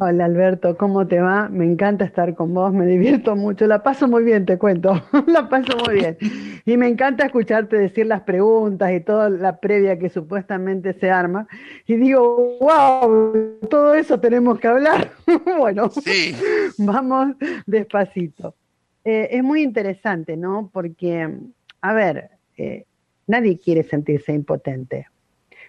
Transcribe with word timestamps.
Hola 0.00 0.24
Alberto, 0.24 0.76
¿cómo 0.76 1.06
te 1.06 1.20
va? 1.20 1.48
Me 1.48 1.64
encanta 1.64 2.04
estar 2.04 2.34
con 2.34 2.52
vos, 2.52 2.72
me 2.72 2.84
divierto 2.84 3.36
mucho, 3.36 3.68
la 3.68 3.84
paso 3.84 4.08
muy 4.08 4.24
bien, 4.24 4.44
te 4.44 4.58
cuento, 4.58 5.00
la 5.28 5.48
paso 5.48 5.76
muy 5.86 5.94
bien. 5.94 6.18
Y 6.66 6.76
me 6.76 6.88
encanta 6.88 7.26
escucharte 7.26 7.76
decir 7.76 8.06
las 8.06 8.22
preguntas 8.22 8.90
y 8.92 8.98
toda 8.98 9.30
la 9.30 9.60
previa 9.60 9.96
que 9.96 10.08
supuestamente 10.08 10.94
se 10.94 11.12
arma. 11.12 11.46
Y 11.86 11.94
digo, 11.94 12.58
wow, 12.58 13.60
todo 13.70 13.94
eso 13.94 14.18
tenemos 14.18 14.58
que 14.58 14.66
hablar. 14.66 15.12
bueno, 15.58 15.88
sí. 15.90 16.34
vamos 16.78 17.36
despacito. 17.64 18.56
Eh, 19.04 19.28
es 19.30 19.44
muy 19.44 19.62
interesante, 19.62 20.36
¿no? 20.36 20.70
Porque, 20.72 21.38
a 21.82 21.92
ver, 21.92 22.30
eh, 22.56 22.84
nadie 23.28 23.60
quiere 23.60 23.84
sentirse 23.84 24.32
impotente. 24.32 25.06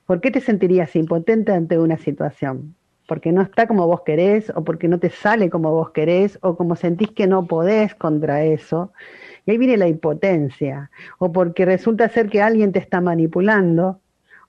¿Por 0.07 0.19
qué 0.19 0.31
te 0.31 0.41
sentirías 0.41 0.95
impotente 0.95 1.51
ante 1.51 1.77
una 1.77 1.97
situación? 1.97 2.75
Porque 3.07 3.31
no 3.31 3.41
está 3.41 3.67
como 3.67 3.87
vos 3.87 4.01
querés 4.01 4.51
o 4.55 4.63
porque 4.63 4.87
no 4.87 4.99
te 4.99 5.09
sale 5.09 5.49
como 5.49 5.71
vos 5.71 5.91
querés 5.91 6.39
o 6.41 6.55
como 6.55 6.75
sentís 6.75 7.11
que 7.11 7.27
no 7.27 7.45
podés 7.45 7.95
contra 7.95 8.43
eso. 8.43 8.91
Y 9.45 9.51
ahí 9.51 9.57
viene 9.57 9.77
la 9.77 9.87
impotencia 9.87 10.89
o 11.19 11.31
porque 11.31 11.65
resulta 11.65 12.09
ser 12.09 12.29
que 12.29 12.41
alguien 12.41 12.71
te 12.71 12.79
está 12.79 13.01
manipulando 13.01 13.99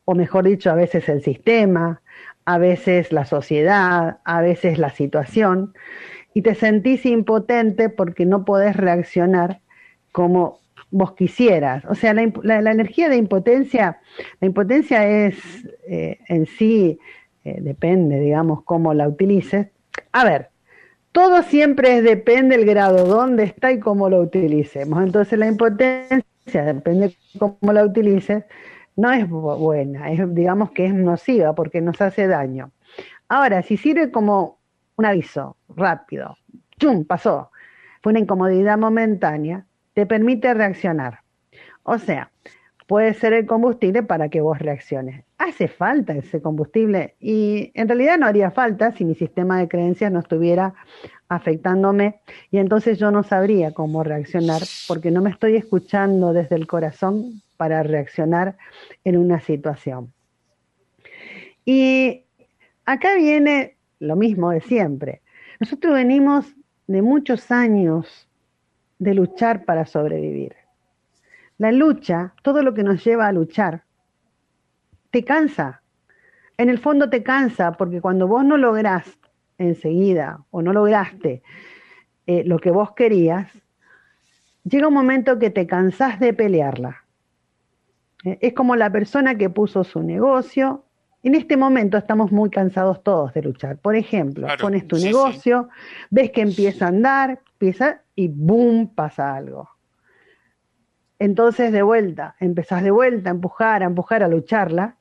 o 0.04 0.14
mejor 0.14 0.44
dicho, 0.44 0.70
a 0.70 0.74
veces 0.74 1.08
el 1.08 1.22
sistema, 1.22 2.00
a 2.44 2.58
veces 2.58 3.12
la 3.12 3.24
sociedad, 3.24 4.18
a 4.24 4.40
veces 4.40 4.78
la 4.78 4.90
situación 4.90 5.74
y 6.32 6.42
te 6.42 6.54
sentís 6.54 7.04
impotente 7.06 7.88
porque 7.88 8.24
no 8.26 8.44
podés 8.44 8.76
reaccionar 8.76 9.60
como 10.12 10.60
vos 10.90 11.12
quisieras. 11.14 11.84
O 11.86 11.94
sea, 11.94 12.14
la, 12.14 12.70
energía 12.70 13.08
de 13.08 13.16
impotencia, 13.16 14.00
la 14.40 14.46
impotencia 14.46 15.08
es 15.08 15.36
eh, 15.88 16.18
en 16.28 16.46
sí 16.46 16.98
eh, 17.46 17.58
depende, 17.60 18.18
digamos, 18.18 18.64
cómo 18.64 18.92
la 18.92 19.06
utilices. 19.06 19.68
A 20.10 20.24
ver, 20.24 20.50
todo 21.12 21.44
siempre 21.44 22.02
depende 22.02 22.56
del 22.56 22.66
grado, 22.66 23.04
dónde 23.06 23.44
está 23.44 23.70
y 23.70 23.78
cómo 23.78 24.08
lo 24.10 24.20
utilicemos. 24.20 25.00
Entonces 25.00 25.38
la 25.38 25.46
impotencia, 25.46 26.24
depende 26.64 27.16
cómo 27.38 27.72
la 27.72 27.84
utilices, 27.84 28.42
no 28.96 29.12
es 29.12 29.28
buena, 29.30 30.10
es, 30.10 30.34
digamos 30.34 30.72
que 30.72 30.86
es 30.86 30.94
nociva 30.94 31.54
porque 31.54 31.80
nos 31.80 32.00
hace 32.00 32.26
daño. 32.26 32.72
Ahora, 33.28 33.62
si 33.62 33.76
sirve 33.76 34.10
como 34.10 34.58
un 34.96 35.04
aviso 35.04 35.56
rápido, 35.68 36.36
¡chum! 36.80 37.04
pasó, 37.04 37.52
fue 38.02 38.10
una 38.10 38.18
incomodidad 38.18 38.76
momentánea, 38.76 39.66
te 39.94 40.04
permite 40.04 40.52
reaccionar. 40.52 41.20
O 41.84 41.98
sea, 41.98 42.32
puede 42.86 43.14
ser 43.14 43.32
el 43.32 43.46
combustible 43.46 44.02
para 44.02 44.28
que 44.28 44.40
vos 44.40 44.58
reacciones. 44.58 45.24
Hace 45.38 45.68
falta 45.68 46.14
ese 46.14 46.40
combustible 46.40 47.14
y 47.20 47.72
en 47.74 47.88
realidad 47.88 48.18
no 48.18 48.26
haría 48.26 48.50
falta 48.50 48.92
si 48.92 49.04
mi 49.04 49.14
sistema 49.14 49.58
de 49.58 49.68
creencias 49.68 50.10
no 50.12 50.20
estuviera 50.20 50.74
afectándome 51.28 52.20
y 52.50 52.58
entonces 52.58 52.98
yo 52.98 53.10
no 53.10 53.24
sabría 53.24 53.74
cómo 53.74 54.04
reaccionar 54.04 54.62
porque 54.86 55.10
no 55.10 55.20
me 55.20 55.30
estoy 55.30 55.56
escuchando 55.56 56.32
desde 56.32 56.54
el 56.54 56.66
corazón 56.66 57.42
para 57.56 57.82
reaccionar 57.82 58.56
en 59.04 59.16
una 59.16 59.40
situación. 59.40 60.12
Y 61.64 62.22
acá 62.84 63.16
viene 63.16 63.76
lo 63.98 64.14
mismo 64.14 64.50
de 64.50 64.60
siempre. 64.60 65.22
Nosotros 65.58 65.94
venimos 65.94 66.46
de 66.86 67.02
muchos 67.02 67.50
años 67.50 68.28
de 68.98 69.14
luchar 69.14 69.64
para 69.64 69.84
sobrevivir 69.86 70.65
la 71.58 71.72
lucha, 71.72 72.34
todo 72.42 72.62
lo 72.62 72.74
que 72.74 72.82
nos 72.82 73.04
lleva 73.04 73.26
a 73.26 73.32
luchar, 73.32 73.84
te 75.10 75.24
cansa. 75.24 75.82
En 76.58 76.68
el 76.68 76.78
fondo 76.78 77.08
te 77.10 77.22
cansa 77.22 77.72
porque 77.72 78.00
cuando 78.00 78.26
vos 78.26 78.44
no 78.44 78.56
lográs 78.56 79.18
enseguida 79.58 80.40
o 80.50 80.62
no 80.62 80.72
lograste 80.72 81.42
eh, 82.26 82.44
lo 82.44 82.58
que 82.58 82.70
vos 82.70 82.92
querías, 82.92 83.48
llega 84.64 84.88
un 84.88 84.94
momento 84.94 85.38
que 85.38 85.50
te 85.50 85.66
cansás 85.66 86.20
de 86.20 86.32
pelearla. 86.32 87.04
Eh, 88.24 88.38
es 88.40 88.52
como 88.52 88.76
la 88.76 88.90
persona 88.90 89.36
que 89.36 89.50
puso 89.50 89.84
su 89.84 90.02
negocio. 90.02 90.84
En 91.22 91.34
este 91.34 91.56
momento 91.56 91.96
estamos 91.96 92.32
muy 92.32 92.50
cansados 92.50 93.02
todos 93.02 93.32
de 93.34 93.42
luchar. 93.42 93.78
Por 93.78 93.96
ejemplo, 93.96 94.46
pones 94.60 94.86
tu 94.86 94.96
negocio, 94.96 95.68
ves 96.10 96.30
que 96.30 96.42
empieza 96.42 96.86
a 96.86 96.88
andar, 96.88 97.40
empieza 97.52 98.02
y 98.14 98.28
¡boom! 98.28 98.94
pasa 98.94 99.34
algo. 99.34 99.75
Entonces 101.18 101.72
de 101.72 101.82
vuelta, 101.82 102.36
empezás 102.40 102.82
de 102.82 102.90
vuelta 102.90 103.30
a 103.30 103.32
empujar, 103.32 103.82
a 103.82 103.86
empujar, 103.86 104.22
a 104.22 104.28
lucharla, 104.28 104.96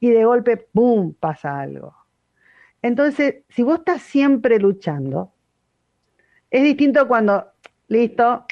y 0.00 0.10
de 0.10 0.24
golpe, 0.24 0.56
¡pum!, 0.56 1.14
pasa 1.14 1.60
algo. 1.60 1.94
Entonces, 2.82 3.42
si 3.50 3.62
vos 3.62 3.80
estás 3.80 4.02
siempre 4.02 4.58
luchando, 4.58 5.32
es 6.50 6.62
distinto 6.62 7.06
cuando, 7.06 7.46
listo, 7.88 8.46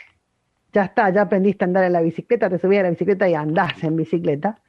ya 0.72 0.84
está, 0.84 1.10
ya 1.10 1.22
aprendiste 1.22 1.64
a 1.64 1.66
andar 1.66 1.84
en 1.84 1.94
la 1.94 2.02
bicicleta, 2.02 2.50
te 2.50 2.58
subís 2.58 2.80
a 2.80 2.82
la 2.82 2.90
bicicleta 2.90 3.28
y 3.28 3.34
andás 3.34 3.82
en 3.82 3.96
bicicleta, 3.96 4.60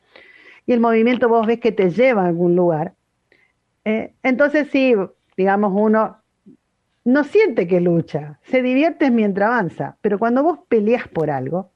y 0.65 0.71
el 0.71 0.79
movimiento 0.79 1.27
vos 1.27 1.45
ves 1.45 1.59
que 1.59 1.71
te 1.71 1.89
lleva 1.89 2.23
a 2.23 2.27
algún 2.27 2.55
lugar. 2.55 2.93
Eh, 3.85 4.13
entonces 4.23 4.69
sí, 4.71 4.95
digamos, 5.35 5.73
uno 5.75 6.21
no 7.03 7.23
siente 7.23 7.67
que 7.67 7.81
lucha, 7.81 8.39
se 8.43 8.61
divierte 8.61 9.11
mientras 9.11 9.47
avanza, 9.47 9.97
pero 10.01 10.19
cuando 10.19 10.43
vos 10.43 10.59
peleas 10.67 11.07
por 11.07 11.29
algo, 11.29 11.71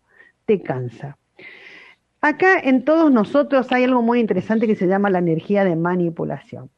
te 0.46 0.62
cansa. 0.62 1.18
Acá 2.22 2.60
en 2.60 2.86
todos 2.86 3.12
nosotros 3.12 3.72
hay 3.72 3.84
algo 3.84 4.02
muy 4.02 4.20
interesante 4.20 4.68
que 4.68 4.76
se 4.76 4.88
llama 4.88 5.10
la 5.10 5.20
energía 5.20 5.66
de 5.66 5.76
manipulación. 5.76 6.70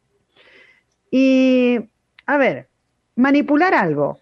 Y, 1.12 1.80
a 2.26 2.38
ver, 2.38 2.68
manipular 3.16 3.74
algo, 3.74 4.20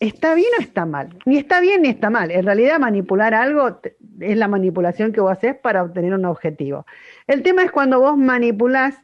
¿está 0.00 0.34
bien 0.34 0.48
o 0.58 0.62
está 0.62 0.86
mal? 0.86 1.16
Ni 1.26 1.36
está 1.36 1.60
bien 1.60 1.82
ni 1.82 1.88
está 1.88 2.10
mal. 2.10 2.30
En 2.30 2.44
realidad 2.44 2.78
manipular 2.78 3.34
algo 3.34 3.80
es 4.20 4.36
la 4.36 4.48
manipulación 4.48 5.12
que 5.12 5.20
vos 5.20 5.32
haces 5.32 5.56
para 5.56 5.82
obtener 5.82 6.14
un 6.14 6.24
objetivo. 6.24 6.86
El 7.26 7.42
tema 7.42 7.62
es 7.62 7.70
cuando 7.70 8.00
vos 8.00 8.16
manipulás 8.16 8.96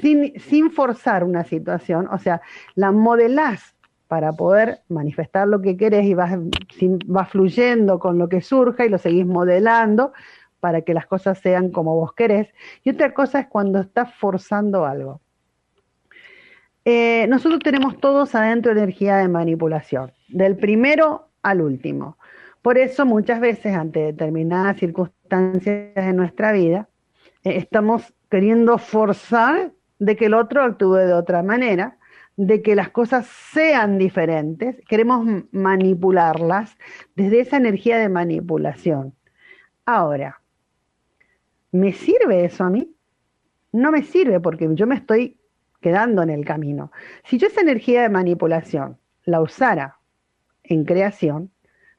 sin, 0.00 0.70
forzar 0.70 1.24
una 1.24 1.44
situación, 1.44 2.08
o 2.10 2.18
sea, 2.18 2.40
la 2.74 2.92
modelás 2.92 3.74
para 4.12 4.34
poder 4.34 4.80
manifestar 4.90 5.48
lo 5.48 5.62
que 5.62 5.74
querés 5.74 6.04
y 6.04 6.12
vas, 6.12 6.38
vas 7.06 7.30
fluyendo 7.30 7.98
con 7.98 8.18
lo 8.18 8.28
que 8.28 8.42
surja 8.42 8.84
y 8.84 8.90
lo 8.90 8.98
seguís 8.98 9.24
modelando 9.24 10.12
para 10.60 10.82
que 10.82 10.92
las 10.92 11.06
cosas 11.06 11.38
sean 11.38 11.70
como 11.70 11.96
vos 11.96 12.12
querés. 12.12 12.48
Y 12.84 12.90
otra 12.90 13.14
cosa 13.14 13.40
es 13.40 13.46
cuando 13.46 13.80
estás 13.80 14.14
forzando 14.16 14.84
algo. 14.84 15.22
Eh, 16.84 17.26
nosotros 17.30 17.60
tenemos 17.64 17.98
todos 18.00 18.34
adentro 18.34 18.72
energía 18.72 19.16
de 19.16 19.28
manipulación, 19.28 20.12
del 20.28 20.58
primero 20.58 21.30
al 21.42 21.62
último. 21.62 22.18
Por 22.60 22.76
eso 22.76 23.06
muchas 23.06 23.40
veces 23.40 23.74
ante 23.74 24.00
determinadas 24.00 24.76
circunstancias 24.76 25.94
de 25.94 26.12
nuestra 26.12 26.52
vida, 26.52 26.86
eh, 27.44 27.56
estamos 27.56 28.12
queriendo 28.28 28.76
forzar 28.76 29.72
de 29.98 30.16
que 30.16 30.26
el 30.26 30.34
otro 30.34 30.62
actúe 30.62 30.96
de 30.96 31.14
otra 31.14 31.42
manera, 31.42 31.96
de 32.36 32.62
que 32.62 32.74
las 32.74 32.90
cosas 32.90 33.26
sean 33.26 33.98
diferentes, 33.98 34.76
queremos 34.88 35.26
manipularlas 35.52 36.76
desde 37.14 37.40
esa 37.40 37.56
energía 37.56 37.98
de 37.98 38.08
manipulación. 38.08 39.14
Ahora, 39.84 40.40
¿me 41.72 41.92
sirve 41.92 42.44
eso 42.44 42.64
a 42.64 42.70
mí? 42.70 42.94
No 43.72 43.90
me 43.90 44.02
sirve 44.02 44.40
porque 44.40 44.68
yo 44.74 44.86
me 44.86 44.94
estoy 44.94 45.38
quedando 45.80 46.22
en 46.22 46.30
el 46.30 46.44
camino. 46.44 46.92
Si 47.24 47.38
yo 47.38 47.48
esa 47.48 47.60
energía 47.60 48.02
de 48.02 48.08
manipulación 48.08 48.98
la 49.24 49.40
usara 49.40 49.98
en 50.62 50.84
creación, 50.84 51.50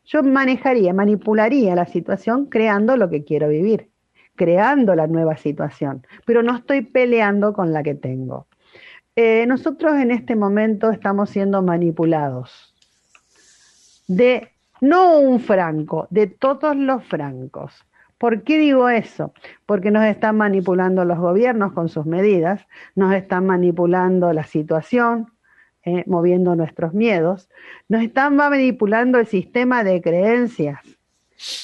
yo 0.06 0.24
manejaría, 0.24 0.94
manipularía 0.94 1.76
la 1.76 1.86
situación 1.86 2.48
creando 2.48 2.98
lo 2.98 3.10
que 3.10 3.24
quiero 3.24 3.50
vivir, 3.50 3.90
creando 4.36 4.96
la 4.96 5.08
nueva 5.08 5.38
situación, 5.38 6.06
pero 6.26 6.44
no 6.44 6.56
estoy 6.56 6.82
peleando 6.82 7.54
con 7.54 7.72
la 7.72 7.84
que 7.84 7.96
tengo. 7.96 8.48
Eh, 9.16 9.46
nosotros 9.46 9.96
en 9.96 10.10
este 10.10 10.36
momento 10.36 10.90
estamos 10.90 11.30
siendo 11.30 11.62
manipulados 11.62 12.74
de 14.08 14.50
no 14.82 15.20
un 15.20 15.40
franco, 15.40 16.08
de 16.10 16.28
todos 16.28 16.76
los 16.76 17.04
francos. 17.06 17.86
¿Por 18.18 18.44
qué 18.44 18.58
digo 18.58 18.90
eso? 18.90 19.34
Porque 19.66 19.92
nos 19.92 20.06
están 20.06 20.38
manipulando 20.38 21.06
los 21.06 21.20
gobiernos 21.20 21.74
con 21.74 21.90
sus 21.90 22.06
medidas, 22.06 22.66
nos 22.96 23.14
están 23.14 23.46
manipulando 23.46 24.34
la 24.34 24.46
situación, 24.46 25.32
eh, 25.86 26.04
moviendo 26.08 26.56
nuestros 26.56 26.94
miedos, 26.94 27.50
nos 27.90 28.02
están 28.02 28.36
manipulando 28.36 29.20
el 29.20 29.28
sistema 29.28 29.84
de 29.84 30.02
creencias, 30.02 30.80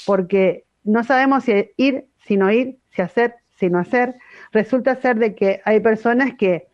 porque 0.06 0.66
no 0.84 1.04
sabemos 1.04 1.46
si 1.46 1.72
ir, 1.78 2.06
si 2.26 2.38
no 2.38 2.52
ir, 2.52 2.78
si 2.92 3.02
hacer, 3.02 3.36
si 3.58 3.70
no 3.70 3.80
hacer. 3.80 4.16
Resulta 4.52 4.96
ser 4.98 5.18
de 5.18 5.36
que 5.36 5.62
hay 5.66 5.80
personas 5.80 6.36
que 6.36 6.68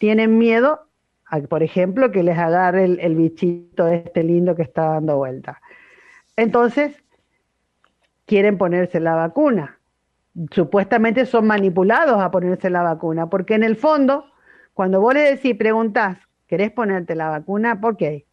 tienen 0.00 0.38
miedo, 0.38 0.88
a, 1.26 1.40
por 1.40 1.62
ejemplo, 1.62 2.10
que 2.10 2.22
les 2.22 2.38
agarre 2.38 2.86
el, 2.86 3.00
el 3.00 3.14
bichito 3.16 3.86
este 3.86 4.24
lindo 4.24 4.56
que 4.56 4.62
está 4.62 4.94
dando 4.94 5.18
vuelta. 5.18 5.60
Entonces, 6.36 7.04
quieren 8.24 8.56
ponerse 8.56 8.98
la 8.98 9.14
vacuna. 9.14 9.78
Supuestamente 10.52 11.26
son 11.26 11.46
manipulados 11.46 12.18
a 12.18 12.30
ponerse 12.30 12.70
la 12.70 12.82
vacuna, 12.82 13.28
porque 13.28 13.54
en 13.54 13.62
el 13.62 13.76
fondo, 13.76 14.24
cuando 14.72 15.02
vos 15.02 15.12
le 15.12 15.20
decís, 15.20 15.54
preguntás, 15.54 16.16
¿querés 16.46 16.70
ponerte 16.70 17.14
la 17.14 17.28
vacuna? 17.28 17.78
¿Por 17.78 17.98
qué? 17.98 18.24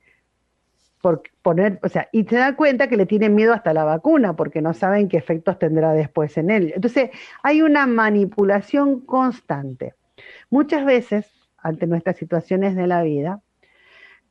Por 1.02 1.22
poner, 1.42 1.82
o 1.84 1.90
sea, 1.90 2.08
y 2.14 2.24
te 2.24 2.38
da 2.38 2.56
cuenta 2.56 2.88
que 2.88 2.96
le 2.96 3.06
tienen 3.06 3.36
miedo 3.36 3.54
hasta 3.54 3.74
la 3.74 3.84
vacuna 3.84 4.38
porque 4.38 4.62
no 4.62 4.74
saben 4.74 5.10
qué 5.10 5.18
efectos 5.18 5.60
tendrá 5.60 5.92
después 5.92 6.38
en 6.38 6.50
él. 6.50 6.72
Entonces, 6.74 7.10
hay 7.44 7.62
una 7.62 7.88
manipulación 7.88 9.02
constante. 9.02 9.96
Muchas 10.50 10.86
veces, 10.86 11.30
ante 11.68 11.86
nuestras 11.86 12.16
situaciones 12.16 12.76
de 12.76 12.88
la 12.88 13.04
vida, 13.04 13.42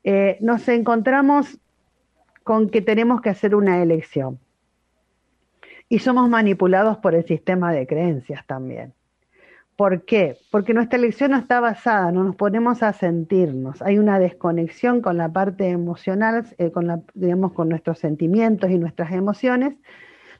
eh, 0.05 0.39
nos 0.41 0.67
encontramos 0.69 1.59
con 2.45 2.71
que 2.71 2.81
tenemos 2.81 3.21
que 3.21 3.31
hacer 3.31 3.55
una 3.55 3.83
elección. 3.83 4.39
Y 5.89 5.99
somos 5.99 6.29
manipulados 6.29 6.97
por 6.99 7.15
el 7.15 7.25
sistema 7.25 7.73
de 7.73 7.87
creencias 7.87 8.47
también. 8.47 8.95
¿Por 9.77 10.07
qué? 10.07 10.39
Porque 10.51 10.73
nuestra 10.73 10.99
elección 10.99 11.33
no 11.33 11.37
está 11.37 11.61
basada, 11.61 12.11
no 12.11 12.25
nos 12.25 12.37
ponemos 12.37 12.83
a 12.83 12.95
sentirnos. 12.95 13.83
Hay 13.83 13.99
una 13.99 14.19
desconexión 14.19 15.03
con 15.03 15.19
la 15.19 15.29
parte 15.29 15.69
emocional, 15.69 16.47
eh, 16.57 16.71
con, 16.71 16.87
la, 16.87 17.03
digamos, 17.13 17.53
con 17.53 17.69
nuestros 17.69 17.99
sentimientos 17.99 18.71
y 18.71 18.79
nuestras 18.79 19.13
emociones. 19.13 19.75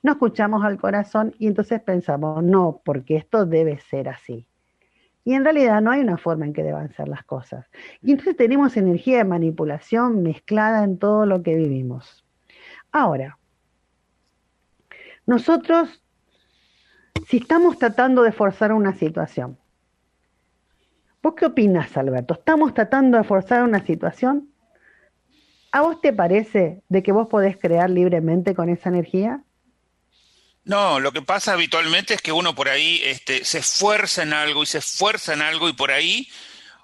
No 0.03 0.13
escuchamos 0.13 0.65
al 0.65 0.79
corazón 0.79 1.35
y 1.39 1.49
entonces 1.49 1.83
pensamos, 1.83 2.43
no, 2.43 2.81
porque 2.83 3.17
esto 3.17 3.45
debe 3.45 3.79
ser 3.81 4.09
así. 4.09 4.47
Y 5.27 5.35
en 5.35 5.45
realidad 5.45 5.83
no 5.83 5.91
hay 5.91 6.01
una 6.01 6.17
forma 6.17 6.47
en 6.47 6.55
que 6.55 6.63
deban 6.63 6.95
ser 6.95 7.09
las 7.09 7.25
cosas. 7.25 7.67
Y 8.01 8.13
entonces 8.13 8.37
tenemos 8.37 8.79
energía 8.79 9.19
de 9.19 9.25
manipulación 9.25 10.23
mezclada 10.23 10.85
en 10.85 10.99
todo 10.99 11.27
lo 11.27 11.43
que 11.43 11.55
vivimos. 11.55 12.25
Ahora, 12.93 13.39
nosotros 15.27 16.03
si 17.29 17.39
estamos 17.39 17.79
tratando 17.79 18.23
de 18.23 18.31
forzar 18.31 18.73
una 18.73 18.95
situación, 18.95 19.59
¿vos 21.21 21.35
qué 21.35 21.47
opinas, 21.47 21.97
Alberto? 21.97 22.35
¿Estamos 22.35 22.73
tratando 22.73 23.19
de 23.19 23.25
forzar 23.25 23.65
una 23.65 23.85
situación? 23.85 24.49
¿A 25.73 25.83
vos 25.83 26.01
te 26.01 26.13
parece 26.13 26.83
de 26.89 27.03
que 27.03 27.11
vos 27.11 27.27
podés 27.29 27.57
crear 27.57 27.91
libremente 27.91 28.55
con 28.55 28.69
esa 28.69 28.91
energía? 28.91 29.43
No, 30.67 30.99
lo 30.99 31.13
que 31.13 31.23
pasa 31.23 31.53
habitualmente 31.53 32.15
es 32.15 32.21
que 32.21 32.33
uno 32.33 32.57
por 32.57 32.69
ahí 32.69 33.01
este, 33.05 33.45
se 33.45 33.59
esfuerza 33.59 34.25
en 34.25 34.33
algo 34.33 34.65
y 34.65 34.67
se 34.67 34.79
esfuerza 34.79 35.33
en 35.33 35.41
algo 35.41 35.69
y 35.69 35.75
por 35.75 35.93
ahí 35.93 36.29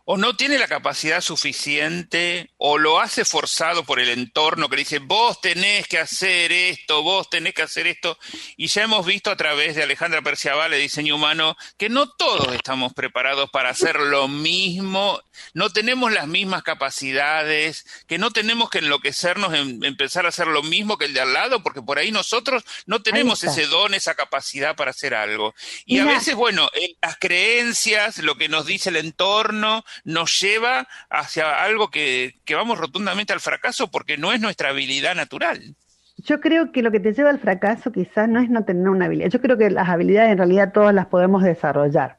o 0.05 0.17
no 0.17 0.37
tiene 0.37 0.59
la 0.59 0.69
capacidad 0.69 1.21
suficiente 1.21 2.51
o 2.59 2.79
lo 2.79 3.01
hace 3.01 3.25
forzado 3.25 3.85
por 3.85 4.01
el 4.01 4.09
entorno 4.09 4.69
que 4.69 4.77
dice, 4.77 4.99
vos 4.99 5.41
tenés 5.41 5.87
que 5.87 5.99
hacer 5.99 6.53
esto, 6.53 7.03
vos 7.03 7.31
tenés 7.31 7.55
que 7.55 7.63
hacer 7.63 7.87
esto. 7.87 8.19
Y 8.57 8.67
ya 8.67 8.83
hemos 8.83 9.07
visto 9.07 9.31
a 9.31 9.37
través 9.37 9.75
de 9.75 9.83
Alejandra 9.83 10.23
Perciabal 10.23 10.71
de 10.71 10.79
Diseño 10.79 11.17
Humano 11.17 11.57
que 11.77 11.89
no 11.89 12.09
todos 12.09 12.53
estamos 12.55 12.93
preparados 12.95 13.51
para 13.51 13.71
hacer 13.71 13.97
lo 13.97 14.29
mismo, 14.29 15.21
no 15.55 15.71
tenemos 15.71 16.13
las 16.13 16.27
mismas 16.27 16.63
capacidades, 16.63 17.87
que 18.07 18.19
no 18.19 18.31
tenemos 18.31 18.71
que 18.71 18.79
enloquecernos 18.79 19.55
en 19.55 19.85
empezar 19.85 20.27
a 20.27 20.29
hacer 20.29 20.47
lo 20.47 20.63
mismo 20.63 20.99
que 20.99 21.07
el 21.07 21.15
de 21.15 21.21
al 21.21 21.33
lado, 21.33 21.63
porque 21.63 21.83
por 21.83 21.99
ahí 21.99 22.11
nosotros 22.11 22.65
no 22.87 23.03
tenemos 23.03 23.43
ese 23.45 23.67
don, 23.67 23.95
esa 23.95 24.15
capacidad 24.15 24.77
para 24.77 24.91
hacer 24.91 25.15
algo. 25.15 25.55
Y 25.85 25.99
a 25.99 26.05
veces, 26.05 26.35
bueno, 26.35 26.69
las 27.01 27.17
creencias, 27.19 28.19
lo 28.19 28.37
que 28.37 28.49
nos 28.49 28.67
dice 28.67 28.91
el 28.91 28.97
entorno, 28.97 29.85
nos 30.05 30.41
lleva 30.41 30.89
hacia 31.11 31.63
algo 31.63 31.91
que, 31.91 32.35
vamos 32.53 32.79
rotundamente 32.79 33.33
al 33.33 33.41
fracaso 33.41 33.91
porque 33.91 34.19
no 34.19 34.33
es 34.33 34.41
nuestra 34.41 34.71
habilidad 34.71 35.15
natural. 35.15 35.75
Yo 36.19 36.41
creo 36.41 36.71
que 36.71 36.83
lo 36.83 36.93
que 36.93 37.01
te 37.01 37.13
lleva 37.13 37.31
al 37.31 37.41
fracaso 37.41 37.91
quizás 37.91 38.29
no 38.29 38.41
es 38.41 38.51
no 38.51 38.65
tener 38.65 38.89
una 38.89 39.07
habilidad. 39.07 39.31
Yo 39.31 39.41
creo 39.41 39.57
que 39.57 39.71
las 39.71 39.89
habilidades 39.89 40.31
en 40.31 40.39
realidad 40.39 40.73
todas 40.73 40.95
las 40.95 41.07
podemos 41.07 41.43
desarrollar. 41.43 42.17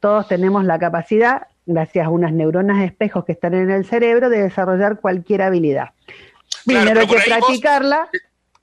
Todos 0.00 0.28
tenemos 0.28 0.64
la 0.64 0.78
capacidad, 0.78 1.48
gracias 1.68 2.06
a 2.06 2.08
unas 2.08 2.32
neuronas 2.32 2.82
espejos 2.82 3.24
que 3.24 3.32
están 3.32 3.54
en 3.54 3.70
el 3.70 3.84
cerebro, 3.84 4.30
de 4.30 4.42
desarrollar 4.42 5.00
cualquier 5.00 5.42
habilidad. 5.42 5.90
Primero 6.64 7.00
hay 7.00 7.06
que 7.06 7.16
practicarla. 7.16 8.08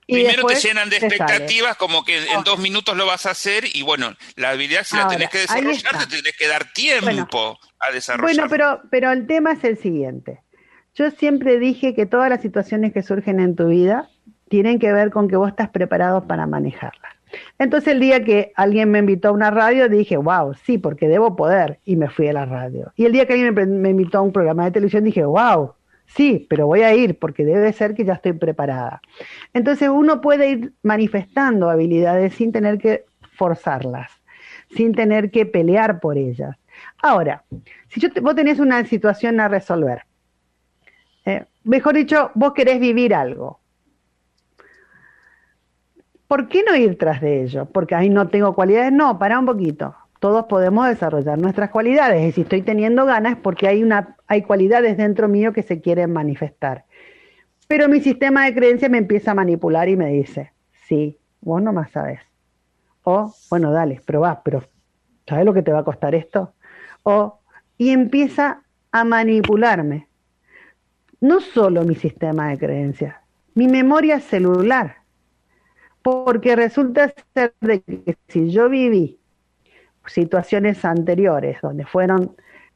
Primero 0.07 0.45
te 0.45 0.55
llenan 0.55 0.89
de 0.89 0.97
expectativas 0.97 1.77
como 1.77 2.03
que 2.03 2.31
en 2.31 2.43
dos 2.43 2.59
minutos 2.59 2.95
lo 2.95 3.07
vas 3.07 3.25
a 3.25 3.31
hacer 3.31 3.63
y 3.73 3.81
bueno, 3.81 4.13
la 4.35 4.51
habilidad 4.51 4.83
si 4.83 4.95
la 4.95 5.07
tenés 5.07 5.29
que 5.29 5.39
desarrollar 5.39 5.97
te 5.97 6.17
tenés 6.17 6.37
que 6.37 6.47
dar 6.47 6.71
tiempo 6.73 7.57
a 7.79 7.91
desarrollar. 7.91 8.35
Bueno, 8.35 8.49
pero, 8.49 8.81
pero 8.91 9.11
el 9.11 9.25
tema 9.25 9.53
es 9.53 9.63
el 9.63 9.77
siguiente. 9.77 10.41
Yo 10.93 11.09
siempre 11.11 11.57
dije 11.59 11.95
que 11.95 12.05
todas 12.05 12.29
las 12.29 12.41
situaciones 12.41 12.93
que 12.93 13.01
surgen 13.01 13.39
en 13.39 13.55
tu 13.55 13.67
vida 13.67 14.09
tienen 14.47 14.77
que 14.77 14.93
ver 14.93 15.09
con 15.09 15.27
que 15.27 15.35
vos 15.35 15.49
estás 15.49 15.69
preparado 15.69 16.27
para 16.27 16.45
manejarlas. 16.45 17.14
Entonces 17.59 17.93
el 17.93 17.99
día 17.99 18.23
que 18.23 18.51
alguien 18.55 18.91
me 18.91 18.99
invitó 18.99 19.29
a 19.29 19.31
una 19.31 19.51
radio 19.51 19.89
dije, 19.89 20.17
wow, 20.17 20.53
sí, 20.65 20.77
porque 20.77 21.07
debo 21.07 21.35
poder 21.35 21.79
y 21.85 21.95
me 21.95 22.09
fui 22.09 22.27
a 22.27 22.33
la 22.33 22.45
radio. 22.45 22.91
Y 22.95 23.05
el 23.05 23.11
día 23.11 23.25
que 23.25 23.33
alguien 23.33 23.81
me 23.81 23.89
invitó 23.89 24.19
a 24.19 24.21
un 24.21 24.31
programa 24.31 24.65
de 24.65 24.71
televisión 24.71 25.03
dije, 25.03 25.25
wow, 25.25 25.73
Sí, 26.07 26.45
pero 26.49 26.67
voy 26.67 26.81
a 26.81 26.93
ir 26.93 27.17
porque 27.17 27.43
debe 27.43 27.73
ser 27.73 27.95
que 27.95 28.05
ya 28.05 28.13
estoy 28.13 28.33
preparada. 28.33 29.01
Entonces 29.53 29.89
uno 29.89 30.21
puede 30.21 30.49
ir 30.49 30.73
manifestando 30.83 31.69
habilidades 31.69 32.35
sin 32.35 32.51
tener 32.51 32.77
que 32.77 33.05
forzarlas, 33.33 34.11
sin 34.75 34.93
tener 34.93 35.31
que 35.31 35.45
pelear 35.45 35.99
por 35.99 36.17
ellas. 36.17 36.55
Ahora, 37.01 37.43
si 37.89 37.99
yo 37.99 38.09
vos 38.21 38.35
tenés 38.35 38.59
una 38.59 38.85
situación 38.85 39.39
a 39.39 39.47
resolver, 39.47 40.03
eh, 41.25 41.45
mejor 41.63 41.95
dicho, 41.95 42.31
vos 42.35 42.53
querés 42.53 42.79
vivir 42.79 43.13
algo, 43.13 43.59
¿por 46.27 46.47
qué 46.47 46.63
no 46.63 46.75
ir 46.75 46.97
tras 46.97 47.21
de 47.21 47.43
ello? 47.43 47.65
Porque 47.65 47.95
ahí 47.95 48.09
no 48.09 48.27
tengo 48.29 48.53
cualidades. 48.55 48.91
No, 48.91 49.17
para 49.19 49.39
un 49.39 49.45
poquito 49.45 49.95
todos 50.25 50.45
podemos 50.45 50.87
desarrollar 50.87 51.37
nuestras 51.37 51.69
cualidades. 51.69 52.27
Y 52.27 52.31
si 52.31 52.41
estoy 52.41 52.63
teniendo 52.63 53.05
ganas 53.05 53.37
porque 53.37 53.67
hay, 53.67 53.83
una, 53.83 54.17
hay 54.25 54.41
cualidades 54.41 54.97
dentro 54.97 55.27
mío 55.27 55.53
que 55.53 55.61
se 55.61 55.81
quieren 55.81 56.11
manifestar. 56.11 56.85
Pero 57.67 57.87
mi 57.89 57.99
sistema 57.99 58.45
de 58.45 58.55
creencia 58.55 58.89
me 58.89 58.97
empieza 58.97 59.31
a 59.31 59.35
manipular 59.35 59.87
y 59.87 59.95
me 59.95 60.09
dice, 60.09 60.51
sí, 60.87 61.19
vos 61.41 61.61
no 61.61 61.73
más 61.73 61.91
sabes. 61.91 62.21
O, 63.03 63.33
bueno, 63.51 63.71
dale, 63.71 64.01
probá, 64.03 64.41
pero 64.43 64.63
¿sabes 65.27 65.45
lo 65.45 65.53
que 65.53 65.61
te 65.61 65.71
va 65.71 65.81
a 65.81 65.83
costar 65.83 66.15
esto? 66.15 66.53
O, 67.03 67.39
y 67.77 67.91
empieza 67.91 68.63
a 68.91 69.03
manipularme. 69.03 70.07
no 71.21 71.39
solo 71.39 71.83
mi 71.83 71.93
sistema 71.93 72.49
de 72.49 72.57
creencias, 72.57 73.15
mi 73.53 73.67
memoria 73.67 74.19
celular. 74.19 75.04
Porque 76.05 76.55
resulta 76.55 77.11
ser 77.33 77.55
de 77.61 77.81
que 77.81 78.15
si 78.27 78.51
yo 78.51 78.69
viví 78.69 79.17
situaciones 80.05 80.85
anteriores 80.85 81.57
donde 81.63 81.83
fueron, 81.83 82.35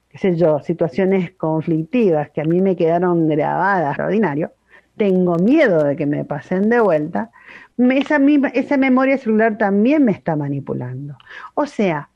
qué 0.10 0.18
sé 0.18 0.36
yo, 0.36 0.62
situaciones 0.62 1.30
conflictivas 1.36 2.32
que 2.32 2.42
a 2.42 2.46
mí 2.46 2.60
me 2.60 2.76
quedaron 2.76 3.28
grabadas, 3.28 3.90
extraordinario, 3.90 4.54
tengo 4.98 5.36
miedo 5.36 5.84
de 5.84 5.96
que 5.96 6.08
me 6.08 6.26
pasen 6.26 6.70
de 6.70 6.80
vuelta, 6.80 7.30
esa, 7.78 8.18
misma, 8.18 8.48
esa 8.48 8.78
memoria 8.78 9.20
celular 9.20 9.60
también 9.60 10.06
me 10.06 10.12
está 10.12 10.36
manipulando. 10.36 11.16
O 11.54 11.68
sea, 11.68 12.10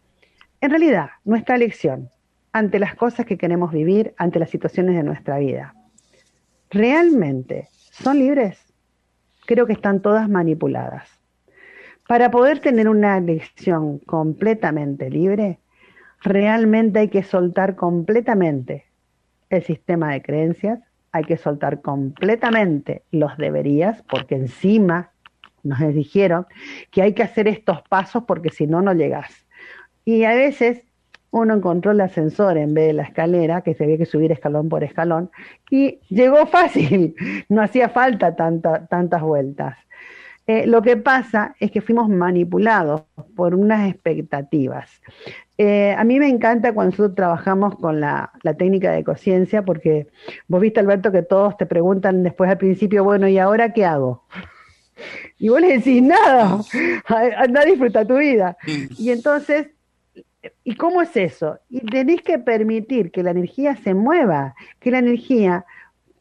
en 0.61 0.71
realidad, 0.71 1.11
nuestra 1.25 1.57
elección 1.57 2.09
ante 2.53 2.79
las 2.79 2.95
cosas 2.95 3.27
que 3.27 3.37
queremos 3.37 3.71
vivir, 3.71 4.15
ante 4.17 4.39
las 4.39 4.49
situaciones 4.49 4.95
de 4.95 5.03
nuestra 5.03 5.37
vida, 5.37 5.75
¿realmente 6.71 7.69
son 7.91 8.17
libres? 8.17 8.72
Creo 9.45 9.65
que 9.65 9.73
están 9.73 10.01
todas 10.01 10.29
manipuladas. 10.29 11.09
Para 12.07 12.31
poder 12.31 12.59
tener 12.59 12.89
una 12.89 13.17
elección 13.17 13.99
completamente 13.99 15.09
libre, 15.09 15.59
realmente 16.21 16.99
hay 16.99 17.07
que 17.09 17.23
soltar 17.23 17.75
completamente 17.75 18.85
el 19.49 19.63
sistema 19.63 20.11
de 20.11 20.21
creencias, 20.21 20.79
hay 21.11 21.23
que 21.23 21.37
soltar 21.37 21.81
completamente 21.81 23.03
los 23.11 23.37
deberías, 23.37 24.01
porque 24.03 24.35
encima 24.35 25.11
nos 25.63 25.79
dijeron 25.93 26.45
que 26.91 27.01
hay 27.01 27.13
que 27.13 27.23
hacer 27.23 27.47
estos 27.47 27.81
pasos 27.83 28.23
porque 28.25 28.49
si 28.49 28.67
no, 28.67 28.81
no 28.81 28.93
llegas. 28.93 29.45
Y 30.05 30.23
a 30.25 30.35
veces 30.35 30.83
uno 31.33 31.55
encontró 31.55 31.91
el 31.91 32.01
ascensor 32.01 32.57
en 32.57 32.73
vez 32.75 32.87
de 32.87 32.93
la 32.93 33.03
escalera, 33.03 33.61
que 33.61 33.73
se 33.73 33.83
había 33.83 33.97
que 33.97 34.05
subir 34.05 34.31
escalón 34.31 34.69
por 34.69 34.83
escalón, 34.83 35.31
y 35.69 35.99
llegó 36.09 36.45
fácil, 36.57 37.15
no 37.49 37.61
hacía 37.61 37.89
falta 37.89 38.35
tantas 38.35 39.21
vueltas. 39.21 39.75
Eh, 40.45 40.67
lo 40.67 40.81
que 40.81 40.97
pasa 40.97 41.55
es 41.59 41.71
que 41.71 41.81
fuimos 41.81 42.07
manipulados 42.09 43.03
por 43.35 43.55
unas 43.55 43.89
expectativas. 43.89 45.01
Eh, 45.57 45.95
a 45.97 46.03
mí 46.03 46.19
me 46.19 46.27
encanta 46.27 46.73
cuando 46.73 46.91
nosotros 46.91 47.15
trabajamos 47.15 47.77
con 47.77 47.99
la, 47.99 48.31
la, 48.43 48.53
técnica 48.53 48.91
de 48.91 49.03
conciencia, 49.03 49.63
porque 49.63 50.07
vos 50.47 50.61
viste, 50.61 50.81
Alberto, 50.81 51.11
que 51.11 51.23
todos 51.23 51.57
te 51.57 51.65
preguntan 51.65 52.23
después 52.23 52.49
al 52.49 52.57
principio, 52.57 53.03
bueno, 53.03 53.27
¿y 53.27 53.39
ahora 53.39 53.73
qué 53.73 53.85
hago? 53.85 54.23
Y 55.39 55.49
vos 55.49 55.59
le 55.59 55.77
decís, 55.79 56.01
nada, 56.01 56.59
anda 57.37 57.61
a 57.61 57.65
disfrutar 57.65 58.05
tu 58.05 58.17
vida. 58.17 58.55
Y 58.97 59.09
entonces, 59.09 59.67
¿y 60.63 60.75
cómo 60.75 61.01
es 61.01 61.15
eso? 61.15 61.59
Y 61.69 61.81
tenés 61.81 62.21
que 62.21 62.39
permitir 62.39 63.11
que 63.11 63.23
la 63.23 63.31
energía 63.31 63.75
se 63.77 63.93
mueva, 63.93 64.55
que 64.79 64.91
la 64.91 64.99
energía 64.99 65.65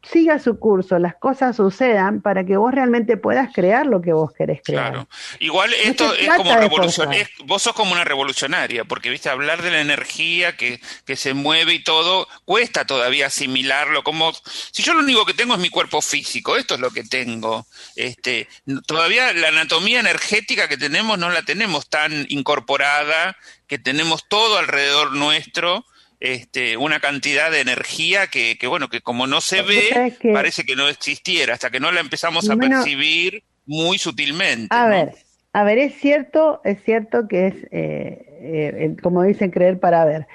siga 0.03 0.37
su 0.37 0.59
curso, 0.59 0.99
las 0.99 1.15
cosas 1.15 1.55
sucedan 1.55 2.21
para 2.21 2.45
que 2.45 2.57
vos 2.57 2.73
realmente 2.73 3.15
puedas 3.15 3.53
crear 3.53 3.85
lo 3.85 4.01
que 4.01 4.11
vos 4.11 4.33
querés 4.33 4.61
crear. 4.63 4.91
Claro. 4.91 5.07
Igual 5.39 5.73
esto 5.73 6.13
es 6.13 6.29
como 6.29 6.55
revolución, 6.55 7.09
vos 7.45 7.63
sos 7.63 7.73
como 7.73 7.93
una 7.93 8.03
revolucionaria, 8.03 8.83
porque 8.83 9.09
viste 9.09 9.29
hablar 9.29 9.61
de 9.61 9.71
la 9.71 9.79
energía 9.79 10.57
que, 10.57 10.81
que 11.05 11.15
se 11.15 11.33
mueve 11.33 11.73
y 11.73 11.83
todo, 11.83 12.27
cuesta 12.43 12.85
todavía 12.85 13.27
asimilarlo, 13.27 14.03
como 14.03 14.33
si 14.71 14.83
yo 14.83 14.93
lo 14.93 14.99
único 14.99 15.25
que 15.25 15.33
tengo 15.33 15.53
es 15.53 15.59
mi 15.59 15.69
cuerpo 15.69 16.01
físico, 16.01 16.57
esto 16.57 16.75
es 16.75 16.81
lo 16.81 16.91
que 16.91 17.03
tengo. 17.03 17.65
Este, 17.95 18.49
todavía 18.85 19.31
la 19.31 19.47
anatomía 19.47 20.01
energética 20.01 20.67
que 20.67 20.77
tenemos 20.77 21.17
no 21.17 21.29
la 21.29 21.43
tenemos 21.43 21.87
tan 21.87 22.25
incorporada, 22.29 23.37
que 23.67 23.79
tenemos 23.79 24.27
todo 24.27 24.57
alrededor 24.57 25.13
nuestro 25.13 25.85
este, 26.23 26.77
una 26.77 27.01
cantidad 27.01 27.51
de 27.51 27.59
energía 27.59 28.27
que, 28.27 28.57
que, 28.57 28.65
bueno, 28.65 28.87
que 28.87 29.01
como 29.01 29.27
no 29.27 29.41
se 29.41 29.61
ve, 29.61 30.15
parece 30.31 30.63
que 30.63 30.77
no 30.77 30.87
existiera, 30.87 31.53
hasta 31.53 31.69
que 31.69 31.81
no 31.81 31.91
la 31.91 31.99
empezamos 31.99 32.49
a 32.49 32.55
percibir 32.55 33.43
muy 33.65 33.97
sutilmente. 33.97 34.73
A 34.73 34.87
ver, 34.87 35.15
a 35.51 35.65
ver, 35.65 35.79
es 35.79 35.95
cierto, 35.99 36.61
es 36.63 36.81
cierto 36.85 37.27
que 37.27 37.47
es, 37.47 37.55
eh, 37.71 38.25
eh, 38.39 38.95
como 39.03 39.23
dicen, 39.23 39.51
creer 39.51 39.81
para 39.81 40.05
ver. 40.05 40.25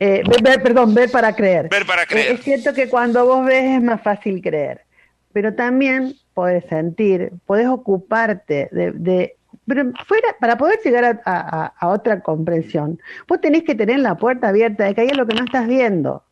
Eh, 0.00 0.24
ver, 0.42 0.64
Perdón, 0.64 0.94
ver 0.94 1.12
para 1.12 1.36
creer. 1.36 1.68
Ver 1.68 1.86
para 1.86 2.06
creer. 2.06 2.32
es 2.32 2.40
cierto 2.40 2.74
que 2.74 2.88
cuando 2.88 3.24
vos 3.24 3.46
ves 3.46 3.76
es 3.76 3.82
más 3.82 4.02
fácil 4.02 4.42
creer, 4.42 4.80
pero 5.32 5.54
también 5.54 6.16
podés 6.34 6.64
sentir, 6.68 7.30
podés 7.46 7.68
ocuparte 7.68 8.68
de 8.72 9.35
pero 9.66 9.92
fuera, 10.06 10.36
para 10.38 10.56
poder 10.56 10.78
llegar 10.84 11.22
a, 11.24 11.88
otra 11.88 12.20
comprensión, 12.20 13.00
vos 13.26 13.40
tenés 13.40 13.64
que 13.64 13.74
tener 13.74 13.98
la 13.98 14.16
puerta 14.16 14.48
abierta 14.48 14.84
de 14.84 14.94
que 14.94 15.00
hay 15.02 15.08
lo 15.08 15.26
que 15.26 15.34
no 15.34 15.44
estás 15.44 15.66
viendo. 15.66 16.24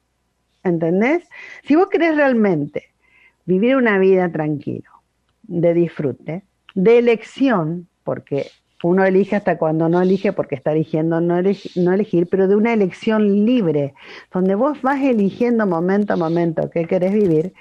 ¿Entendés? 0.63 1.29
Si 1.65 1.75
vos 1.75 1.89
querés 1.89 2.17
realmente 2.17 2.95
vivir 3.45 3.77
una 3.77 3.99
vida 3.99 4.31
tranquilo, 4.31 4.91
de 5.43 5.75
disfrute, 5.75 6.45
de 6.75 6.99
elección, 6.99 7.89
porque 8.03 8.51
uno 8.83 9.05
elige 9.05 9.37
hasta 9.37 9.59
cuando 9.59 9.89
no 9.89 10.01
elige 10.01 10.33
porque 10.33 10.55
está 10.55 10.73
eligiendo 10.73 11.21
no, 11.21 11.43
no, 11.43 11.93
elegir, 11.93 12.29
pero 12.29 12.49
de 12.49 12.57
una 12.57 12.73
elección 12.73 13.45
libre, 13.45 13.95
donde 14.33 14.55
vos 14.55 14.81
vas 14.81 15.03
eligiendo 15.03 15.67
momento 15.67 16.15
a 16.15 16.17
momento 16.17 16.71
qué 16.71 16.87
querés 16.87 17.13
vivir, 17.13 17.53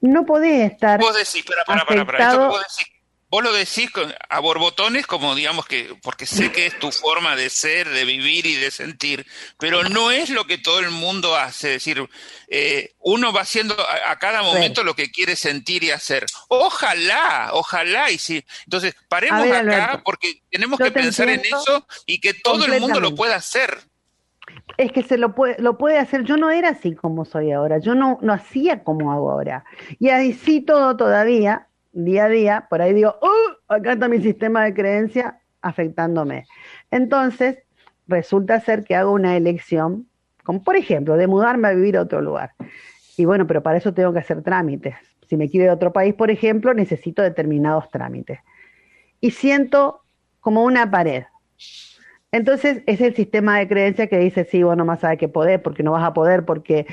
no 0.00 0.26
podés 0.26 0.72
estar. 0.72 1.00
Vos 1.00 1.16
decís, 1.16 1.44
para, 1.44 1.64
para, 1.64 1.86
para, 1.86 2.06
para, 2.06 2.48
vos 2.48 2.60
decís 2.60 2.95
Vos 3.28 3.42
lo 3.42 3.52
decís 3.52 3.90
a 4.28 4.38
borbotones 4.38 5.04
como 5.06 5.34
digamos 5.34 5.66
que, 5.66 5.96
porque 6.02 6.26
sé 6.26 6.52
que 6.52 6.66
es 6.66 6.78
tu 6.78 6.92
forma 6.92 7.34
de 7.34 7.50
ser, 7.50 7.88
de 7.88 8.04
vivir 8.04 8.46
y 8.46 8.54
de 8.54 8.70
sentir, 8.70 9.26
pero 9.58 9.82
no 9.82 10.12
es 10.12 10.30
lo 10.30 10.46
que 10.46 10.58
todo 10.58 10.78
el 10.78 10.92
mundo 10.92 11.34
hace. 11.34 11.74
Es 11.74 11.84
decir, 11.84 12.08
eh, 12.46 12.94
uno 13.00 13.32
va 13.32 13.40
haciendo 13.40 13.74
a, 14.06 14.16
cada 14.20 14.42
momento 14.42 14.84
lo 14.84 14.94
que 14.94 15.10
quiere 15.10 15.34
sentir 15.34 15.82
y 15.82 15.90
hacer. 15.90 16.24
Ojalá, 16.46 17.50
ojalá, 17.52 18.12
y 18.12 18.18
sí. 18.18 18.44
Entonces, 18.64 18.94
paremos 19.08 19.50
acá 19.50 20.02
porque 20.04 20.42
tenemos 20.48 20.78
que 20.78 20.92
pensar 20.92 21.28
en 21.28 21.40
eso 21.40 21.84
y 22.06 22.20
que 22.20 22.32
todo 22.32 22.64
el 22.64 22.80
mundo 22.80 23.00
lo 23.00 23.12
pueda 23.12 23.34
hacer. 23.34 23.80
Es 24.76 24.92
que 24.92 25.02
se 25.02 25.18
lo 25.18 25.34
puede, 25.34 25.56
lo 25.58 25.76
puede 25.78 25.98
hacer. 25.98 26.22
Yo 26.22 26.36
no 26.36 26.50
era 26.52 26.68
así 26.68 26.94
como 26.94 27.24
soy 27.24 27.50
ahora. 27.50 27.78
Yo 27.78 27.96
no, 27.96 28.18
no 28.22 28.32
hacía 28.32 28.84
como 28.84 29.10
hago 29.10 29.32
ahora. 29.32 29.64
Y 29.98 30.10
así 30.10 30.60
todo 30.60 30.96
todavía 30.96 31.66
día 32.04 32.24
a 32.24 32.28
día, 32.28 32.66
por 32.68 32.82
ahí 32.82 32.92
digo, 32.92 33.16
¡uh! 33.22 33.72
Acá 33.72 33.94
está 33.94 34.08
mi 34.08 34.20
sistema 34.20 34.64
de 34.64 34.74
creencia 34.74 35.40
afectándome. 35.62 36.46
Entonces, 36.90 37.58
resulta 38.06 38.60
ser 38.60 38.84
que 38.84 38.94
hago 38.94 39.12
una 39.12 39.36
elección, 39.36 40.06
como 40.44 40.62
por 40.62 40.76
ejemplo, 40.76 41.16
de 41.16 41.26
mudarme 41.26 41.68
a 41.68 41.72
vivir 41.72 41.96
a 41.96 42.02
otro 42.02 42.20
lugar. 42.20 42.52
Y 43.16 43.24
bueno, 43.24 43.46
pero 43.46 43.62
para 43.62 43.78
eso 43.78 43.94
tengo 43.94 44.12
que 44.12 44.20
hacer 44.20 44.42
trámites. 44.42 44.94
Si 45.28 45.36
me 45.36 45.48
quiero 45.48 45.64
ir 45.64 45.70
a 45.70 45.74
otro 45.74 45.92
país, 45.92 46.14
por 46.14 46.30
ejemplo, 46.30 46.72
necesito 46.74 47.22
determinados 47.22 47.90
trámites. 47.90 48.38
Y 49.20 49.30
siento 49.30 50.02
como 50.40 50.64
una 50.64 50.88
pared. 50.90 51.24
Entonces 52.36 52.82
es 52.84 53.00
el 53.00 53.14
sistema 53.14 53.58
de 53.58 53.66
creencia 53.66 54.08
que 54.08 54.18
dice, 54.18 54.44
sí, 54.44 54.62
vos 54.62 54.76
no 54.76 54.84
más 54.84 55.00
sabes 55.00 55.18
que 55.18 55.26
poder, 55.26 55.62
porque 55.62 55.82
no 55.82 55.92
vas 55.92 56.04
a 56.04 56.12
poder, 56.12 56.44
porque 56.44 56.86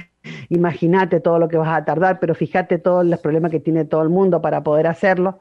imagínate 0.47 1.19
todo 1.19 1.37
lo 1.37 1.49
que 1.49 1.57
vas 1.57 1.77
a 1.77 1.83
tardar, 1.83 2.21
pero 2.21 2.33
fíjate 2.33 2.77
todos 2.77 3.05
los 3.05 3.19
problemas 3.19 3.51
que 3.51 3.59
tiene 3.59 3.83
todo 3.83 4.03
el 4.03 4.09
mundo 4.09 4.41
para 4.41 4.63
poder 4.63 4.87
hacerlo. 4.87 5.39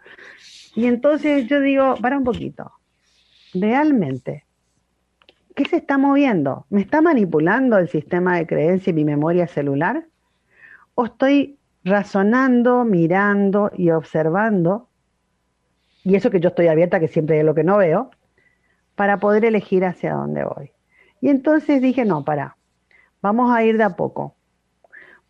Y 0.75 0.87
entonces 0.87 1.47
yo 1.47 1.61
digo, 1.61 1.95
para 2.03 2.19
un 2.19 2.25
poquito, 2.25 2.73
realmente, 3.55 4.45
¿qué 5.55 5.67
se 5.67 5.77
está 5.77 5.99
moviendo? 5.99 6.67
¿Me 6.69 6.81
está 6.81 7.01
manipulando 7.01 7.79
el 7.79 7.89
sistema 7.89 8.39
de 8.39 8.49
creencia 8.49 8.91
y 8.91 8.95
mi 8.95 9.05
memoria 9.05 9.47
celular? 9.47 10.09
¿O 10.97 11.05
estoy 11.05 11.61
razonando, 11.85 12.85
mirando 12.85 13.71
y 13.77 13.91
observando? 13.91 14.89
Y 16.03 16.17
eso 16.17 16.29
que 16.29 16.41
yo 16.41 16.49
estoy 16.49 16.67
abierta, 16.67 16.99
que 16.99 17.07
siempre 17.07 17.39
es 17.39 17.45
lo 17.45 17.55
que 17.55 17.63
no 17.63 17.77
veo, 17.77 18.11
para 18.95 19.19
poder 19.19 19.45
elegir 19.45 19.85
hacia 19.85 20.15
dónde 20.15 20.45
voy. 20.45 20.73
Y 21.21 21.29
entonces 21.29 21.81
dije, 21.81 22.05
no, 22.05 22.25
para, 22.25 22.57
vamos 23.21 23.55
a 23.55 23.65
ir 23.65 23.79
de 23.79 23.85
a 23.85 23.97
poco. 23.97 24.35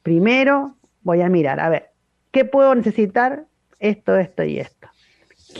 Primero 0.02 0.76
voy 1.02 1.22
a 1.22 1.28
mirar, 1.28 1.60
a 1.60 1.68
ver, 1.68 1.90
¿qué 2.30 2.44
puedo 2.44 2.74
necesitar? 2.74 3.46
Esto, 3.78 4.16
esto 4.16 4.44
y 4.44 4.58
esto. 4.58 4.88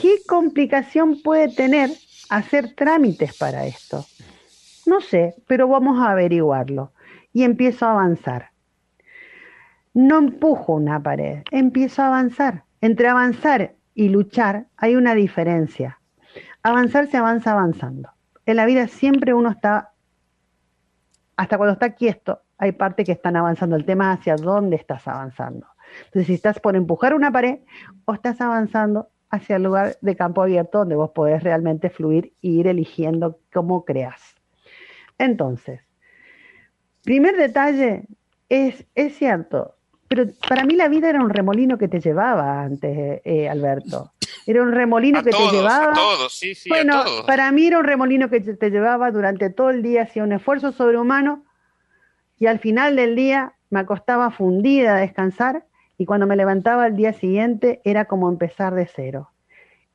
¿Qué 0.01 0.17
complicación 0.27 1.21
puede 1.23 1.49
tener 1.49 1.91
hacer 2.31 2.75
trámites 2.75 3.37
para 3.37 3.67
esto? 3.67 4.07
No 4.87 5.01
sé, 5.01 5.35
pero 5.47 5.69
vamos 5.69 6.01
a 6.01 6.13
averiguarlo. 6.13 6.93
Y 7.33 7.45
empiezo 7.45 7.87
a 7.87 7.93
avanzar. 7.93 8.51
No 9.95 10.19
empujo 10.19 10.75
una 10.75 11.03
pared, 11.03 11.43
empiezo 11.51 12.03
a 12.03 12.09
avanzar. 12.09 12.65
Entre 12.81 13.09
avanzar 13.09 13.75
y 13.95 14.09
luchar 14.09 14.67
hay 14.77 14.97
una 14.97 15.15
diferencia. 15.15 15.99
Avanzar 16.63 17.09
se 17.09 17.17
avanza 17.17 17.53
avanzando. 17.53 18.11
En 18.47 18.57
la 18.57 18.67
vida 18.67 18.89
siempre 18.89 19.35
uno 19.35 19.51
está, 19.51 19.93
hasta 21.37 21.57
cuando 21.57 21.75
está 21.75 21.95
quieto, 21.95 22.43
hay 22.59 22.73
partes 22.73 23.07
que 23.07 23.13
están 23.13 23.37
avanzando. 23.37 23.77
El 23.77 23.85
tema 23.85 24.13
es 24.13 24.21
hacia 24.21 24.37
dónde 24.37 24.77
estás 24.77 25.07
avanzando. 25.09 25.67
Entonces, 26.05 26.27
si 26.27 26.35
estás 26.35 26.61
por 26.61 26.77
empujar 26.77 27.15
una 27.15 27.31
pared 27.31 27.61
o 28.05 28.15
estás 28.15 28.41
avanzando 28.41 29.09
hacia 29.31 29.57
el 29.57 29.63
lugar 29.63 29.97
de 30.01 30.15
campo 30.15 30.43
abierto 30.43 30.79
donde 30.79 30.95
vos 30.95 31.11
podés 31.11 31.43
realmente 31.43 31.91
fluir 31.91 32.33
e 32.43 32.49
ir 32.49 32.67
eligiendo 32.67 33.39
cómo 33.53 33.85
creas. 33.85 34.21
Entonces, 35.19 35.81
primer 37.03 37.37
detalle 37.37 38.07
es, 38.49 38.85
es 38.95 39.17
cierto, 39.17 39.75
pero 40.09 40.27
para 40.49 40.65
mí 40.65 40.77
la 40.77 40.89
vida 40.89 41.09
era 41.09 41.23
un 41.23 41.31
remolino 41.31 41.79
que 41.79 41.89
te 41.89 42.01
llevaba 42.01 42.63
antes, 42.63 43.23
eh, 43.25 43.49
Alberto. 43.49 44.12
Era 44.47 44.63
un 44.63 44.73
remolino 44.73 45.23
que 45.23 45.31
te 45.31 45.51
llevaba. 45.51 45.93
A 45.93 45.95
todos, 45.95 46.33
sí, 46.33 46.55
sí, 46.55 46.69
bueno, 46.69 47.05
para 47.27 47.51
mí 47.53 47.67
era 47.67 47.79
un 47.79 47.85
remolino 47.85 48.29
que 48.29 48.41
te 48.41 48.71
llevaba 48.71 49.11
durante 49.11 49.51
todo 49.51 49.71
el 49.71 49.83
día, 49.83 50.03
hacía 50.03 50.25
un 50.25 50.33
esfuerzo 50.33 50.73
sobrehumano 50.73 51.45
y 52.39 52.47
al 52.47 52.59
final 52.59 52.97
del 52.97 53.15
día 53.15 53.55
me 53.71 53.81
acostaba 53.81 54.31
fundida 54.31 54.97
a 54.97 55.01
descansar 55.01 55.65
y 55.97 56.07
cuando 56.07 56.27
me 56.27 56.37
levantaba 56.37 56.85
al 56.85 56.97
día 56.97 57.13
siguiente 57.13 57.81
era 57.85 58.07
como 58.07 58.29
empezar 58.29 58.75
de 58.75 58.87
cero. 58.87 59.31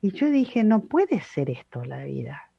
Y 0.00 0.12
yo 0.12 0.30
dije, 0.30 0.64
no 0.64 0.80
puede 0.80 1.20
ser 1.20 1.50
esto 1.50 1.84
la 1.84 2.04
vida. 2.04 2.50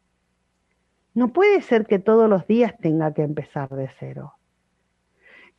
No 1.13 1.33
puede 1.33 1.61
ser 1.61 1.85
que 1.85 1.99
todos 1.99 2.29
los 2.29 2.45
días 2.47 2.77
tenga 2.79 3.13
que 3.13 3.23
empezar 3.23 3.69
de 3.69 3.89
cero. 3.99 4.33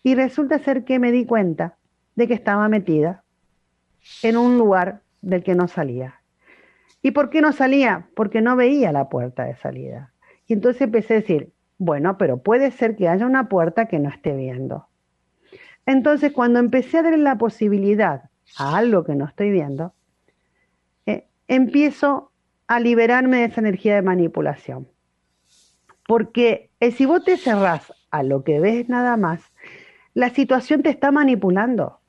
Y 0.02 0.14
resulta 0.14 0.58
ser 0.58 0.84
que 0.84 0.98
me 0.98 1.10
di 1.10 1.26
cuenta 1.26 1.76
de 2.14 2.28
que 2.28 2.34
estaba 2.34 2.68
metida 2.68 3.24
en 4.22 4.36
un 4.36 4.58
lugar 4.58 5.02
del 5.20 5.42
que 5.42 5.54
no 5.54 5.68
salía. 5.68 6.19
¿Y 7.02 7.12
por 7.12 7.30
qué 7.30 7.40
no 7.40 7.52
salía? 7.52 8.08
Porque 8.14 8.40
no 8.42 8.56
veía 8.56 8.92
la 8.92 9.08
puerta 9.08 9.44
de 9.44 9.56
salida. 9.56 10.12
Y 10.46 10.52
entonces 10.52 10.82
empecé 10.82 11.14
a 11.14 11.20
decir, 11.20 11.52
bueno, 11.78 12.18
pero 12.18 12.42
puede 12.42 12.70
ser 12.70 12.96
que 12.96 13.08
haya 13.08 13.24
una 13.24 13.48
puerta 13.48 13.86
que 13.86 13.98
no 13.98 14.10
esté 14.10 14.36
viendo. 14.36 14.88
Entonces, 15.86 16.32
cuando 16.32 16.58
empecé 16.58 16.98
a 16.98 17.02
darle 17.02 17.18
la 17.18 17.38
posibilidad 17.38 18.24
a 18.58 18.76
algo 18.76 19.04
que 19.04 19.14
no 19.14 19.24
estoy 19.24 19.50
viendo, 19.50 19.94
eh, 21.06 21.26
empiezo 21.48 22.32
a 22.66 22.80
liberarme 22.80 23.38
de 23.38 23.44
esa 23.44 23.60
energía 23.60 23.94
de 23.94 24.02
manipulación. 24.02 24.88
Porque 26.06 26.70
eh, 26.80 26.90
si 26.92 27.06
vos 27.06 27.24
te 27.24 27.36
cerrás 27.36 27.92
a 28.10 28.22
lo 28.22 28.44
que 28.44 28.60
ves 28.60 28.88
nada 28.88 29.16
más, 29.16 29.40
la 30.12 30.30
situación 30.30 30.82
te 30.82 30.90
está 30.90 31.10
manipulando. 31.12 31.99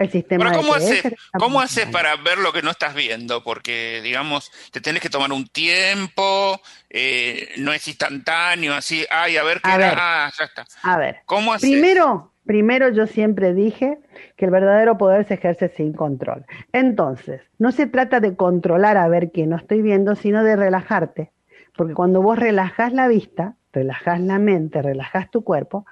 El 0.00 0.10
sistema 0.10 0.46
Pero 0.46 0.62
¿cómo 0.62 0.74
haces 0.74 1.02
¿cómo 1.38 1.60
haces 1.60 1.84
para 1.84 2.16
ver 2.16 2.38
lo 2.38 2.54
que 2.54 2.62
no 2.62 2.70
estás 2.70 2.94
viendo? 2.94 3.44
Porque, 3.44 4.00
digamos, 4.02 4.50
te 4.72 4.80
tienes 4.80 5.02
que 5.02 5.10
tomar 5.10 5.30
un 5.30 5.46
tiempo, 5.46 6.58
eh, 6.88 7.50
no 7.58 7.74
es 7.74 7.86
instantáneo, 7.86 8.72
así, 8.72 9.04
ay, 9.10 9.36
a 9.36 9.42
ver 9.42 9.60
qué 9.60 9.68
ah, 9.70 10.32
ya 10.38 10.44
está. 10.46 10.64
A 10.82 10.96
ver, 10.96 11.18
¿cómo 11.26 11.52
haces? 11.52 11.68
Primero, 11.68 12.32
primero 12.46 12.88
yo 12.88 13.06
siempre 13.06 13.52
dije 13.52 13.98
que 14.38 14.46
el 14.46 14.50
verdadero 14.50 14.96
poder 14.96 15.26
se 15.26 15.34
ejerce 15.34 15.68
sin 15.68 15.92
control. 15.92 16.46
Entonces, 16.72 17.42
no 17.58 17.70
se 17.70 17.86
trata 17.86 18.20
de 18.20 18.36
controlar 18.36 18.96
a 18.96 19.06
ver 19.06 19.30
qué 19.32 19.46
no 19.46 19.56
estoy 19.56 19.82
viendo, 19.82 20.16
sino 20.16 20.42
de 20.44 20.56
relajarte. 20.56 21.30
Porque 21.76 21.92
cuando 21.92 22.22
vos 22.22 22.38
relajas 22.38 22.94
la 22.94 23.06
vista, 23.06 23.56
relajas 23.70 24.18
la 24.18 24.38
mente, 24.38 24.80
relajas 24.80 25.30
tu 25.30 25.44
cuerpo, 25.44 25.84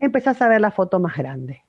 empezás 0.00 0.42
a 0.42 0.48
ver 0.48 0.60
la 0.60 0.72
foto 0.72 0.98
más 0.98 1.16
grande 1.16 1.61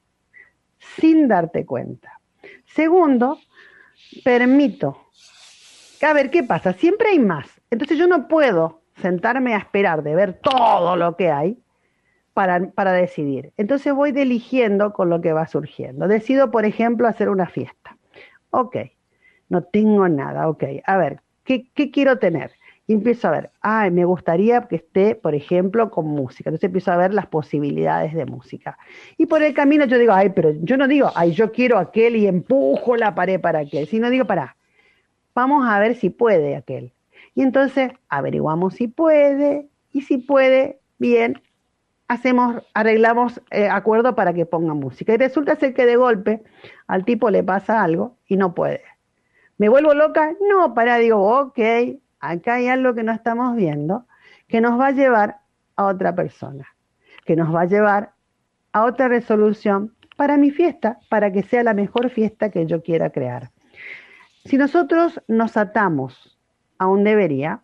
sin 0.97 1.27
darte 1.27 1.65
cuenta. 1.65 2.19
Segundo, 2.65 3.39
permito. 4.23 4.97
A 6.01 6.13
ver, 6.13 6.29
¿qué 6.29 6.43
pasa? 6.43 6.73
Siempre 6.73 7.09
hay 7.09 7.19
más. 7.19 7.47
Entonces 7.71 7.97
yo 7.97 8.07
no 8.07 8.27
puedo 8.27 8.81
sentarme 9.01 9.55
a 9.55 9.57
esperar 9.57 10.03
de 10.03 10.15
ver 10.15 10.33
todo 10.33 10.95
lo 10.95 11.15
que 11.15 11.31
hay 11.31 11.57
para, 12.33 12.69
para 12.71 12.91
decidir. 12.91 13.53
Entonces 13.57 13.93
voy 13.93 14.11
eligiendo 14.15 14.93
con 14.93 15.09
lo 15.09 15.21
que 15.21 15.33
va 15.33 15.47
surgiendo. 15.47 16.07
Decido, 16.07 16.51
por 16.51 16.65
ejemplo, 16.65 17.07
hacer 17.07 17.29
una 17.29 17.47
fiesta. 17.47 17.97
Ok, 18.49 18.77
no 19.49 19.63
tengo 19.63 20.07
nada. 20.09 20.47
Ok, 20.49 20.63
a 20.85 20.97
ver, 20.97 21.21
¿qué, 21.43 21.69
qué 21.73 21.89
quiero 21.91 22.19
tener? 22.19 22.51
Y 22.85 22.93
empiezo 22.93 23.29
a 23.29 23.31
ver, 23.31 23.51
ay, 23.61 23.91
me 23.91 24.03
gustaría 24.03 24.61
que 24.67 24.75
esté, 24.75 25.15
por 25.15 25.35
ejemplo, 25.35 25.89
con 25.89 26.05
música. 26.05 26.49
Entonces 26.49 26.67
empiezo 26.67 26.91
a 26.91 26.97
ver 26.97 27.13
las 27.13 27.27
posibilidades 27.27 28.13
de 28.13 28.25
música. 28.25 28.77
Y 29.17 29.25
por 29.25 29.41
el 29.41 29.53
camino 29.53 29.85
yo 29.85 29.97
digo, 29.97 30.11
ay, 30.13 30.29
pero 30.29 30.51
yo 30.61 30.75
no 30.75 30.87
digo, 30.87 31.09
ay, 31.15 31.31
yo 31.31 31.51
quiero 31.51 31.77
aquel 31.77 32.17
y 32.17 32.27
empujo 32.27 32.97
la 32.97 33.15
pared 33.15 33.39
para 33.39 33.59
aquel, 33.59 33.87
sino 33.87 34.09
digo, 34.09 34.25
para, 34.25 34.57
vamos 35.33 35.65
a 35.67 35.79
ver 35.79 35.95
si 35.95 36.09
puede 36.09 36.57
aquel. 36.57 36.91
Y 37.35 37.41
entonces 37.41 37.91
averiguamos 38.09 38.75
si 38.75 38.87
puede, 38.87 39.67
y 39.93 40.01
si 40.01 40.17
puede, 40.17 40.79
bien, 40.97 41.41
hacemos, 42.09 42.63
arreglamos 42.73 43.41
eh, 43.51 43.69
acuerdo 43.69 44.13
para 44.13 44.33
que 44.33 44.45
ponga 44.45 44.73
música. 44.73 45.13
Y 45.13 45.17
resulta 45.17 45.55
ser 45.55 45.73
que 45.73 45.85
de 45.85 45.95
golpe 45.95 46.43
al 46.87 47.05
tipo 47.05 47.29
le 47.29 47.43
pasa 47.43 47.81
algo 47.81 48.17
y 48.27 48.35
no 48.35 48.53
puede. 48.53 48.81
¿Me 49.57 49.69
vuelvo 49.69 49.93
loca? 49.93 50.33
No, 50.49 50.73
para, 50.73 50.97
digo, 50.97 51.21
ok, 51.21 51.59
acá 52.23 52.55
hay 52.55 52.67
algo 52.67 52.93
que 52.95 53.03
no 53.03 53.11
estamos 53.11 53.55
viendo 53.55 54.05
que 54.47 54.61
nos 54.61 54.79
va 54.79 54.87
a 54.87 54.91
llevar 54.91 55.41
a 55.75 55.85
otra 55.85 56.15
persona, 56.15 56.67
que 57.25 57.35
nos 57.35 57.53
va 57.53 57.61
a 57.61 57.65
llevar 57.65 58.13
a 58.71 58.85
otra 58.85 59.07
resolución 59.07 59.93
para 60.15 60.37
mi 60.37 60.51
fiesta, 60.51 60.99
para 61.09 61.31
que 61.31 61.43
sea 61.43 61.63
la 61.63 61.73
mejor 61.73 62.09
fiesta 62.09 62.49
que 62.49 62.65
yo 62.65 62.81
quiera 62.81 63.09
crear. 63.09 63.51
Si 64.45 64.57
nosotros 64.57 65.21
nos 65.27 65.57
atamos 65.57 66.37
a 66.77 66.87
un 66.87 67.03
debería, 67.03 67.61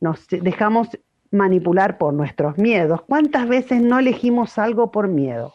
nos 0.00 0.26
dejamos 0.28 0.88
manipular 1.30 1.98
por 1.98 2.14
nuestros 2.14 2.56
miedos, 2.58 3.02
¿cuántas 3.02 3.48
veces 3.48 3.82
no 3.82 3.98
elegimos 3.98 4.58
algo 4.58 4.90
por 4.90 5.08
miedo? 5.08 5.54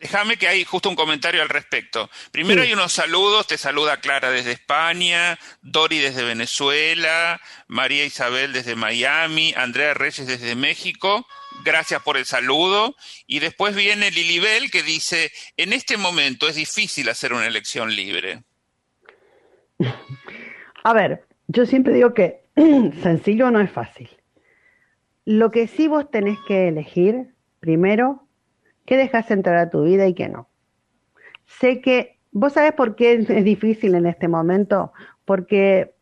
Déjame 0.00 0.38
que 0.38 0.48
hay 0.48 0.64
justo 0.64 0.88
un 0.88 0.96
comentario 0.96 1.42
al 1.42 1.50
respecto. 1.50 2.08
Primero 2.32 2.62
hay 2.62 2.72
unos 2.72 2.90
saludos, 2.90 3.46
te 3.46 3.58
saluda 3.58 4.00
Clara 4.00 4.30
desde 4.30 4.52
España, 4.52 5.38
Dori 5.60 5.98
desde 5.98 6.24
Venezuela, 6.24 7.38
María 7.68 8.06
Isabel 8.06 8.54
desde 8.54 8.76
Miami, 8.76 9.52
Andrea 9.54 9.92
Reyes 9.92 10.26
desde 10.26 10.54
México. 10.54 11.26
Gracias 11.64 12.02
por 12.02 12.16
el 12.16 12.24
saludo. 12.24 12.96
Y 13.26 13.40
después 13.40 13.76
viene 13.76 14.10
Lilibel 14.10 14.70
que 14.70 14.82
dice, 14.82 15.30
en 15.58 15.74
este 15.74 15.98
momento 15.98 16.48
es 16.48 16.54
difícil 16.54 17.10
hacer 17.10 17.34
una 17.34 17.46
elección 17.46 17.94
libre. 17.94 18.42
A 20.82 20.94
ver, 20.94 21.26
yo 21.46 21.66
siempre 21.66 21.92
digo 21.92 22.14
que 22.14 22.40
sencillo 23.02 23.50
no 23.50 23.60
es 23.60 23.70
fácil. 23.70 24.08
Lo 25.26 25.50
que 25.50 25.66
sí 25.66 25.88
vos 25.88 26.10
tenés 26.10 26.38
que 26.48 26.68
elegir, 26.68 27.34
primero, 27.60 28.26
qué 28.90 28.96
dejas 28.96 29.30
entrar 29.30 29.56
a 29.56 29.70
tu 29.70 29.84
vida 29.84 30.08
y 30.08 30.14
qué 30.14 30.28
no. 30.28 30.48
Sé 31.46 31.80
que, 31.80 32.18
vos 32.32 32.54
sabés 32.54 32.72
por 32.72 32.96
qué 32.96 33.12
es 33.12 33.44
difícil 33.44 33.94
en 33.94 34.04
este 34.04 34.26
momento, 34.26 34.92
porque 35.24 35.94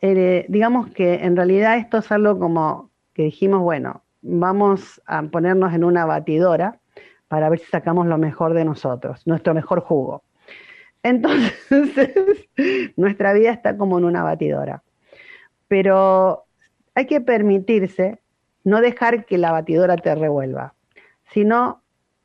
eh, 0.00 0.44
digamos 0.48 0.90
que 0.90 1.22
en 1.24 1.36
realidad 1.36 1.76
esto 1.76 1.98
es 1.98 2.10
algo 2.10 2.40
como 2.40 2.90
que 3.14 3.22
dijimos, 3.22 3.60
bueno, 3.60 4.02
vamos 4.22 5.00
a 5.06 5.22
ponernos 5.22 5.72
en 5.72 5.84
una 5.84 6.04
batidora 6.04 6.80
para 7.28 7.48
ver 7.48 7.60
si 7.60 7.66
sacamos 7.66 8.08
lo 8.08 8.18
mejor 8.18 8.54
de 8.54 8.64
nosotros, 8.64 9.24
nuestro 9.24 9.54
mejor 9.54 9.78
jugo. 9.78 10.24
Entonces, 11.04 11.54
nuestra 12.96 13.34
vida 13.34 13.52
está 13.52 13.76
como 13.76 13.98
en 13.98 14.04
una 14.04 14.24
batidora. 14.24 14.82
Pero 15.68 16.46
hay 16.96 17.06
que 17.06 17.20
permitirse 17.20 18.18
no 18.64 18.80
dejar 18.80 19.26
que 19.26 19.38
la 19.38 19.52
batidora 19.52 19.96
te 19.96 20.12
revuelva, 20.16 20.74
sino 21.32 21.81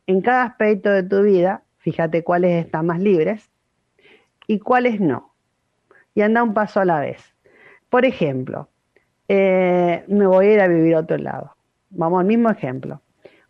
en 0.08 0.22
cada 0.22 0.44
aspecto 0.44 0.90
de 0.90 1.04
tu 1.04 1.22
vida, 1.22 1.64
fíjate 1.80 2.24
cuáles 2.24 2.66
están 2.66 2.88
más 2.88 3.00
libres 3.00 3.50
y 4.48 4.60
cuáles 4.60 5.00
no. 5.00 5.34
Y 6.16 6.22
anda 6.22 6.42
un 6.42 6.54
paso 6.54 6.80
a 6.80 6.86
la 6.86 7.00
vez. 7.00 7.22
Por 7.90 8.06
ejemplo, 8.06 8.70
eh, 9.28 10.04
me 10.08 10.26
voy 10.26 10.48
a 10.48 10.54
ir 10.54 10.60
a 10.62 10.68
vivir 10.68 10.96
a 10.96 11.00
otro 11.00 11.18
lado. 11.18 11.56
Vamos 11.90 12.22
al 12.22 12.26
mismo 12.26 12.50
ejemplo. 12.50 13.02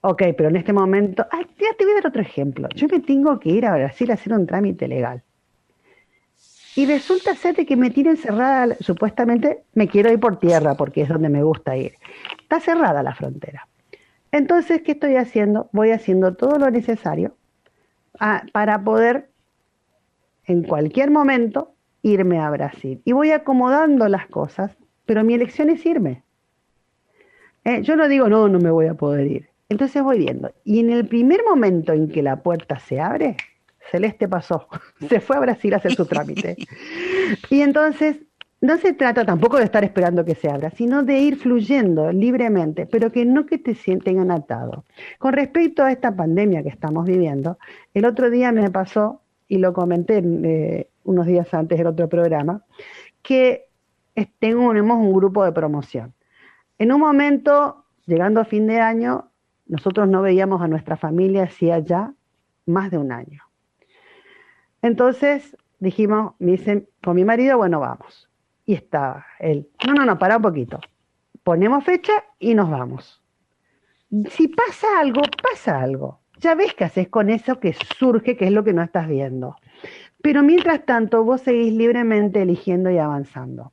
Ok, 0.01 0.23
pero 0.35 0.49
en 0.49 0.57
este 0.57 0.73
momento, 0.73 1.25
ay, 1.31 1.45
ya 1.59 1.73
te 1.77 1.85
voy 1.85 1.93
a 1.93 1.95
dar 1.97 2.07
otro 2.07 2.21
ejemplo. 2.21 2.67
Yo 2.75 2.87
me 2.87 2.99
tengo 2.99 3.39
que 3.39 3.49
ir 3.49 3.65
a 3.65 3.75
Brasil 3.75 4.09
a 4.11 4.15
hacer 4.15 4.33
un 4.33 4.45
trámite 4.45 4.87
legal. 4.87 5.23
Y 6.75 6.85
resulta 6.85 7.35
ser 7.35 7.55
de 7.55 7.65
que 7.65 7.75
me 7.75 7.89
tienen 7.89 8.17
cerrada, 8.17 8.75
supuestamente 8.79 9.63
me 9.73 9.87
quiero 9.87 10.11
ir 10.11 10.19
por 10.19 10.39
tierra 10.39 10.75
porque 10.75 11.01
es 11.01 11.09
donde 11.09 11.29
me 11.29 11.41
gusta 11.41 11.75
ir. 11.75 11.93
Está 12.39 12.59
cerrada 12.59 13.01
la 13.01 13.15
frontera. 13.15 13.67
Entonces, 14.31 14.81
¿qué 14.81 14.93
estoy 14.93 15.15
haciendo? 15.15 15.69
Voy 15.71 15.91
haciendo 15.91 16.35
todo 16.35 16.57
lo 16.57 16.69
necesario 16.69 17.35
ah, 18.19 18.43
para 18.51 18.83
poder 18.83 19.29
en 20.45 20.63
cualquier 20.63 21.11
momento 21.11 21.73
irme 22.01 22.39
a 22.39 22.49
Brasil. 22.49 23.01
Y 23.05 23.11
voy 23.11 23.31
acomodando 23.31 24.07
las 24.07 24.27
cosas, 24.27 24.75
pero 25.05 25.23
mi 25.23 25.33
elección 25.33 25.69
es 25.69 25.85
irme. 25.85 26.23
Eh, 27.63 27.81
yo 27.81 27.95
no 27.95 28.07
digo, 28.07 28.29
no, 28.29 28.47
no 28.47 28.59
me 28.59 28.71
voy 28.71 28.87
a 28.87 28.93
poder 28.93 29.27
ir. 29.27 29.49
Entonces 29.69 30.01
voy 30.01 30.19
viendo. 30.19 30.51
Y 30.63 30.79
en 30.79 30.89
el 30.89 31.07
primer 31.07 31.41
momento 31.43 31.91
en 31.91 32.07
que 32.07 32.23
la 32.23 32.37
puerta 32.37 32.79
se 32.79 33.01
abre, 33.01 33.35
Celeste 33.91 34.27
pasó, 34.27 34.67
se 35.09 35.19
fue 35.19 35.35
a 35.35 35.41
Brasil 35.41 35.73
a 35.73 35.77
hacer 35.77 35.95
su 35.95 36.05
trámite. 36.05 36.55
Y 37.49 37.59
entonces 37.59 38.19
no 38.67 38.75
se 38.77 38.91
trata 38.91 39.23
tampoco 39.23 39.55
de 39.55 39.63
estar 39.63 39.85
esperando 39.85 40.25
que 40.25 40.35
se 40.35 40.49
abra, 40.49 40.69
sino 40.71 41.01
de 41.01 41.19
ir 41.19 41.37
fluyendo 41.37 42.11
libremente, 42.11 42.85
pero 42.85 43.13
que 43.13 43.23
no 43.23 43.45
que 43.45 43.57
te 43.57 43.73
sienten 43.75 44.29
atado. 44.29 44.83
Con 45.19 45.31
respecto 45.31 45.85
a 45.85 45.91
esta 45.93 46.13
pandemia 46.13 46.63
que 46.63 46.67
estamos 46.67 47.05
viviendo, 47.05 47.57
el 47.93 48.03
otro 48.03 48.29
día 48.29 48.51
me 48.51 48.69
pasó, 48.69 49.21
y 49.47 49.59
lo 49.59 49.71
comenté 49.71 50.21
eh, 50.21 50.89
unos 51.05 51.27
días 51.27 51.53
antes 51.53 51.77
del 51.77 51.87
otro 51.87 52.09
programa, 52.09 52.65
que 53.21 53.69
tenemos 54.39 54.97
un 54.97 55.13
grupo 55.13 55.45
de 55.45 55.53
promoción. 55.53 56.13
En 56.77 56.91
un 56.91 56.99
momento, 56.99 57.85
llegando 58.05 58.41
a 58.41 58.45
fin 58.45 58.67
de 58.67 58.81
año, 58.81 59.29
nosotros 59.65 60.09
no 60.09 60.21
veíamos 60.21 60.61
a 60.61 60.67
nuestra 60.67 60.97
familia 60.97 61.43
hacía 61.43 61.79
ya 61.79 62.13
más 62.65 62.91
de 62.91 62.97
un 62.97 63.13
año. 63.13 63.43
Entonces 64.81 65.55
dijimos, 65.79 66.33
me 66.39 66.51
dicen 66.51 66.89
con 67.01 67.15
mi 67.15 67.23
marido, 67.23 67.57
bueno, 67.57 67.79
vamos. 67.79 68.26
Y 68.67 68.75
estaba 68.75 69.25
él, 69.39 69.67
no, 69.87 69.93
no, 69.93 70.05
no, 70.05 70.19
para 70.19 70.35
un 70.37 70.43
poquito. 70.43 70.79
Ponemos 71.41 71.83
fecha 71.83 72.11
y 72.37 72.53
nos 72.53 72.69
vamos. 72.69 73.23
Si 74.29 74.49
pasa 74.49 74.99
algo, 74.99 75.21
pasa 75.41 75.81
algo. 75.81 76.19
Ya 76.39 76.53
ves 76.53 76.73
qué 76.75 76.83
haces 76.83 77.07
con 77.07 77.29
eso 77.29 77.59
que 77.59 77.73
surge, 77.73 78.35
que 78.37 78.45
es 78.45 78.51
lo 78.51 78.65
que 78.65 78.73
no 78.73 78.83
estás 78.83 79.07
viendo. 79.07 79.55
Pero 80.21 80.43
mientras 80.43 80.85
tanto, 80.85 81.23
vos 81.23 81.41
seguís 81.41 81.73
libremente 81.73 82.41
eligiendo 82.41 82.91
y 82.91 82.97
avanzando. 82.97 83.71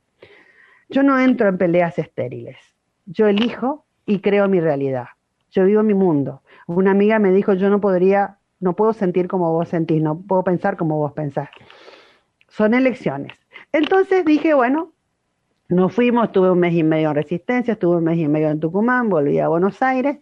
Yo 0.89 1.03
no 1.03 1.19
entro 1.19 1.49
en 1.49 1.57
peleas 1.57 1.99
estériles. 1.99 2.57
Yo 3.05 3.27
elijo 3.27 3.85
y 4.05 4.19
creo 4.19 4.47
mi 4.47 4.61
realidad. 4.61 5.07
Yo 5.51 5.65
vivo 5.65 5.83
mi 5.83 5.93
mundo. 5.93 6.41
Una 6.67 6.91
amiga 6.91 7.19
me 7.19 7.31
dijo, 7.31 7.53
yo 7.53 7.69
no 7.69 7.81
podría, 7.81 8.37
no 8.61 8.77
puedo 8.77 8.93
sentir 8.93 9.27
como 9.27 9.51
vos 9.51 9.67
sentís, 9.67 10.01
no 10.01 10.21
puedo 10.21 10.43
pensar 10.43 10.77
como 10.77 10.97
vos 10.97 11.11
pensás. 11.11 11.49
Son 12.47 12.73
elecciones. 12.73 13.33
Entonces 13.75 14.23
dije, 14.23 14.53
bueno, 14.53 14.93
nos 15.67 15.93
fuimos, 15.93 16.31
tuve 16.31 16.49
un 16.49 16.59
mes 16.59 16.73
y 16.75 16.83
medio 16.83 17.09
en 17.09 17.15
Resistencia, 17.15 17.73
estuve 17.73 17.97
un 17.97 18.05
mes 18.05 18.17
y 18.17 18.25
medio 18.29 18.47
en 18.49 18.61
Tucumán, 18.61 19.09
volví 19.09 19.37
a 19.39 19.49
Buenos 19.49 19.81
Aires 19.81 20.19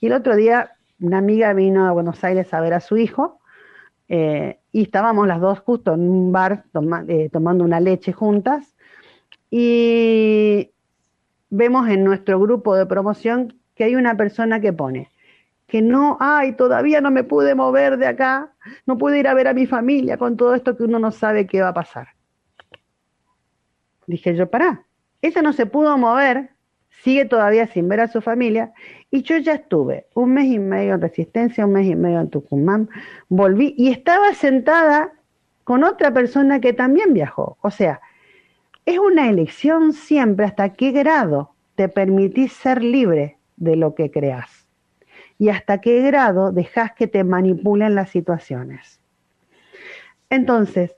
y 0.00 0.06
el 0.06 0.14
otro 0.14 0.34
día 0.34 0.70
una 0.98 1.18
amiga 1.18 1.52
vino 1.52 1.86
a 1.86 1.92
Buenos 1.92 2.24
Aires 2.24 2.54
a 2.54 2.60
ver 2.62 2.72
a 2.72 2.80
su 2.80 2.96
hijo 2.96 3.38
eh, 4.08 4.60
y 4.72 4.84
estábamos 4.84 5.28
las 5.28 5.42
dos 5.42 5.60
justo 5.60 5.92
en 5.92 6.08
un 6.08 6.32
bar 6.32 6.64
eh, 7.08 7.28
tomando 7.30 7.64
una 7.64 7.80
leche 7.80 8.14
juntas 8.14 8.74
y 9.50 10.70
vemos 11.50 11.90
en 11.90 12.02
nuestro 12.02 12.40
grupo 12.40 12.76
de 12.76 12.86
promoción 12.86 13.60
que 13.74 13.84
hay 13.84 13.94
una 13.94 14.16
persona 14.16 14.58
que 14.58 14.72
pone 14.72 15.10
que 15.66 15.82
no, 15.82 16.16
ay, 16.18 16.52
todavía 16.54 17.02
no 17.02 17.10
me 17.10 17.24
pude 17.24 17.54
mover 17.54 17.98
de 17.98 18.06
acá, 18.06 18.54
no 18.86 18.96
pude 18.96 19.18
ir 19.18 19.28
a 19.28 19.34
ver 19.34 19.48
a 19.48 19.52
mi 19.52 19.66
familia 19.66 20.16
con 20.16 20.38
todo 20.38 20.54
esto 20.54 20.78
que 20.78 20.84
uno 20.84 20.98
no 20.98 21.10
sabe 21.10 21.46
qué 21.46 21.60
va 21.60 21.68
a 21.68 21.74
pasar. 21.74 22.15
Dije 24.06 24.34
yo, 24.34 24.50
pará, 24.50 24.84
ella 25.22 25.42
no 25.42 25.52
se 25.52 25.66
pudo 25.66 25.96
mover, 25.98 26.50
sigue 27.02 27.24
todavía 27.24 27.66
sin 27.66 27.88
ver 27.88 28.00
a 28.00 28.08
su 28.08 28.20
familia, 28.20 28.72
y 29.10 29.22
yo 29.22 29.36
ya 29.38 29.54
estuve 29.54 30.06
un 30.14 30.34
mes 30.34 30.46
y 30.46 30.58
medio 30.58 30.94
en 30.94 31.00
Resistencia, 31.00 31.66
un 31.66 31.72
mes 31.72 31.86
y 31.86 31.96
medio 31.96 32.20
en 32.20 32.30
Tucumán, 32.30 32.88
volví 33.28 33.74
y 33.76 33.90
estaba 33.90 34.34
sentada 34.34 35.12
con 35.64 35.84
otra 35.84 36.12
persona 36.12 36.60
que 36.60 36.72
también 36.72 37.12
viajó. 37.12 37.58
O 37.60 37.70
sea, 37.70 38.00
es 38.84 38.98
una 38.98 39.28
elección 39.28 39.92
siempre 39.92 40.46
hasta 40.46 40.74
qué 40.74 40.92
grado 40.92 41.54
te 41.74 41.88
permitís 41.88 42.52
ser 42.52 42.82
libre 42.82 43.38
de 43.56 43.76
lo 43.76 43.94
que 43.94 44.10
creas 44.10 44.68
y 45.38 45.48
hasta 45.48 45.80
qué 45.80 46.02
grado 46.02 46.52
dejas 46.52 46.92
que 46.92 47.06
te 47.06 47.24
manipulen 47.24 47.94
las 47.94 48.10
situaciones. 48.10 49.00
Entonces, 50.30 50.96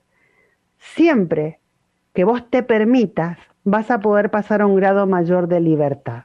siempre 0.78 1.60
que 2.18 2.24
vos 2.24 2.50
te 2.50 2.64
permitas, 2.64 3.38
vas 3.62 3.92
a 3.92 4.00
poder 4.00 4.28
pasar 4.28 4.60
a 4.60 4.66
un 4.66 4.74
grado 4.74 5.06
mayor 5.06 5.46
de 5.46 5.60
libertad. 5.60 6.24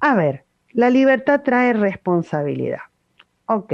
A 0.00 0.14
ver, 0.14 0.44
la 0.74 0.90
libertad 0.90 1.40
trae 1.42 1.72
responsabilidad. 1.72 2.82
Ok, 3.46 3.72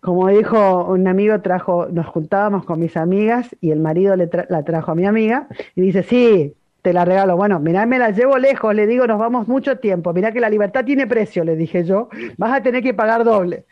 como 0.00 0.28
dijo 0.28 0.86
un 0.86 1.06
amigo, 1.06 1.38
trajo, 1.42 1.88
nos 1.92 2.06
juntábamos 2.06 2.64
con 2.64 2.80
mis 2.80 2.96
amigas 2.96 3.54
y 3.60 3.72
el 3.72 3.80
marido 3.80 4.16
le 4.16 4.30
la 4.48 4.64
trajo 4.64 4.92
a 4.92 4.94
mi 4.94 5.04
amiga 5.04 5.48
y 5.74 5.82
dice, 5.82 6.02
sí, 6.02 6.54
te 6.80 6.94
la 6.94 7.04
regalo. 7.04 7.36
Bueno, 7.36 7.60
mirá, 7.60 7.84
me 7.84 7.98
la 7.98 8.08
llevo 8.08 8.38
lejos, 8.38 8.74
le 8.74 8.86
digo, 8.86 9.06
nos 9.06 9.18
vamos 9.18 9.48
mucho 9.48 9.80
tiempo. 9.80 10.14
Mirá 10.14 10.32
que 10.32 10.40
la 10.40 10.48
libertad 10.48 10.82
tiene 10.86 11.06
precio, 11.06 11.44
le 11.44 11.56
dije 11.56 11.84
yo, 11.84 12.08
vas 12.38 12.54
a 12.54 12.62
tener 12.62 12.82
que 12.82 12.94
pagar 12.94 13.22
doble. 13.22 13.66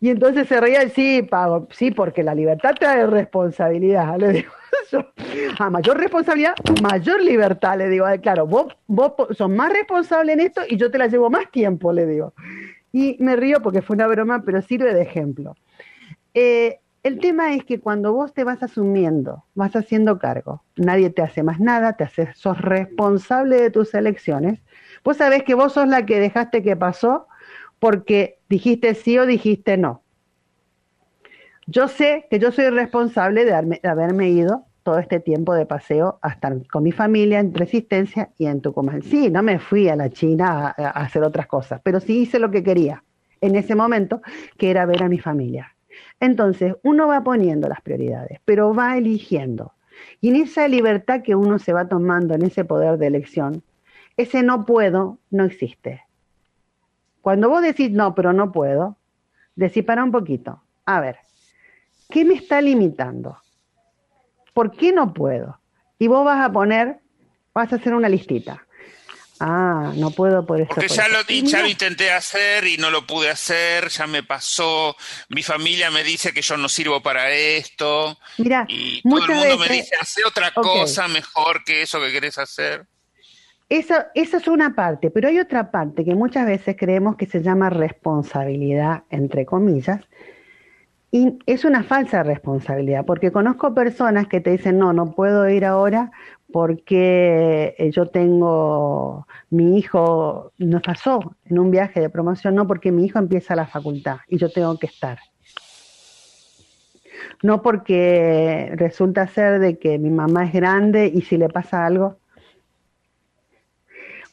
Y 0.00 0.08
entonces 0.08 0.48
se 0.48 0.60
reía 0.60 0.88
sí, 0.88 1.22
pago, 1.22 1.68
sí, 1.70 1.92
porque 1.92 2.24
la 2.24 2.34
libertad 2.34 2.74
trae 2.76 3.06
responsabilidad, 3.06 4.18
le 4.18 4.32
digo. 4.32 4.50
A 5.58 5.70
mayor 5.70 5.98
responsabilidad, 5.98 6.54
mayor 6.82 7.22
libertad, 7.22 7.78
le 7.78 7.88
digo. 7.88 8.06
Claro, 8.22 8.46
vos, 8.46 8.76
vos 8.86 9.12
sos 9.36 9.50
más 9.50 9.72
responsable 9.72 10.32
en 10.32 10.40
esto 10.40 10.62
y 10.68 10.76
yo 10.76 10.90
te 10.90 10.98
la 10.98 11.06
llevo 11.06 11.30
más 11.30 11.50
tiempo, 11.50 11.92
le 11.92 12.06
digo. 12.06 12.34
Y 12.92 13.16
me 13.20 13.36
río 13.36 13.62
porque 13.62 13.82
fue 13.82 13.94
una 13.94 14.06
broma, 14.06 14.42
pero 14.44 14.62
sirve 14.62 14.94
de 14.94 15.02
ejemplo. 15.02 15.56
Eh, 16.34 16.80
el 17.02 17.18
tema 17.18 17.54
es 17.54 17.64
que 17.64 17.80
cuando 17.80 18.12
vos 18.12 18.34
te 18.34 18.44
vas 18.44 18.62
asumiendo, 18.62 19.44
vas 19.54 19.74
haciendo 19.74 20.18
cargo, 20.18 20.62
nadie 20.76 21.08
te 21.08 21.22
hace 21.22 21.42
más 21.42 21.58
nada, 21.58 21.94
te 21.94 22.04
haces, 22.04 22.36
sos 22.36 22.60
responsable 22.60 23.58
de 23.58 23.70
tus 23.70 23.94
elecciones, 23.94 24.60
vos 25.02 25.16
sabés 25.16 25.42
que 25.44 25.54
vos 25.54 25.72
sos 25.72 25.88
la 25.88 26.04
que 26.04 26.20
dejaste 26.20 26.62
que 26.62 26.76
pasó 26.76 27.26
porque 27.78 28.38
dijiste 28.50 28.94
sí 28.94 29.18
o 29.18 29.24
dijiste 29.24 29.78
no. 29.78 30.02
Yo 31.70 31.86
sé 31.86 32.26
que 32.28 32.40
yo 32.40 32.50
soy 32.50 32.68
responsable 32.70 33.44
de, 33.44 33.54
haberme 33.84 34.28
ido 34.28 34.66
todo 34.82 34.98
este 34.98 35.20
tiempo 35.20 35.54
de 35.54 35.66
paseo 35.66 36.18
hasta 36.20 36.52
con 36.72 36.82
mi 36.82 36.90
familia 36.90 37.38
en 37.38 37.54
Resistencia 37.54 38.30
y 38.38 38.46
en 38.46 38.60
Tucumán. 38.60 39.02
Sí, 39.02 39.30
no 39.30 39.40
me 39.44 39.60
fui 39.60 39.88
a 39.88 39.94
la 39.94 40.10
China 40.10 40.74
a, 40.76 40.90
hacer 40.90 41.22
otras 41.22 41.46
cosas, 41.46 41.80
pero 41.84 42.00
sí 42.00 42.22
hice 42.22 42.40
lo 42.40 42.50
que 42.50 42.64
quería 42.64 43.04
en 43.40 43.54
ese 43.54 43.76
momento, 43.76 44.20
que 44.58 44.72
era 44.72 44.84
ver 44.84 45.04
a 45.04 45.08
mi 45.08 45.20
familia. 45.20 45.76
Entonces, 46.18 46.74
uno 46.82 47.06
va 47.06 47.22
poniendo 47.22 47.68
las 47.68 47.80
prioridades, 47.82 48.40
pero 48.44 48.74
va 48.74 48.98
eligiendo. 48.98 49.72
Y 50.20 50.30
en 50.30 50.36
esa 50.36 50.66
libertad 50.66 51.22
que 51.22 51.36
uno 51.36 51.60
se 51.60 51.72
va 51.72 51.86
tomando, 51.86 52.34
en 52.34 52.42
ese 52.42 52.64
poder 52.64 52.98
de 52.98 53.06
elección, 53.06 53.62
ese 54.16 54.42
no 54.42 54.66
puedo 54.66 55.18
no 55.30 55.44
existe. 55.44 56.02
Cuando 57.20 57.48
vos 57.48 57.62
decís 57.62 57.92
no, 57.92 58.16
pero 58.16 58.32
no 58.32 58.50
puedo, 58.50 58.96
decís 59.54 59.84
para 59.84 60.02
un 60.02 60.10
poquito. 60.10 60.60
A 60.84 61.00
ver, 61.00 61.18
¿qué 62.10 62.24
me 62.24 62.34
está 62.34 62.60
limitando? 62.60 63.38
¿Por 64.52 64.72
qué 64.72 64.92
no 64.92 65.14
puedo? 65.14 65.58
Y 65.98 66.08
vos 66.08 66.24
vas 66.24 66.44
a 66.44 66.52
poner, 66.52 66.98
vas 67.54 67.72
a 67.72 67.76
hacer 67.76 67.94
una 67.94 68.08
listita. 68.08 68.66
Ah, 69.42 69.94
no 69.96 70.10
puedo 70.10 70.44
por 70.44 70.60
eso. 70.60 70.68
Porque 70.74 70.88
ya 70.88 71.08
lo, 71.08 71.22
ya 71.22 71.62
lo 71.62 71.68
intenté 71.68 72.12
hacer 72.12 72.66
y 72.66 72.76
no 72.76 72.90
lo 72.90 73.06
pude 73.06 73.30
hacer, 73.30 73.88
ya 73.88 74.06
me 74.06 74.22
pasó, 74.22 74.94
mi 75.30 75.42
familia 75.42 75.90
me 75.90 76.04
dice 76.04 76.34
que 76.34 76.42
yo 76.42 76.58
no 76.58 76.68
sirvo 76.68 77.02
para 77.02 77.30
esto. 77.30 78.18
Mira, 78.36 78.66
y 78.68 79.00
todo 79.00 79.24
el 79.24 79.34
mundo 79.34 79.58
me 79.58 79.68
dice, 79.68 79.96
hace 79.98 80.24
otra 80.26 80.52
cosa 80.52 81.08
mejor 81.08 81.64
que 81.64 81.80
eso 81.80 81.98
que 82.00 82.12
querés 82.12 82.36
hacer. 82.36 82.86
Esa, 83.70 84.10
esa 84.14 84.36
es 84.36 84.46
una 84.46 84.74
parte, 84.74 85.10
pero 85.10 85.28
hay 85.28 85.38
otra 85.38 85.70
parte 85.70 86.04
que 86.04 86.14
muchas 86.14 86.44
veces 86.44 86.76
creemos 86.78 87.16
que 87.16 87.24
se 87.24 87.40
llama 87.40 87.70
responsabilidad, 87.70 89.04
entre 89.08 89.46
comillas, 89.46 90.00
y 91.12 91.38
es 91.46 91.64
una 91.64 91.82
falsa 91.82 92.22
responsabilidad, 92.22 93.04
porque 93.04 93.32
conozco 93.32 93.74
personas 93.74 94.28
que 94.28 94.40
te 94.40 94.50
dicen, 94.50 94.78
no, 94.78 94.92
no 94.92 95.12
puedo 95.12 95.48
ir 95.48 95.64
ahora 95.64 96.12
porque 96.52 97.74
eh, 97.78 97.90
yo 97.90 98.06
tengo, 98.06 99.26
mi 99.50 99.78
hijo 99.78 100.52
nos 100.58 100.82
pasó 100.82 101.36
en 101.46 101.58
un 101.58 101.70
viaje 101.70 102.00
de 102.00 102.10
promoción, 102.10 102.54
no 102.54 102.66
porque 102.66 102.92
mi 102.92 103.04
hijo 103.04 103.18
empieza 103.18 103.56
la 103.56 103.66
facultad 103.66 104.18
y 104.28 104.38
yo 104.38 104.50
tengo 104.50 104.78
que 104.78 104.86
estar. 104.86 105.18
No 107.42 107.60
porque 107.60 108.72
resulta 108.76 109.26
ser 109.26 109.58
de 109.58 109.78
que 109.78 109.98
mi 109.98 110.10
mamá 110.10 110.46
es 110.46 110.52
grande 110.52 111.10
y 111.12 111.22
si 111.22 111.36
le 111.36 111.48
pasa 111.48 111.86
algo. 111.86 112.18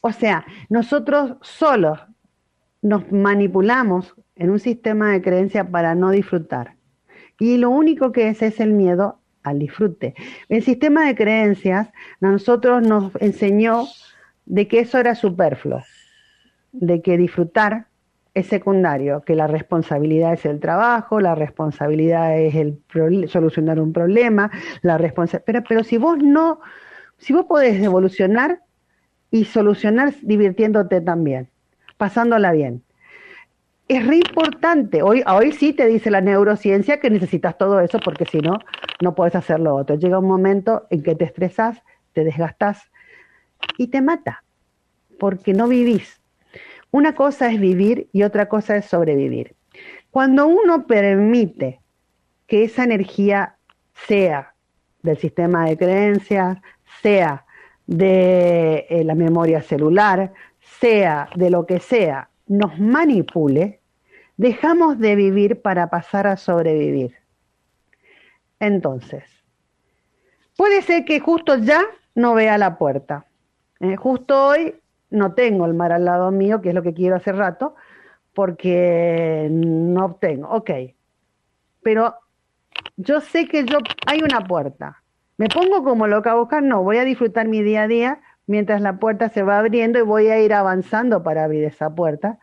O 0.00 0.12
sea, 0.12 0.46
nosotros 0.68 1.34
solos 1.42 1.98
nos 2.82 3.10
manipulamos 3.10 4.14
en 4.36 4.50
un 4.50 4.60
sistema 4.60 5.12
de 5.12 5.22
creencia 5.22 5.68
para 5.68 5.94
no 5.94 6.10
disfrutar. 6.10 6.76
Y 7.38 7.56
lo 7.56 7.70
único 7.70 8.12
que 8.12 8.28
es 8.28 8.42
es 8.42 8.60
el 8.60 8.72
miedo 8.72 9.20
al 9.42 9.58
disfrute. 9.58 10.14
El 10.48 10.62
sistema 10.62 11.06
de 11.06 11.14
creencias 11.14 11.88
a 12.20 12.30
nosotros 12.30 12.82
nos 12.86 13.12
enseñó 13.20 13.86
de 14.46 14.68
que 14.68 14.80
eso 14.80 14.98
era 14.98 15.14
superfluo, 15.14 15.82
de 16.72 17.02
que 17.02 17.16
disfrutar 17.16 17.86
es 18.34 18.46
secundario, 18.46 19.22
que 19.22 19.34
la 19.34 19.46
responsabilidad 19.46 20.32
es 20.32 20.44
el 20.44 20.60
trabajo, 20.60 21.20
la 21.20 21.34
responsabilidad 21.34 22.38
es 22.38 22.54
el 22.54 22.80
solucionar 23.28 23.80
un 23.80 23.92
problema, 23.92 24.50
la 24.82 24.98
pero, 25.44 25.62
pero 25.68 25.82
si 25.82 25.96
vos 25.96 26.18
no, 26.18 26.60
si 27.16 27.32
vos 27.32 27.46
podés 27.46 27.82
evolucionar 27.82 28.62
y 29.30 29.44
solucionar 29.44 30.14
divirtiéndote 30.22 31.00
también, 31.00 31.50
pasándola 31.98 32.52
bien, 32.52 32.82
es 33.88 34.06
re 34.06 34.16
importante. 34.16 35.02
Hoy, 35.02 35.22
hoy 35.26 35.52
sí 35.52 35.72
te 35.72 35.86
dice 35.86 36.10
la 36.10 36.20
neurociencia 36.20 37.00
que 37.00 37.10
necesitas 37.10 37.56
todo 37.58 37.80
eso 37.80 37.98
porque 37.98 38.26
si 38.26 38.38
no, 38.38 38.58
no 39.00 39.14
puedes 39.14 39.34
hacer 39.34 39.60
lo 39.60 39.74
otro. 39.74 39.96
Llega 39.96 40.18
un 40.18 40.28
momento 40.28 40.86
en 40.90 41.02
que 41.02 41.14
te 41.14 41.24
estresas, 41.24 41.82
te 42.12 42.24
desgastas 42.24 42.90
y 43.76 43.88
te 43.88 44.00
mata 44.02 44.44
porque 45.18 45.52
no 45.52 45.68
vivís. 45.68 46.20
Una 46.90 47.14
cosa 47.14 47.50
es 47.50 47.60
vivir 47.60 48.08
y 48.12 48.22
otra 48.22 48.48
cosa 48.48 48.76
es 48.76 48.86
sobrevivir. 48.86 49.56
Cuando 50.10 50.46
uno 50.46 50.86
permite 50.86 51.80
que 52.46 52.64
esa 52.64 52.84
energía 52.84 53.56
sea 54.06 54.54
del 55.02 55.18
sistema 55.18 55.66
de 55.66 55.76
creencias, 55.76 56.58
sea 57.02 57.44
de 57.86 58.86
eh, 58.88 59.04
la 59.04 59.14
memoria 59.14 59.62
celular, 59.62 60.32
sea 60.80 61.28
de 61.34 61.50
lo 61.50 61.66
que 61.66 61.80
sea, 61.80 62.30
nos 62.46 62.78
manipule, 62.78 63.80
dejamos 64.36 64.98
de 64.98 65.16
vivir 65.16 65.60
para 65.60 65.90
pasar 65.90 66.26
a 66.26 66.36
sobrevivir. 66.36 67.14
Entonces, 68.60 69.24
puede 70.56 70.82
ser 70.82 71.04
que 71.04 71.20
justo 71.20 71.56
ya 71.58 71.82
no 72.14 72.34
vea 72.34 72.58
la 72.58 72.78
puerta. 72.78 73.26
Eh, 73.80 73.96
justo 73.96 74.48
hoy 74.48 74.74
no 75.10 75.34
tengo 75.34 75.66
el 75.66 75.74
mar 75.74 75.92
al 75.92 76.04
lado 76.04 76.30
mío, 76.30 76.60
que 76.60 76.70
es 76.70 76.74
lo 76.74 76.82
que 76.82 76.94
quiero 76.94 77.16
hace 77.16 77.32
rato, 77.32 77.74
porque 78.34 79.48
no 79.50 80.06
obtengo. 80.06 80.48
Ok. 80.48 80.70
Pero 81.82 82.14
yo 82.96 83.20
sé 83.20 83.46
que 83.46 83.64
yo 83.64 83.78
hay 84.06 84.22
una 84.22 84.46
puerta. 84.46 85.02
Me 85.36 85.48
pongo 85.48 85.84
como 85.84 86.06
loca 86.06 86.32
a 86.32 86.34
buscar, 86.34 86.62
no, 86.62 86.82
voy 86.82 86.98
a 86.98 87.04
disfrutar 87.04 87.46
mi 87.46 87.62
día 87.62 87.82
a 87.82 87.88
día 87.88 88.20
mientras 88.48 88.80
la 88.80 88.98
puerta 88.98 89.28
se 89.28 89.42
va 89.42 89.58
abriendo 89.58 90.00
y 90.00 90.02
voy 90.02 90.26
a 90.28 90.40
ir 90.40 90.52
avanzando 90.52 91.22
para 91.22 91.44
abrir 91.44 91.62
esa 91.64 91.94
puerta 91.94 92.38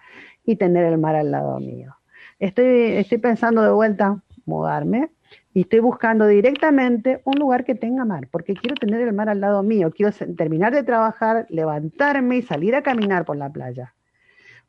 y 0.46 0.56
tener 0.56 0.86
el 0.86 0.98
mar 0.98 1.16
al 1.16 1.32
lado 1.32 1.60
mío. 1.60 1.98
Estoy, 2.40 2.94
estoy 2.94 3.18
pensando 3.18 3.62
de 3.62 3.72
vuelta 3.72 4.22
mudarme 4.46 5.10
y 5.54 5.62
estoy 5.62 5.80
buscando 5.80 6.28
directamente 6.28 7.22
un 7.26 7.40
lugar 7.40 7.66
que 7.66 7.76
tenga 7.76 8.06
mar, 8.06 8.28
porque 8.30 8.54
quiero 8.54 8.76
tener 8.76 9.02
el 9.02 9.14
mar 9.14 9.30
al 9.30 9.42
lado 9.42 9.64
mío, 9.64 9.92
quiero 9.92 10.12
terminar 10.36 10.74
de 10.74 10.84
trabajar, 10.84 11.48
levantarme 11.50 12.38
y 12.38 12.42
salir 12.44 12.76
a 12.76 12.84
caminar 12.84 13.26
por 13.26 13.38
la 13.38 13.50
playa, 13.50 13.96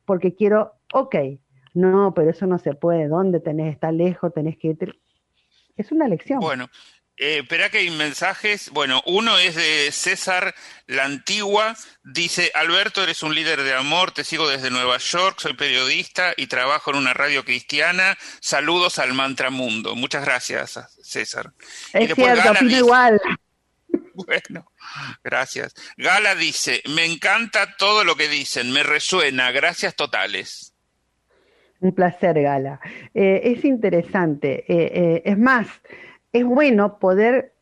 porque 0.05 0.33
quiero, 0.33 0.73
ok, 0.93 1.15
no, 1.73 2.13
pero 2.15 2.31
eso 2.31 2.47
no 2.47 2.57
se 2.57 2.73
puede, 2.73 3.07
¿dónde 3.07 3.39
tenés? 3.39 3.73
Está 3.73 3.91
lejos, 3.91 4.33
tenés 4.33 4.57
que 4.57 4.69
ir. 4.69 4.99
Es 5.75 5.91
una 5.91 6.07
lección. 6.07 6.39
Bueno, 6.39 6.65
eh, 7.17 7.39
espera 7.39 7.69
que 7.69 7.79
hay 7.79 7.89
mensajes. 7.89 8.69
Bueno, 8.69 9.01
uno 9.05 9.37
es 9.39 9.55
de 9.55 9.91
César 9.91 10.53
La 10.85 11.05
Antigua. 11.05 11.75
Dice, 12.03 12.51
Alberto, 12.53 13.01
eres 13.01 13.23
un 13.23 13.33
líder 13.33 13.63
de 13.63 13.73
amor, 13.73 14.11
te 14.11 14.23
sigo 14.23 14.47
desde 14.47 14.69
Nueva 14.69 14.97
York, 14.97 15.39
soy 15.39 15.53
periodista 15.53 16.33
y 16.37 16.45
trabajo 16.45 16.91
en 16.91 16.97
una 16.97 17.13
radio 17.13 17.43
cristiana. 17.43 18.17
Saludos 18.39 18.99
al 18.99 19.13
Mantra 19.13 19.49
Mundo. 19.49 19.95
Muchas 19.95 20.23
gracias, 20.23 20.79
César. 21.01 21.53
Es 21.93 22.13
cierto, 22.13 22.65
igual. 22.65 23.19
Bueno, 24.13 24.71
gracias. 25.23 25.75
Gala 25.95 26.33
dice, 26.33 26.81
me 26.89 27.05
encanta 27.05 27.77
todo 27.77 28.03
lo 28.03 28.15
que 28.15 28.27
dicen, 28.27 28.71
me 28.71 28.81
resuena, 28.81 29.51
gracias 29.51 29.95
totales. 29.95 30.73
Un 31.79 31.93
placer, 31.93 32.41
Gala. 32.41 32.79
Eh, 33.13 33.41
es 33.43 33.63
interesante. 33.63 34.65
Eh, 34.67 35.21
es 35.23 35.37
más, 35.37 35.67
es 36.33 36.45
bueno 36.45 36.99
poder 36.99 37.53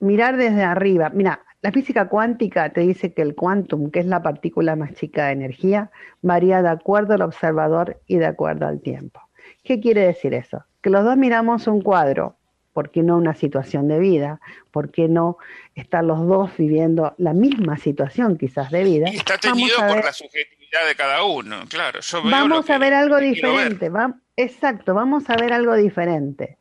mirar 0.00 0.36
desde 0.36 0.62
arriba. 0.62 1.10
Mira, 1.10 1.44
la 1.62 1.72
física 1.72 2.08
cuántica 2.08 2.68
te 2.70 2.82
dice 2.82 3.14
que 3.14 3.22
el 3.22 3.34
quantum, 3.34 3.90
que 3.90 4.00
es 4.00 4.06
la 4.06 4.22
partícula 4.22 4.76
más 4.76 4.92
chica 4.94 5.26
de 5.26 5.32
energía, 5.32 5.90
varía 6.20 6.62
de 6.62 6.68
acuerdo 6.68 7.14
al 7.14 7.22
observador 7.22 8.02
y 8.06 8.16
de 8.16 8.26
acuerdo 8.26 8.66
al 8.66 8.80
tiempo. 8.82 9.20
¿Qué 9.62 9.80
quiere 9.80 10.02
decir 10.02 10.34
eso? 10.34 10.64
Que 10.82 10.90
los 10.90 11.04
dos 11.04 11.16
miramos 11.16 11.66
un 11.66 11.80
cuadro, 11.80 12.36
¿por 12.74 12.90
qué 12.90 13.02
no 13.02 13.16
una 13.16 13.34
situación 13.34 13.88
de 13.88 13.98
vida? 13.98 14.40
¿Por 14.70 14.90
qué 14.90 15.08
no 15.08 15.38
estar 15.74 16.04
los 16.04 16.26
dos 16.26 16.54
viviendo 16.58 17.14
la 17.16 17.32
misma 17.32 17.78
situación 17.78 18.36
quizás 18.36 18.70
de 18.70 18.84
vida? 18.84 19.08
Y 19.10 19.16
está 19.16 19.38
tenido 19.38 19.78
por 19.78 20.04
la 20.04 20.12
subjetividad 20.12 20.86
de 20.86 20.94
cada 20.94 21.24
uno, 21.24 21.60
claro. 21.70 22.00
vamos 22.24 22.68
a 22.68 22.76
ver 22.76 22.92
algo 22.92 23.16
diferente, 23.16 23.90
exacto, 24.36 24.92
vamos 24.92 25.30
a 25.30 25.36
ver 25.36 25.54
algo 25.54 25.74
diferente 25.76 26.58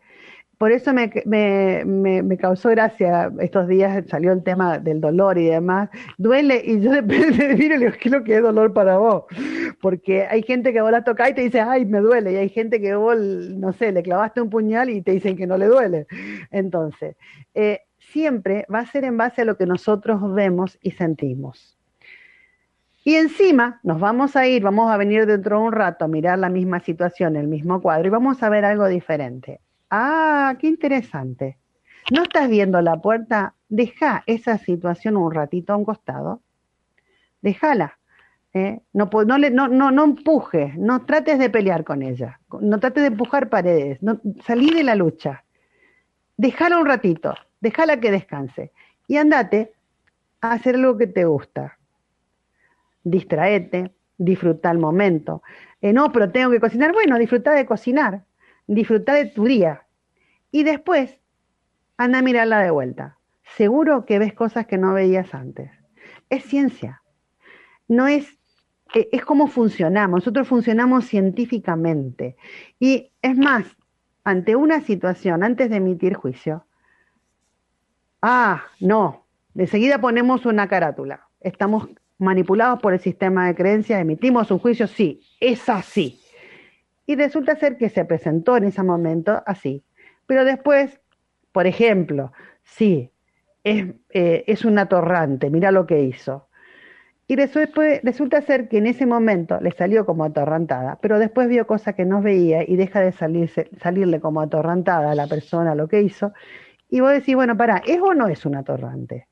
por 0.64 0.72
eso 0.72 0.94
me, 0.94 1.12
me, 1.26 1.84
me, 2.24 2.38
causó 2.38 2.70
gracia 2.70 3.30
estos 3.42 3.68
días, 3.68 4.06
salió 4.08 4.32
el 4.32 4.44
tema 4.44 4.80
del 4.80 5.02
dolor 5.02 5.38
y 5.38 5.48
demás. 5.48 5.90
Duele, 6.18 6.62
y 6.64 6.80
yo 6.80 6.90
de 6.90 7.02
le 7.32 7.56
digo, 7.56 7.92
¿qué 8.00 8.08
es 8.08 8.12
lo 8.14 8.24
que 8.24 8.38
es 8.38 8.42
dolor 8.42 8.72
para 8.72 8.98
vos? 8.98 9.26
Porque 9.82 10.26
hay 10.26 10.42
gente 10.42 10.72
que 10.72 10.80
vos 10.80 10.90
la 10.90 11.04
tocás 11.04 11.32
y 11.32 11.34
te 11.34 11.42
dice, 11.42 11.60
ay, 11.60 11.84
me 11.84 12.00
duele, 12.00 12.32
y 12.32 12.36
hay 12.38 12.48
gente 12.48 12.80
que 12.80 12.96
vos, 12.96 13.18
no 13.18 13.74
sé, 13.74 13.92
le 13.92 14.04
clavaste 14.04 14.40
un 14.40 14.50
puñal 14.50 14.90
y 14.90 15.02
te 15.02 15.12
dicen 15.12 15.36
que 15.36 15.46
no 15.46 15.58
le 15.58 15.66
duele. 15.66 16.08
Entonces, 16.50 17.18
eh, 17.54 17.82
siempre 17.98 18.66
va 18.74 18.80
a 18.80 18.86
ser 18.86 19.04
en 19.04 19.18
base 19.18 19.42
a 19.42 19.46
lo 19.46 19.58
que 19.58 19.66
nosotros 19.66 20.34
vemos 20.34 20.80
y 20.82 20.92
sentimos. 20.92 21.78
Y 23.04 23.16
encima 23.16 23.82
nos 23.84 24.00
vamos 24.00 24.38
a 24.38 24.48
ir, 24.48 24.64
vamos 24.64 24.90
a 24.90 24.96
venir 24.96 25.26
dentro 25.26 25.58
de 25.58 25.64
un 25.66 25.74
rato 25.74 26.06
a 26.06 26.08
mirar 26.08 26.40
la 26.40 26.48
misma 26.48 26.80
situación, 26.80 27.36
el 27.36 27.50
mismo 27.50 27.82
cuadro, 27.82 28.08
y 28.08 28.12
vamos 28.12 28.42
a 28.42 28.48
ver 28.48 28.64
algo 28.64 28.88
diferente. 28.88 29.60
Ah, 29.96 30.56
qué 30.60 30.66
interesante. 30.66 31.60
¿No 32.12 32.24
estás 32.24 32.50
viendo 32.50 32.82
la 32.82 33.00
puerta? 33.00 33.54
Deja 33.70 34.24
esa 34.26 34.58
situación 34.58 35.16
un 35.18 35.32
ratito 35.32 35.72
a 35.72 35.78
un 35.78 35.86
costado. 35.86 36.42
Déjala. 37.44 38.00
¿eh? 38.56 38.80
No, 38.92 39.08
no, 39.24 39.92
no, 39.92 40.04
empujes, 40.04 40.76
no 40.80 41.06
trates 41.06 41.38
de 41.38 41.52
pelear 41.52 41.84
con 41.84 42.02
ella, 42.02 42.40
no 42.60 42.80
trates 42.80 43.04
de 43.04 43.08
empujar 43.10 43.50
paredes, 43.50 44.00
salí 44.44 44.72
de 44.72 44.84
la 44.84 44.96
lucha. 44.96 45.44
Déjala 46.38 46.80
un 46.80 46.88
ratito, 46.88 47.36
déjala 47.62 48.00
que 48.00 48.10
descanse 48.10 48.72
y 49.08 49.18
andate 49.18 49.74
a 50.42 50.54
hacer 50.54 50.80
lo 50.80 50.98
que 50.98 51.06
te 51.06 51.26
gusta. 51.26 51.78
Distraete, 53.04 53.92
disfruta 54.18 54.72
el 54.72 54.80
momento. 54.80 55.44
Eh, 55.82 55.94
no, 55.94 56.12
pero 56.12 56.32
tengo 56.32 56.50
que 56.50 56.60
cocinar. 56.60 56.94
Bueno, 56.94 57.20
disfruta 57.20 57.52
de 57.52 57.68
cocinar, 57.68 58.24
disfruta 58.68 59.14
de 59.14 59.26
tu 59.26 59.46
día, 59.46 59.84
y 60.52 60.64
después, 60.64 61.20
anda 61.98 62.20
a 62.20 62.22
mirarla 62.22 62.60
de 62.62 62.70
vuelta. 62.70 63.18
Seguro 63.58 64.06
que 64.06 64.20
ves 64.20 64.34
cosas 64.34 64.68
que 64.68 64.78
no 64.78 64.94
veías 64.94 65.34
antes. 65.34 65.72
Es 66.30 66.44
ciencia. 66.46 67.02
No 67.88 68.08
es, 68.08 68.38
e, 68.94 69.10
es 69.12 69.26
como 69.26 69.48
funcionamos. 69.48 70.20
Nosotros 70.20 70.48
funcionamos 70.48 71.06
científicamente. 71.06 72.36
Y 72.80 73.12
es 73.22 73.36
más, 73.36 73.66
ante 74.24 74.56
una 74.56 74.82
situación, 74.82 75.44
antes 75.44 75.72
de 75.72 75.78
emitir 75.78 76.14
juicio, 76.14 76.66
ah, 78.22 78.64
no, 78.80 79.26
de 79.56 79.66
seguida 79.68 80.00
ponemos 80.00 80.46
una 80.46 80.68
carátula. 80.68 81.28
Estamos 81.42 81.90
manipulados 82.20 82.80
por 82.80 82.94
el 82.94 83.00
sistema 83.00 83.48
de 83.48 83.56
creencias, 83.56 84.00
emitimos 84.00 84.50
un 84.52 84.60
juicio, 84.60 84.88
sí, 84.88 85.22
es 85.40 85.68
así. 85.68 86.23
Y 87.06 87.16
resulta 87.16 87.56
ser 87.56 87.78
que 87.78 87.90
se 87.90 88.06
presentó 88.06 88.58
en 88.58 88.66
ese 88.66 88.84
momento 88.84 89.44
así. 89.46 89.84
Pero 90.26 90.46
después, 90.46 91.02
por 91.52 91.68
ejemplo, 91.68 92.32
sí, 92.64 93.12
es, 93.64 93.94
eh, 94.10 94.44
es 94.48 94.66
un 94.66 94.78
atorrante, 94.78 95.50
mira 95.50 95.72
lo 95.72 95.86
que 95.86 96.02
hizo. 96.02 96.48
Y 97.26 97.36
resulta 97.36 98.42
ser 98.42 98.68
que 98.68 98.78
en 98.78 98.86
ese 98.86 99.06
momento 99.06 99.60
le 99.62 99.72
salió 99.72 100.06
como 100.06 100.26
atorrantada, 100.26 101.00
pero 101.02 101.20
después 101.20 101.48
vio 101.48 101.66
cosas 101.66 101.96
que 101.96 102.06
no 102.06 102.22
veía 102.22 102.64
y 102.68 102.76
deja 102.76 103.00
de 103.00 103.14
salirse, 103.14 103.70
salirle 103.82 104.20
como 104.20 104.42
atorrantada 104.42 105.12
a 105.12 105.16
la 105.16 105.28
persona 105.28 105.74
lo 105.74 105.88
que 105.88 106.02
hizo. 106.02 106.34
Y 106.90 107.00
vos 107.00 107.12
decís, 107.12 107.36
bueno, 107.36 107.56
para, 107.56 107.78
¿es 107.78 108.00
o 108.02 108.14
no 108.14 108.28
es 108.28 108.46
un 108.46 108.56
atorrante? 108.56 109.28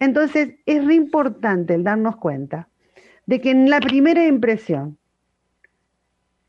Entonces, 0.00 0.56
es 0.66 0.84
re 0.84 0.94
importante 0.94 1.74
el 1.74 1.84
darnos 1.84 2.16
cuenta 2.16 2.68
de 3.26 3.40
que 3.40 3.52
en 3.52 3.70
la 3.70 3.80
primera 3.80 4.26
impresión, 4.26 4.98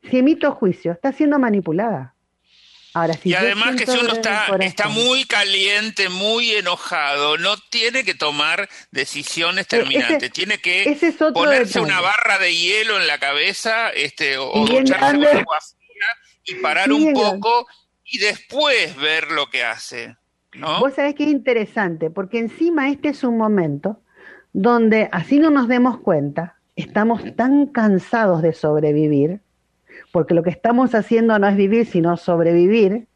si 0.09 0.17
emito 0.17 0.51
juicio, 0.51 0.91
está 0.91 1.11
siendo 1.11 1.39
manipulada 1.39 2.13
y 3.23 3.33
además 3.33 3.75
que 3.75 3.87
si 3.87 3.97
uno 3.97 4.13
está, 4.13 4.55
está 4.59 4.87
muy 4.87 5.25
caliente, 5.25 6.09
muy 6.09 6.51
enojado, 6.51 7.37
no 7.39 7.55
tiene 7.71 8.03
que 8.03 8.13
tomar 8.13 8.69
decisiones 8.91 9.65
e-, 9.65 9.69
terminantes, 9.69 10.31
tiene 10.31 10.59
que 10.59 10.95
ponerse 11.33 11.79
una 11.79 12.01
barra 12.01 12.37
de 12.37 12.55
hielo 12.55 12.99
en 12.99 13.07
la 13.07 13.17
cabeza 13.17 13.89
este, 13.89 14.37
o, 14.37 14.51
agua 14.53 15.59
fría 15.59 16.07
y 16.45 16.55
parar 16.55 16.91
un 16.91 17.13
poco 17.13 17.65
y 18.05 18.19
después 18.19 18.95
ver 18.97 19.31
lo 19.31 19.49
que 19.49 19.63
hace. 19.63 20.15
¿no? 20.53 20.79
Vos 20.79 20.93
sabés 20.93 21.15
que 21.15 21.23
es 21.23 21.29
interesante, 21.29 22.11
porque 22.11 22.37
encima 22.37 22.89
este 22.89 23.09
es 23.09 23.23
un 23.23 23.39
momento 23.39 24.03
donde 24.51 25.09
así 25.11 25.39
no 25.39 25.49
nos 25.49 25.67
demos 25.67 25.99
cuenta, 25.99 26.59
estamos 26.75 27.23
tan 27.35 27.65
cansados 27.65 28.43
de 28.43 28.53
sobrevivir, 28.53 29.41
porque 30.13 30.35
lo 30.35 30.43
que 30.43 30.51
estamos 30.51 30.93
haciendo 30.93 31.39
no 31.39 31.47
es 31.47 31.57
vivir, 31.57 31.87
sino 31.87 32.17
sobrevivir. 32.17 33.07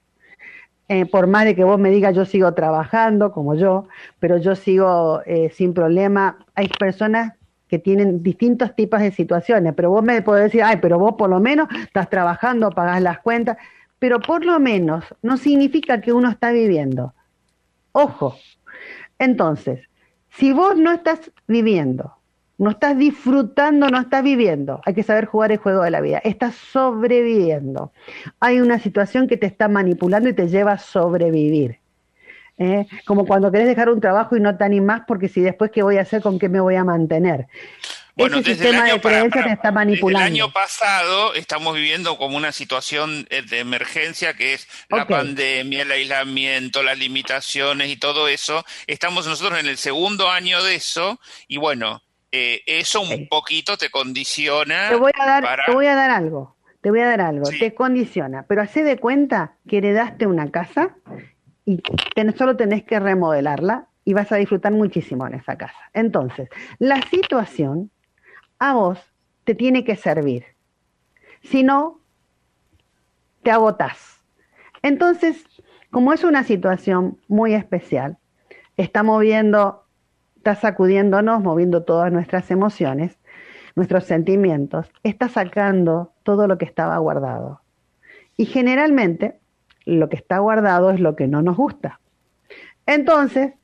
Eh, 0.89 1.05
por 1.05 1.27
más 1.27 1.45
de 1.45 1.55
que 1.55 1.63
vos 1.63 1.79
me 1.79 1.91
digas 1.91 2.15
yo 2.15 2.25
sigo 2.25 2.51
trabajando 2.55 3.31
como 3.31 3.53
yo, 3.53 3.87
pero 4.19 4.37
yo 4.37 4.55
sigo 4.55 5.21
eh, 5.27 5.51
sin 5.53 5.75
problema. 5.75 6.39
Hay 6.55 6.69
personas 6.69 7.33
que 7.67 7.77
tienen 7.77 8.23
distintos 8.23 8.75
tipos 8.75 8.99
de 8.99 9.11
situaciones, 9.11 9.75
pero 9.75 9.91
vos 9.91 10.03
me 10.03 10.23
podés 10.23 10.45
decir, 10.45 10.63
ay, 10.63 10.77
pero 10.81 10.97
vos 10.97 11.13
por 11.19 11.29
lo 11.29 11.39
menos 11.39 11.67
estás 11.83 12.09
trabajando, 12.09 12.71
pagás 12.71 12.99
las 12.99 13.19
cuentas, 13.19 13.57
pero 13.99 14.19
por 14.19 14.43
lo 14.43 14.59
menos 14.59 15.05
no 15.21 15.37
significa 15.37 16.01
que 16.01 16.13
uno 16.13 16.31
está 16.31 16.51
viviendo. 16.51 17.13
Ojo. 17.91 18.35
Entonces, 19.19 19.87
si 20.29 20.51
vos 20.51 20.75
no 20.75 20.91
estás 20.93 21.31
viviendo 21.47 22.16
no 22.57 22.71
estás 22.71 22.97
disfrutando, 22.97 23.89
no 23.89 23.99
estás 23.99 24.23
viviendo. 24.23 24.81
Hay 24.85 24.93
que 24.93 25.03
saber 25.03 25.25
jugar 25.25 25.51
el 25.51 25.59
juego 25.59 25.83
de 25.83 25.91
la 25.91 26.01
vida. 26.01 26.19
Estás 26.23 26.55
sobreviviendo. 26.55 27.91
Hay 28.39 28.59
una 28.59 28.79
situación 28.79 29.27
que 29.27 29.37
te 29.37 29.45
está 29.45 29.67
manipulando 29.67 30.29
y 30.29 30.33
te 30.33 30.47
lleva 30.47 30.73
a 30.73 30.79
sobrevivir. 30.79 31.79
¿eh? 32.57 32.87
Como 33.05 33.25
cuando 33.25 33.51
querés 33.51 33.67
dejar 33.67 33.89
un 33.89 34.01
trabajo 34.01 34.35
y 34.35 34.39
no 34.39 34.57
te 34.57 34.63
animás 34.63 35.01
porque 35.07 35.29
si 35.29 35.41
después 35.41 35.71
qué 35.71 35.83
voy 35.83 35.97
a 35.97 36.01
hacer, 36.01 36.21
con 36.21 36.39
qué 36.39 36.49
me 36.49 36.59
voy 36.59 36.75
a 36.75 36.83
mantener. 36.83 37.45
ese 38.15 38.43
sistema 38.43 38.85
de 38.85 38.99
creencias 38.99 39.45
te 39.45 39.53
está 39.53 39.71
manipulando. 39.71 40.25
el 40.25 40.33
año 40.33 40.51
pasado 40.51 41.35
estamos 41.35 41.75
viviendo 41.75 42.17
como 42.17 42.37
una 42.37 42.51
situación 42.51 43.27
eh, 43.29 43.43
de 43.43 43.59
emergencia 43.59 44.33
que 44.33 44.55
es 44.55 44.67
la 44.89 45.05
pandemia, 45.05 45.83
el 45.83 45.91
aislamiento, 45.91 46.81
las 46.81 46.97
limitaciones 46.97 47.89
y 47.89 47.97
todo 47.97 48.27
eso. 48.27 48.65
Estamos 48.87 49.27
nosotros 49.27 49.59
en 49.59 49.67
el 49.67 49.77
segundo 49.77 50.31
año 50.31 50.63
de 50.63 50.73
eso 50.73 51.19
y 51.47 51.57
bueno, 51.57 52.01
eh, 52.37 52.63
eso 52.65 53.01
un 53.01 53.27
poquito 53.27 53.77
te 53.77 53.89
condiciona. 53.89 54.89
Te 54.89 54.95
voy 54.95 55.11
a 55.19 55.25
dar, 55.25 55.59
te 55.65 55.71
voy 55.73 55.87
a 55.87 55.95
dar 55.95 56.11
algo. 56.11 56.55
Te 56.81 56.91
voy 56.91 56.99
a 56.99 57.07
dar 57.07 57.21
algo, 57.21 57.49
te 57.49 57.73
condiciona, 57.73 58.45
pero 58.47 58.61
hace 58.61 58.83
de 58.83 58.97
cuenta 58.97 59.55
que 59.67 59.79
heredaste 59.79 60.27
una 60.27 60.51
casa 60.51 60.95
y 61.65 61.81
solo 62.37 62.55
tenés 62.55 62.83
que 62.83 62.99
remodelarla 62.99 63.87
y 64.05 64.13
vas 64.13 64.31
a 64.31 64.37
disfrutar 64.37 64.71
muchísimo 64.71 65.27
en 65.27 65.33
esa 65.33 65.57
casa. 65.57 65.77
Entonces, 65.93 66.49
la 66.79 67.01
situación 67.09 67.91
a 68.59 68.73
vos 68.75 68.99
te 69.43 69.55
tiene 69.55 69.83
que 69.83 69.95
servir. 69.95 70.45
Si 71.41 71.63
no, 71.63 71.99
te 73.43 73.51
agotás. 73.51 74.21
Entonces, 74.81 75.43
como 75.89 76.13
es 76.13 76.23
una 76.23 76.43
situación 76.43 77.19
muy 77.27 77.53
especial, 77.53 78.17
está 78.77 79.03
moviendo, 79.03 79.86
está 80.47 80.61
sacudiéndonos, 80.61 81.43
moviendo 81.43 81.83
todas 81.83 82.09
nuestras 82.09 82.49
emociones, 82.51 83.17
nuestros 83.75 84.05
sentimientos, 84.05 84.89
está 85.03 85.27
sacando 85.27 86.13
todo 86.23 86.47
lo 86.47 86.57
que 86.57 86.63
estaba 86.63 86.97
guardado. 86.99 87.59
Y 88.37 88.45
generalmente 88.45 89.41
lo 89.83 90.07
que 90.07 90.15
está 90.15 90.39
guardado 90.39 90.91
es 90.91 91.01
lo 91.01 91.17
que 91.17 91.27
no 91.27 91.41
nos 91.41 91.57
gusta. 91.57 91.99
Entonces, 92.85 93.55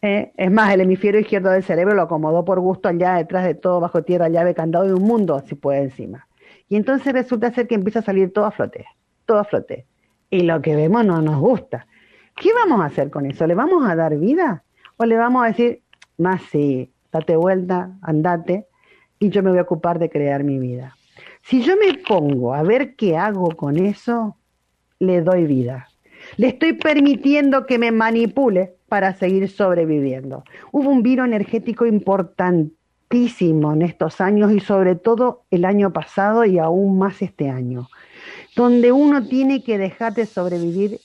eh, 0.00 0.32
es 0.38 0.50
más, 0.50 0.72
el 0.72 0.80
hemisferio 0.80 1.20
izquierdo 1.20 1.50
del 1.50 1.62
cerebro 1.62 1.94
lo 1.94 2.02
acomodó 2.02 2.46
por 2.46 2.60
gusto 2.60 2.88
allá 2.88 3.16
detrás 3.16 3.44
de 3.44 3.54
todo, 3.54 3.80
bajo 3.80 4.02
tierra, 4.02 4.30
llave, 4.30 4.54
candado 4.54 4.86
de 4.86 4.94
un 4.94 5.02
mundo, 5.02 5.44
si 5.46 5.54
puede 5.54 5.82
encima. 5.82 6.28
Y 6.70 6.76
entonces 6.76 7.12
resulta 7.12 7.52
ser 7.52 7.68
que 7.68 7.74
empieza 7.74 7.98
a 7.98 8.02
salir 8.02 8.32
todo 8.32 8.46
a 8.46 8.52
flote, 8.52 8.86
todo 9.26 9.38
a 9.38 9.44
flote. 9.44 9.84
Y 10.30 10.44
lo 10.44 10.62
que 10.62 10.76
vemos 10.76 11.04
no 11.04 11.20
nos 11.20 11.38
gusta. 11.38 11.86
¿Qué 12.34 12.54
vamos 12.54 12.80
a 12.80 12.86
hacer 12.86 13.10
con 13.10 13.26
eso? 13.26 13.46
¿Le 13.46 13.54
vamos 13.54 13.86
a 13.86 13.94
dar 13.94 14.16
vida? 14.16 14.64
¿O 14.96 15.04
le 15.04 15.18
vamos 15.18 15.44
a 15.44 15.48
decir, 15.48 15.82
más 16.18 16.42
sí, 16.50 16.90
date 17.12 17.36
vuelta, 17.36 17.96
andate, 18.02 18.66
y 19.18 19.30
yo 19.30 19.42
me 19.42 19.50
voy 19.50 19.58
a 19.58 19.62
ocupar 19.62 19.98
de 19.98 20.10
crear 20.10 20.44
mi 20.44 20.58
vida? 20.58 20.96
Si 21.42 21.62
yo 21.62 21.74
me 21.76 21.94
pongo 21.94 22.54
a 22.54 22.62
ver 22.62 22.96
qué 22.96 23.16
hago 23.16 23.48
con 23.56 23.78
eso, 23.78 24.36
le 24.98 25.22
doy 25.22 25.46
vida. 25.46 25.88
Le 26.36 26.48
estoy 26.48 26.72
permitiendo 26.72 27.66
que 27.66 27.78
me 27.78 27.92
manipule 27.92 28.74
para 28.88 29.14
seguir 29.14 29.48
sobreviviendo. 29.48 30.44
Hubo 30.72 30.90
un 30.90 31.02
viro 31.02 31.24
energético 31.24 31.86
importantísimo 31.86 33.72
en 33.72 33.82
estos 33.82 34.20
años 34.20 34.52
y 34.52 34.60
sobre 34.60 34.96
todo 34.96 35.44
el 35.50 35.64
año 35.64 35.92
pasado 35.92 36.44
y 36.44 36.58
aún 36.58 36.98
más 36.98 37.22
este 37.22 37.48
año, 37.48 37.88
donde 38.56 38.92
uno 38.92 39.26
tiene 39.26 39.62
que 39.62 39.78
dejar 39.78 40.14
de 40.14 40.26
sobrevivir 40.26 40.98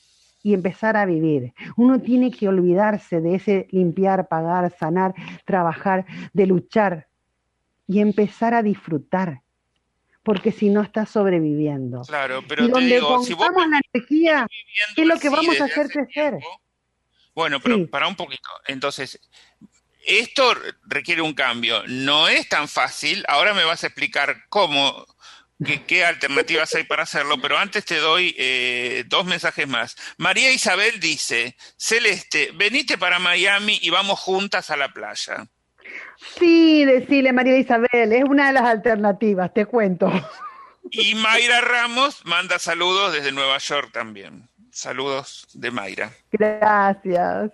y 0.43 0.53
empezar 0.53 0.97
a 0.97 1.05
vivir. 1.05 1.53
Uno 1.75 2.01
tiene 2.01 2.31
que 2.31 2.47
olvidarse 2.47 3.21
de 3.21 3.35
ese 3.35 3.67
limpiar, 3.71 4.27
pagar, 4.27 4.73
sanar, 4.77 5.13
trabajar, 5.45 6.05
de 6.33 6.47
luchar 6.47 7.07
y 7.87 7.99
empezar 7.99 8.53
a 8.53 8.63
disfrutar. 8.63 9.41
Porque 10.23 10.51
si 10.51 10.69
no 10.69 10.81
está 10.81 11.05
sobreviviendo. 11.05 12.03
Claro, 12.03 12.43
pero 12.47 12.65
y 12.65 12.69
donde 12.69 12.95
digo, 12.95 13.23
si 13.23 13.33
la 13.33 13.81
energía, 13.93 14.47
¿qué 14.95 15.01
es 15.01 15.07
lo 15.07 15.19
que 15.19 15.29
vamos 15.29 15.59
a 15.59 15.65
hacer 15.65 15.89
crecer? 15.89 16.37
Bueno, 17.33 17.59
pero 17.59 17.89
para 17.89 18.07
un 18.07 18.15
poquito. 18.15 18.49
Entonces, 18.67 19.19
esto 20.05 20.53
requiere 20.83 21.21
un 21.21 21.33
cambio. 21.33 21.83
No 21.87 22.27
es 22.27 22.47
tan 22.49 22.67
fácil. 22.67 23.23
Ahora 23.27 23.53
me 23.53 23.63
vas 23.63 23.83
a 23.83 23.87
explicar 23.87 24.43
cómo, 24.49 25.05
qué, 25.87 26.05
alternativas 26.05 26.73
hay 26.75 26.83
para 26.83 27.03
hacerlo, 27.03 27.37
pero 27.41 27.57
antes 27.57 27.85
te 27.85 27.97
doy 27.97 28.35
eh, 28.37 29.03
dos 29.07 29.25
mensajes 29.25 29.67
más. 29.67 29.95
María 30.17 30.51
Isabel 30.51 30.99
dice, 30.99 31.55
Celeste, 31.77 32.51
venite 32.55 32.97
para 32.97 33.19
Miami 33.19 33.79
y 33.81 33.89
vamos 33.89 34.19
juntas 34.19 34.69
a 34.69 34.77
la 34.77 34.89
playa. 34.89 35.47
Sí, 36.37 36.85
decile 36.85 37.33
María 37.33 37.57
Isabel, 37.57 38.13
es 38.13 38.23
una 38.23 38.47
de 38.47 38.53
las 38.53 38.63
alternativas, 38.63 39.53
te 39.53 39.65
cuento. 39.65 40.11
Y 40.89 41.15
Mayra 41.15 41.61
Ramos 41.61 42.25
manda 42.25 42.59
saludos 42.59 43.13
desde 43.13 43.31
Nueva 43.31 43.57
York 43.59 43.91
también. 43.91 44.49
Saludos 44.71 45.47
de 45.53 45.71
Mayra. 45.71 46.11
Gracias. 46.31 47.51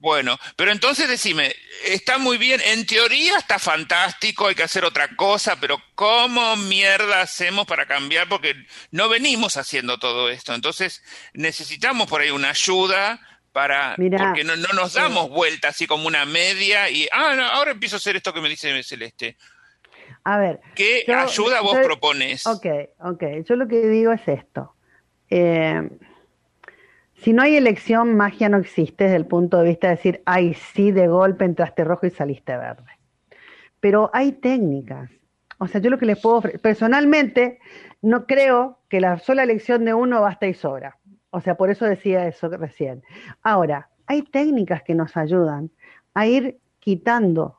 Bueno, 0.00 0.38
pero 0.54 0.70
entonces 0.70 1.08
decime, 1.08 1.52
está 1.84 2.18
muy 2.18 2.38
bien, 2.38 2.60
en 2.64 2.86
teoría 2.86 3.36
está 3.36 3.58
fantástico, 3.58 4.46
hay 4.46 4.54
que 4.54 4.62
hacer 4.62 4.84
otra 4.84 5.08
cosa, 5.16 5.56
pero 5.60 5.82
¿cómo 5.96 6.54
mierda 6.54 7.20
hacemos 7.20 7.66
para 7.66 7.86
cambiar? 7.86 8.28
Porque 8.28 8.54
no 8.92 9.08
venimos 9.08 9.56
haciendo 9.56 9.98
todo 9.98 10.30
esto, 10.30 10.54
entonces 10.54 11.02
necesitamos 11.34 12.06
por 12.06 12.20
ahí 12.20 12.30
una 12.30 12.50
ayuda 12.50 13.20
para, 13.52 13.96
porque 13.96 14.44
no, 14.44 14.54
nos 14.56 14.94
damos 14.94 15.30
vuelta 15.30 15.68
así 15.68 15.88
como 15.88 16.06
una 16.06 16.24
media 16.24 16.88
y, 16.90 17.08
ah, 17.10 17.50
ahora 17.54 17.72
empiezo 17.72 17.96
a 17.96 17.98
hacer 17.98 18.14
esto 18.14 18.32
que 18.32 18.40
me 18.40 18.48
dice 18.48 18.80
Celeste. 18.84 19.36
A 20.22 20.38
ver. 20.38 20.60
¿Qué 20.76 21.04
ayuda 21.12 21.60
vos 21.60 21.76
propones? 21.78 22.46
Ok, 22.46 22.66
ok, 23.00 23.24
yo 23.44 23.56
lo 23.56 23.66
que 23.66 23.84
digo 23.88 24.12
es 24.12 24.28
esto. 24.28 24.74
Eh, 25.28 25.82
si 27.22 27.32
no 27.32 27.42
hay 27.42 27.56
elección, 27.56 28.16
magia 28.16 28.48
no 28.48 28.58
existe 28.58 29.04
desde 29.04 29.16
el 29.16 29.26
punto 29.26 29.58
de 29.58 29.68
vista 29.68 29.88
de 29.88 29.96
decir, 29.96 30.22
ay, 30.24 30.54
sí, 30.54 30.92
de 30.92 31.08
golpe 31.08 31.44
entraste 31.44 31.82
rojo 31.82 32.06
y 32.06 32.10
saliste 32.10 32.56
verde. 32.56 32.92
Pero 33.80 34.10
hay 34.12 34.32
técnicas. 34.32 35.10
O 35.58 35.66
sea, 35.66 35.80
yo 35.80 35.90
lo 35.90 35.98
que 35.98 36.06
les 36.06 36.20
puedo 36.20 36.36
ofrecer, 36.36 36.60
personalmente, 36.60 37.58
no 38.02 38.26
creo 38.26 38.78
que 38.88 39.00
la 39.00 39.18
sola 39.18 39.42
elección 39.42 39.84
de 39.84 39.94
uno 39.94 40.20
basta 40.20 40.46
y 40.46 40.54
sobra. 40.54 40.98
O 41.30 41.40
sea, 41.40 41.56
por 41.56 41.70
eso 41.70 41.84
decía 41.84 42.26
eso 42.28 42.48
recién. 42.50 43.02
Ahora, 43.42 43.88
hay 44.06 44.22
técnicas 44.22 44.82
que 44.84 44.94
nos 44.94 45.16
ayudan 45.16 45.70
a 46.14 46.26
ir 46.26 46.58
quitando 46.78 47.58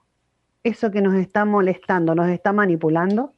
eso 0.64 0.90
que 0.90 1.02
nos 1.02 1.16
está 1.16 1.44
molestando, 1.44 2.16
nos 2.16 2.30
está 2.30 2.54
manipulando, 2.54 3.34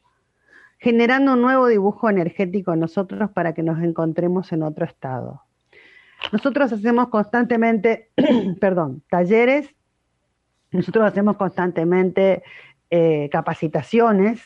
generando 0.78 1.34
un 1.34 1.42
nuevo 1.42 1.68
dibujo 1.68 2.10
energético 2.10 2.74
en 2.74 2.80
nosotros 2.80 3.32
para 3.32 3.54
que 3.54 3.64
nos 3.64 3.82
encontremos 3.82 4.52
en 4.52 4.64
otro 4.64 4.86
estado. 4.86 5.44
Nosotros 6.32 6.72
hacemos 6.72 7.10
constantemente, 7.10 8.12
perdón, 8.60 9.04
talleres, 9.10 9.74
nosotros 10.72 11.06
hacemos 11.06 11.36
constantemente 11.36 12.44
eh, 12.90 13.30
capacitaciones, 13.32 14.42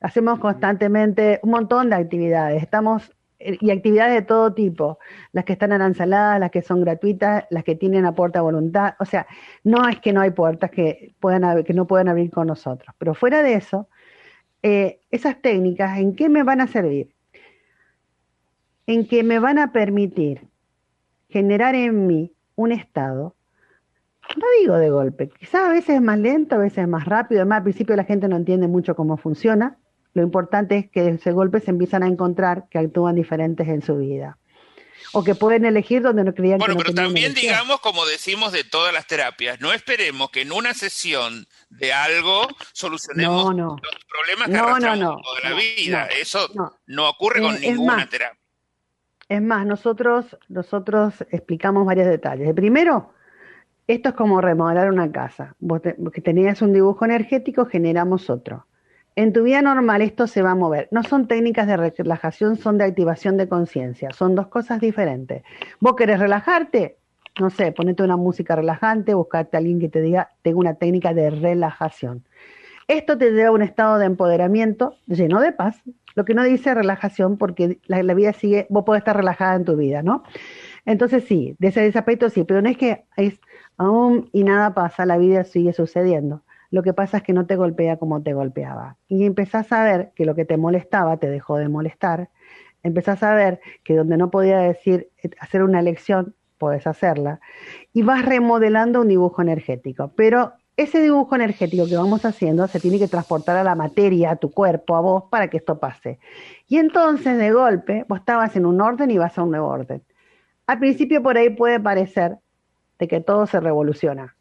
hacemos 0.00 0.38
constantemente 0.38 1.40
un 1.42 1.50
montón 1.50 1.90
de 1.90 1.96
actividades. 1.96 2.62
Estamos 2.62 3.10
eh, 3.38 3.58
y 3.60 3.70
actividades 3.70 4.14
de 4.14 4.22
todo 4.22 4.54
tipo, 4.54 4.98
las 5.32 5.44
que 5.44 5.52
están 5.54 5.72
aranceladas, 5.72 6.40
las 6.40 6.50
que 6.50 6.62
son 6.62 6.80
gratuitas, 6.82 7.44
las 7.50 7.64
que 7.64 7.74
tienen 7.74 8.06
a 8.06 8.14
puerta 8.14 8.40
voluntad. 8.40 8.94
O 9.00 9.04
sea, 9.04 9.26
no 9.64 9.88
es 9.88 9.98
que 10.00 10.12
no 10.12 10.20
hay 10.20 10.30
puertas 10.30 10.70
que, 10.70 11.14
puedan, 11.20 11.64
que 11.64 11.74
no 11.74 11.86
puedan 11.86 12.08
abrir 12.08 12.30
con 12.30 12.46
nosotros, 12.46 12.94
pero 12.98 13.14
fuera 13.14 13.42
de 13.42 13.54
eso, 13.54 13.88
eh, 14.62 15.00
esas 15.10 15.40
técnicas, 15.42 15.98
¿en 15.98 16.14
qué 16.16 16.28
me 16.28 16.42
van 16.42 16.60
a 16.60 16.66
servir? 16.68 17.14
En 18.86 19.06
que 19.06 19.22
me 19.22 19.38
van 19.38 19.58
a 19.58 19.72
permitir 19.72 20.48
generar 21.34 21.74
en 21.74 22.06
mí 22.06 22.32
un 22.54 22.70
estado, 22.70 23.34
no 24.36 24.46
digo 24.60 24.76
de 24.76 24.88
golpe, 24.88 25.28
quizás 25.30 25.64
a 25.64 25.72
veces 25.72 25.96
es 25.96 26.00
más 26.00 26.16
lento, 26.16 26.54
a 26.54 26.58
veces 26.58 26.78
es 26.78 26.88
más 26.88 27.06
rápido, 27.06 27.40
además 27.40 27.56
al 27.56 27.62
principio 27.64 27.96
la 27.96 28.04
gente 28.04 28.28
no 28.28 28.36
entiende 28.36 28.68
mucho 28.68 28.94
cómo 28.94 29.16
funciona, 29.16 29.76
lo 30.12 30.22
importante 30.22 30.78
es 30.78 30.90
que 30.92 31.08
ese 31.08 31.32
golpe 31.32 31.58
se 31.58 31.72
empiezan 31.72 32.04
a 32.04 32.06
encontrar 32.06 32.68
que 32.70 32.78
actúan 32.78 33.16
diferentes 33.16 33.66
en 33.66 33.82
su 33.82 33.96
vida. 33.96 34.38
O 35.12 35.24
que 35.24 35.34
pueden 35.34 35.64
elegir 35.64 36.02
donde 36.02 36.22
no 36.22 36.34
creían 36.34 36.58
bueno, 36.58 36.74
que 36.74 36.84
Bueno, 36.84 36.92
pero 36.94 37.04
también 37.04 37.34
digamos, 37.34 37.80
como 37.80 38.06
decimos 38.06 38.52
de 38.52 38.62
todas 38.62 38.94
las 38.94 39.08
terapias, 39.08 39.60
no 39.60 39.72
esperemos 39.72 40.30
que 40.30 40.42
en 40.42 40.52
una 40.52 40.72
sesión 40.72 41.48
de 41.68 41.92
algo 41.92 42.46
solucionemos 42.72 43.56
los 43.56 43.80
problemas 44.08 44.48
que 44.48 44.56
arrastramos 44.56 45.20
toda 45.20 45.50
la 45.50 45.56
vida. 45.56 46.06
Eso 46.06 46.48
no, 46.86 47.08
ocurre 47.08 47.40
con 47.40 47.60
ninguna 47.60 48.08
terapia. 48.08 48.43
Es 49.34 49.42
más, 49.42 49.66
nosotros, 49.66 50.38
nosotros 50.48 51.24
explicamos 51.28 51.84
varios 51.84 52.06
detalles. 52.06 52.54
Primero, 52.54 53.10
esto 53.88 54.10
es 54.10 54.14
como 54.14 54.40
remodelar 54.40 54.88
una 54.92 55.10
casa. 55.10 55.56
Vos 55.58 55.80
que 56.12 56.20
tenías 56.20 56.62
un 56.62 56.72
dibujo 56.72 57.04
energético, 57.04 57.66
generamos 57.66 58.30
otro. 58.30 58.68
En 59.16 59.32
tu 59.32 59.42
vida 59.42 59.60
normal 59.60 60.02
esto 60.02 60.28
se 60.28 60.40
va 60.40 60.52
a 60.52 60.54
mover. 60.54 60.86
No 60.92 61.02
son 61.02 61.26
técnicas 61.26 61.66
de 61.66 61.76
relajación, 61.76 62.54
son 62.54 62.78
de 62.78 62.84
activación 62.84 63.36
de 63.36 63.48
conciencia. 63.48 64.12
Son 64.12 64.36
dos 64.36 64.46
cosas 64.46 64.80
diferentes. 64.80 65.42
Vos 65.80 65.96
querés 65.96 66.20
relajarte, 66.20 66.98
no 67.40 67.50
sé, 67.50 67.72
ponete 67.72 68.04
una 68.04 68.16
música 68.16 68.54
relajante, 68.54 69.14
buscarte 69.14 69.56
a 69.56 69.58
alguien 69.58 69.80
que 69.80 69.88
te 69.88 70.00
diga, 70.00 70.30
tengo 70.42 70.60
una 70.60 70.74
técnica 70.74 71.12
de 71.12 71.30
relajación. 71.30 72.22
Esto 72.86 73.18
te 73.18 73.32
lleva 73.32 73.48
a 73.48 73.52
un 73.52 73.62
estado 73.62 73.98
de 73.98 74.06
empoderamiento 74.06 74.94
lleno 75.08 75.40
de 75.40 75.50
paz, 75.50 75.82
lo 76.14 76.24
que 76.24 76.34
no 76.34 76.44
dice 76.44 76.74
relajación, 76.74 77.36
porque 77.36 77.78
la, 77.86 78.14
vida 78.14 78.32
sigue, 78.32 78.66
vos 78.70 78.84
podés 78.84 79.00
estar 79.00 79.16
relajada 79.16 79.56
en 79.56 79.64
tu 79.64 79.76
vida, 79.76 80.02
¿no? 80.02 80.22
Entonces 80.86 81.24
sí, 81.24 81.56
de 81.58 81.68
ese, 81.68 81.86
aspecto 81.96 82.30
sí, 82.30 82.44
pero 82.44 82.62
no 82.62 82.68
es 82.68 82.76
que 82.76 83.04
es 83.16 83.40
aún 83.76 84.28
y 84.32 84.44
nada 84.44 84.74
pasa, 84.74 85.06
la 85.06 85.18
vida 85.18 85.44
sigue 85.44 85.72
sucediendo. 85.72 86.42
Lo 86.70 86.82
que 86.82 86.92
pasa 86.92 87.18
es 87.18 87.22
que 87.22 87.32
no 87.32 87.46
te 87.46 87.56
golpea 87.56 87.98
como 87.98 88.22
te 88.22 88.32
golpeaba. 88.32 88.96
Y 89.08 89.24
empezás 89.24 89.72
a 89.72 89.84
ver 89.84 90.12
que 90.14 90.24
lo 90.24 90.34
que 90.34 90.44
te 90.44 90.56
molestaba 90.56 91.16
te 91.18 91.28
dejó 91.28 91.56
de 91.56 91.68
molestar. 91.68 92.30
Empezás 92.82 93.22
a 93.22 93.34
ver 93.34 93.60
que 93.82 93.94
donde 93.96 94.16
no 94.16 94.30
podía 94.30 94.58
decir, 94.58 95.08
hacer 95.40 95.62
una 95.62 95.80
elección, 95.80 96.34
puedes 96.58 96.86
hacerla. 96.86 97.40
Y 97.92 98.02
vas 98.02 98.24
remodelando 98.24 99.00
un 99.00 99.08
dibujo 99.08 99.40
energético. 99.42 100.12
Pero 100.16 100.52
ese 100.76 101.00
dibujo 101.00 101.34
energético 101.36 101.86
que 101.86 101.96
vamos 101.96 102.24
haciendo 102.24 102.66
se 102.66 102.80
tiene 102.80 102.98
que 102.98 103.08
transportar 103.08 103.56
a 103.56 103.64
la 103.64 103.74
materia, 103.74 104.32
a 104.32 104.36
tu 104.36 104.50
cuerpo, 104.50 104.96
a 104.96 105.00
vos, 105.00 105.24
para 105.30 105.48
que 105.48 105.58
esto 105.58 105.78
pase. 105.78 106.18
Y 106.66 106.78
entonces, 106.78 107.38
de 107.38 107.52
golpe, 107.52 108.04
vos 108.08 108.18
estabas 108.18 108.56
en 108.56 108.66
un 108.66 108.80
orden 108.80 109.10
y 109.10 109.18
vas 109.18 109.38
a 109.38 109.42
un 109.42 109.50
nuevo 109.50 109.68
orden. 109.68 110.02
Al 110.66 110.78
principio 110.78 111.22
por 111.22 111.36
ahí 111.36 111.50
puede 111.50 111.78
parecer 111.78 112.38
de 112.98 113.08
que 113.08 113.20
todo 113.20 113.46
se 113.46 113.60
revoluciona. 113.60 114.36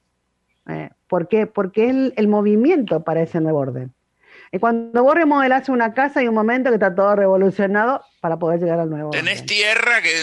Eh, 0.67 0.89
¿Por 1.07 1.27
qué? 1.27 1.47
Porque 1.47 1.89
es 1.89 2.13
el, 2.15 2.27
movimiento 2.27 3.03
para 3.03 3.21
ese 3.21 3.41
nuevo 3.41 3.59
orden. 3.59 3.93
Y 4.53 4.59
cuando 4.59 5.01
vos 5.01 5.15
remodelás 5.15 5.67
una 5.67 5.95
casa 5.95 6.19
hay 6.19 6.27
un 6.27 6.35
momento 6.35 6.69
que 6.69 6.75
está 6.75 6.93
todo 6.93 7.15
revolucionado 7.15 8.05
para 8.21 8.37
poder 8.37 8.59
llegar 8.59 8.79
al 8.79 8.87
nuevo 8.87 9.09
Tenés 9.09 9.47
tierra 9.47 10.03
que 10.03 10.13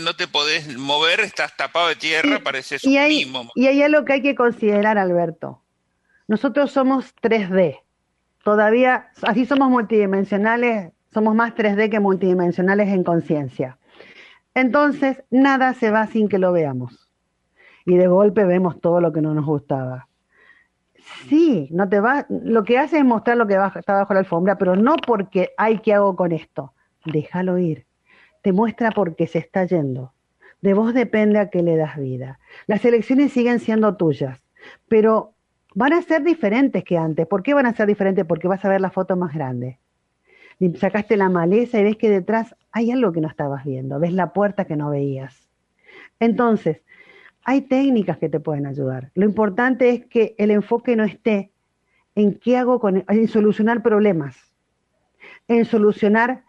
no, 0.00 0.16
te 0.16 0.26
podés 0.26 0.78
mover, 0.78 1.20
estás 1.20 1.54
tapado 1.58 1.88
de 1.88 1.96
tierra, 1.96 2.40
parece 2.42 2.78
y 2.80 2.96
hay, 2.96 3.30
Y 3.54 3.66
hay 3.66 3.82
algo 3.82 4.06
que 4.06 4.14
hay 4.14 4.22
que 4.22 4.34
considerar, 4.34 4.96
Alberto. 4.96 5.60
Nosotros 6.26 6.72
somos 6.72 7.14
3D. 7.16 7.82
Todavía, 8.42 9.10
así 9.20 9.44
somos 9.44 9.68
multidimensionales, 9.68 10.92
somos 11.12 11.34
más 11.34 11.54
3D 11.54 11.90
que 11.90 12.00
multidimensionales 12.00 12.88
en 12.88 13.04
conciencia. 13.04 13.76
Entonces, 14.54 15.22
nada 15.28 15.74
se 15.74 15.90
va 15.90 16.06
sin 16.06 16.30
que 16.30 16.38
lo 16.38 16.50
veamos. 16.50 17.10
Y 17.84 17.98
de 17.98 18.06
golpe 18.06 18.44
vemos 18.44 18.80
todo 18.80 19.02
lo 19.02 19.12
que 19.12 19.20
no 19.20 19.34
nos 19.34 19.44
gustaba. 19.44 20.08
Sí, 21.28 21.68
no 21.72 21.88
te 21.88 22.00
va, 22.00 22.26
lo 22.28 22.64
que 22.64 22.78
hace 22.78 22.98
es 22.98 23.04
mostrar 23.04 23.36
lo 23.36 23.46
que 23.46 23.54
está 23.54 23.94
bajo 23.94 24.14
la 24.14 24.20
alfombra, 24.20 24.58
pero 24.58 24.76
no 24.76 24.96
porque 24.96 25.50
hay 25.56 25.78
que 25.78 25.94
hago 25.94 26.14
con 26.14 26.32
esto. 26.32 26.72
Déjalo 27.04 27.58
ir. 27.58 27.86
Te 28.42 28.52
muestra 28.52 28.90
porque 28.90 29.26
se 29.26 29.38
está 29.38 29.64
yendo. 29.64 30.12
De 30.60 30.74
vos 30.74 30.94
depende 30.94 31.38
a 31.38 31.50
qué 31.50 31.62
le 31.62 31.76
das 31.76 31.96
vida. 31.96 32.38
Las 32.66 32.84
elecciones 32.84 33.32
siguen 33.32 33.58
siendo 33.60 33.96
tuyas, 33.96 34.42
pero 34.88 35.34
van 35.74 35.92
a 35.92 36.02
ser 36.02 36.22
diferentes 36.22 36.84
que 36.84 36.96
antes. 36.96 37.26
¿Por 37.26 37.42
qué 37.42 37.54
van 37.54 37.66
a 37.66 37.74
ser 37.74 37.86
diferentes? 37.86 38.24
Porque 38.24 38.48
vas 38.48 38.64
a 38.64 38.68
ver 38.68 38.80
la 38.80 38.90
foto 38.90 39.16
más 39.16 39.34
grande. 39.34 39.78
Sacaste 40.76 41.16
la 41.16 41.28
maleza 41.28 41.78
y 41.78 41.84
ves 41.84 41.96
que 41.96 42.08
detrás 42.08 42.54
hay 42.72 42.90
algo 42.90 43.12
que 43.12 43.20
no 43.20 43.28
estabas 43.28 43.64
viendo, 43.64 43.98
ves 43.98 44.12
la 44.12 44.32
puerta 44.32 44.64
que 44.64 44.76
no 44.76 44.90
veías. 44.90 45.48
Entonces, 46.18 46.82
hay 47.48 47.62
técnicas 47.62 48.18
que 48.18 48.28
te 48.28 48.40
pueden 48.40 48.66
ayudar. 48.66 49.12
Lo 49.14 49.24
importante 49.24 49.88
es 49.90 50.04
que 50.06 50.34
el 50.36 50.50
enfoque 50.50 50.96
no 50.96 51.04
esté 51.04 51.52
en 52.16 52.34
qué 52.34 52.56
hago 52.56 52.80
con, 52.80 53.04
en 53.06 53.28
solucionar 53.28 53.84
problemas, 53.84 54.36
en 55.46 55.64
solucionar 55.64 56.42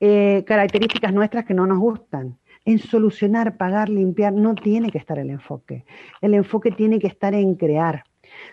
eh, 0.00 0.42
características 0.46 1.12
nuestras 1.12 1.44
que 1.44 1.52
no 1.52 1.66
nos 1.66 1.78
gustan, 1.78 2.38
en 2.64 2.78
solucionar, 2.78 3.58
pagar, 3.58 3.90
limpiar, 3.90 4.32
no 4.32 4.54
tiene 4.54 4.90
que 4.90 4.96
estar 4.96 5.18
el 5.18 5.28
enfoque. 5.28 5.84
El 6.22 6.32
enfoque 6.32 6.70
tiene 6.70 6.98
que 6.98 7.08
estar 7.08 7.34
en 7.34 7.54
crear. 7.54 8.04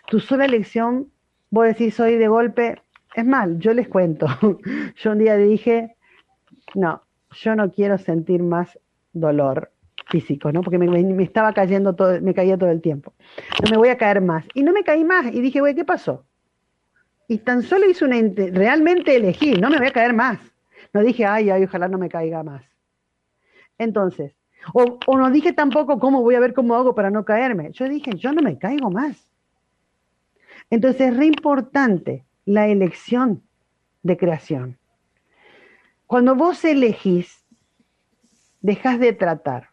Tu 0.07 0.19
sola 0.19 0.43
elección, 0.43 1.09
vos 1.51 1.67
decís 1.67 1.95
soy 1.95 2.17
de 2.17 2.27
golpe, 2.27 2.81
es 3.15 3.25
mal, 3.25 3.59
yo 3.59 3.73
les 3.73 3.87
cuento. 3.87 4.27
yo 4.97 5.11
un 5.13 5.19
día 5.19 5.37
dije, 5.37 5.95
no, 6.75 7.01
yo 7.31 7.55
no 7.55 7.71
quiero 7.71 7.97
sentir 7.97 8.43
más 8.43 8.77
dolor 9.13 9.71
físico, 10.09 10.51
¿no? 10.51 10.61
Porque 10.61 10.77
me, 10.77 11.23
estaba 11.23 11.53
cayendo 11.53 11.95
todo, 11.95 12.19
me 12.21 12.33
caía 12.33 12.57
todo 12.57 12.69
el 12.69 12.81
tiempo. 12.81 13.13
No 13.63 13.71
me 13.71 13.77
voy 13.77 13.89
a 13.89 13.97
caer 13.97 14.21
más. 14.21 14.45
Y 14.53 14.63
no 14.63 14.71
me 14.71 14.83
caí 14.83 15.03
más. 15.03 15.27
Y 15.33 15.41
dije, 15.41 15.59
güey, 15.59 15.75
¿qué 15.75 15.85
pasó? 15.85 16.25
Y 17.27 17.39
tan 17.39 17.61
solo 17.61 17.89
hice 17.89 18.05
una, 18.05 18.17
realmente 18.51 19.15
elegí, 19.15 19.53
no 19.53 19.69
me 19.69 19.77
voy 19.77 19.87
a 19.87 19.91
caer 19.91 20.13
más. 20.13 20.39
No 20.93 21.01
dije, 21.01 21.25
ay, 21.25 21.49
ay, 21.49 21.63
ojalá 21.63 21.87
no 21.87 21.97
me 21.97 22.09
caiga 22.09 22.41
más. 22.43 22.63
Entonces, 23.77 24.33
o, 24.73 25.17
no 25.17 25.29
dije 25.31 25.53
tampoco 25.53 25.99
cómo 25.99 26.21
voy 26.21 26.35
a 26.35 26.39
ver 26.39 26.53
cómo 26.53 26.75
hago 26.75 26.95
para 26.95 27.09
no 27.09 27.25
caerme. 27.25 27.71
Yo 27.71 27.87
dije, 27.87 28.11
yo 28.15 28.31
no 28.31 28.41
me 28.41 28.57
caigo 28.57 28.89
más. 28.89 29.29
Entonces 30.69 31.01
es 31.01 31.17
re 31.17 31.25
importante 31.25 32.25
la 32.45 32.67
elección 32.67 33.43
de 34.03 34.17
creación. 34.17 34.77
Cuando 36.05 36.35
vos 36.35 36.63
elegís, 36.63 37.45
dejas 38.61 38.99
de 38.99 39.13
tratar. 39.13 39.69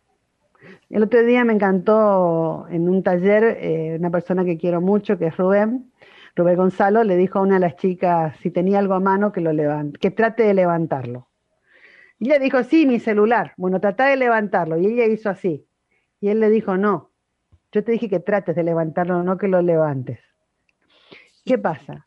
El 0.91 1.03
otro 1.03 1.25
día 1.25 1.45
me 1.45 1.53
encantó 1.53 2.67
en 2.71 2.89
un 2.89 3.03
taller 3.03 3.59
eh, 3.61 3.97
una 3.99 4.11
persona 4.11 4.45
que 4.45 4.59
quiero 4.59 4.81
mucho, 4.81 5.19
que 5.19 5.27
es 5.27 5.37
Rubén, 5.37 5.91
Rubén 6.37 6.57
Gonzalo, 6.57 7.05
le 7.05 7.17
dijo 7.17 7.39
a 7.39 7.43
una 7.43 7.55
de 7.55 7.61
las 7.61 7.77
chicas 7.77 8.37
si 8.41 8.51
tenía 8.51 8.79
algo 8.79 8.95
a 8.95 9.01
mano 9.01 9.33
que 9.33 9.41
lo 9.41 9.53
levante, 9.53 9.99
que 9.99 10.11
trate 10.11 10.43
de 10.43 10.55
levantarlo. 10.55 11.29
Y 12.19 12.27
ella 12.27 12.39
dijo, 12.39 12.63
sí, 12.65 12.87
mi 12.87 13.01
celular. 13.01 13.53
Bueno, 13.57 13.81
trata 13.81 14.07
de 14.07 14.17
levantarlo. 14.17 14.79
Y 14.79 14.87
ella 14.87 15.07
hizo 15.07 15.31
así. 15.31 15.67
Y 16.21 16.29
él 16.29 16.41
le 16.41 16.49
dijo, 16.49 16.77
no, 16.77 17.11
yo 17.73 17.85
te 17.85 17.93
dije 17.93 18.09
que 18.09 18.21
trates 18.21 18.57
de 18.57 18.63
levantarlo, 18.63 19.23
no 19.23 19.37
que 19.37 19.49
lo 19.49 19.63
levantes. 19.63 20.21
¿Qué 21.45 21.59
pasa? 21.59 22.07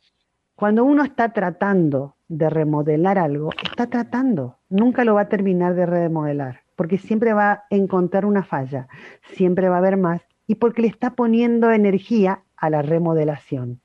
Cuando 0.55 0.83
uno 0.83 1.03
está 1.03 1.33
tratando 1.33 2.15
de 2.27 2.49
remodelar 2.49 3.19
algo, 3.19 3.51
está 3.63 3.87
tratando, 3.87 4.57
nunca 4.69 5.03
lo 5.03 5.15
va 5.15 5.21
a 5.21 5.29
terminar 5.29 5.75
de 5.75 5.85
remodelar 5.85 6.66
porque 6.77 6.99
siempre 6.99 7.33
va 7.33 7.51
a 7.51 7.63
encontrar 7.71 8.23
una 8.23 8.43
falla, 8.43 8.87
siempre 9.33 9.67
va 9.67 9.75
a 9.75 9.79
haber 9.79 9.97
más, 9.97 10.21
y 10.45 10.55
porque 10.55 10.83
le 10.83 10.87
está 10.87 11.15
poniendo 11.15 11.71
energía 11.71 12.43
a 12.55 12.69
la 12.69 12.81
remodelación, 12.81 13.81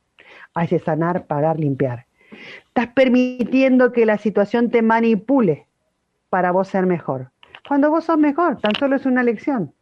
a 0.55 0.67
sanar, 0.67 1.27
pagar, 1.27 1.59
limpiar. 1.59 2.07
Estás 2.67 2.89
permitiendo 2.89 3.93
que 3.93 4.07
la 4.07 4.19
situación 4.19 4.71
te 4.71 4.83
manipule 4.83 5.67
para 6.29 6.53
vos 6.53 6.69
ser 6.69 6.87
mejor. 6.87 7.33
Cuando 7.67 7.91
vos 7.91 8.05
sos 8.05 8.19
mejor, 8.19 8.61
tan 8.61 8.75
solo 8.75 8.97
es 8.97 9.07
una 9.07 9.23
lección. 9.23 9.73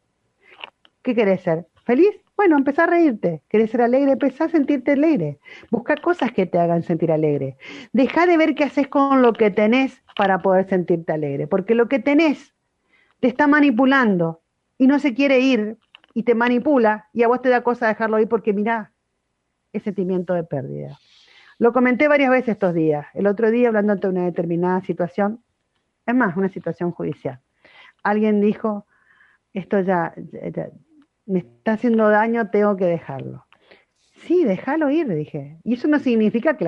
¿Qué 1.02 1.14
querés 1.14 1.42
ser? 1.42 1.66
¿Feliz? 1.84 2.10
Bueno, 2.36 2.56
empezá 2.56 2.84
a 2.84 2.86
reírte. 2.86 3.42
¿Querés 3.48 3.70
ser 3.70 3.82
alegre? 3.82 4.12
Empezá 4.12 4.44
a 4.44 4.48
sentirte 4.48 4.92
alegre. 4.92 5.38
Busca 5.70 5.96
cosas 5.96 6.32
que 6.32 6.46
te 6.46 6.58
hagan 6.58 6.82
sentir 6.82 7.10
alegre. 7.10 7.56
Deja 7.92 8.26
de 8.26 8.36
ver 8.36 8.54
qué 8.54 8.64
haces 8.64 8.88
con 8.88 9.20
lo 9.20 9.32
que 9.32 9.50
tenés 9.50 10.02
para 10.16 10.38
poder 10.38 10.68
sentirte 10.68 11.12
alegre. 11.12 11.46
Porque 11.46 11.74
lo 11.74 11.88
que 11.88 11.98
tenés 11.98 12.54
te 13.20 13.28
está 13.28 13.46
manipulando 13.46 14.40
y 14.78 14.86
no 14.86 14.98
se 14.98 15.14
quiere 15.14 15.40
ir 15.40 15.78
y 16.14 16.24
te 16.24 16.34
manipula 16.34 17.08
y 17.12 17.22
a 17.22 17.28
vos 17.28 17.40
te 17.42 17.48
da 17.48 17.62
cosa 17.62 17.86
dejarlo 17.88 18.18
ir 18.18 18.28
porque 18.28 18.52
mirá, 18.52 18.92
es 19.72 19.82
sentimiento 19.82 20.34
de 20.34 20.42
pérdida. 20.42 20.98
Lo 21.58 21.72
comenté 21.72 22.08
varias 22.08 22.30
veces 22.30 22.50
estos 22.50 22.74
días. 22.74 23.06
El 23.14 23.26
otro 23.26 23.50
día 23.50 23.68
hablando 23.68 23.94
de 23.94 24.08
una 24.08 24.24
determinada 24.24 24.80
situación, 24.80 25.42
es 26.06 26.14
más, 26.14 26.36
una 26.36 26.48
situación 26.48 26.90
judicial. 26.90 27.40
Alguien 28.02 28.40
dijo, 28.40 28.86
esto 29.52 29.80
ya, 29.80 30.14
me 31.26 31.40
está 31.40 31.72
haciendo 31.72 32.08
daño, 32.08 32.48
tengo 32.48 32.76
que 32.76 32.86
dejarlo. 32.86 33.44
Sí, 34.22 34.44
déjalo 34.44 34.90
ir, 34.90 35.08
dije. 35.08 35.58
Y 35.64 35.74
eso 35.74 35.88
no 35.88 35.98
significa 35.98 36.56
que, 36.56 36.64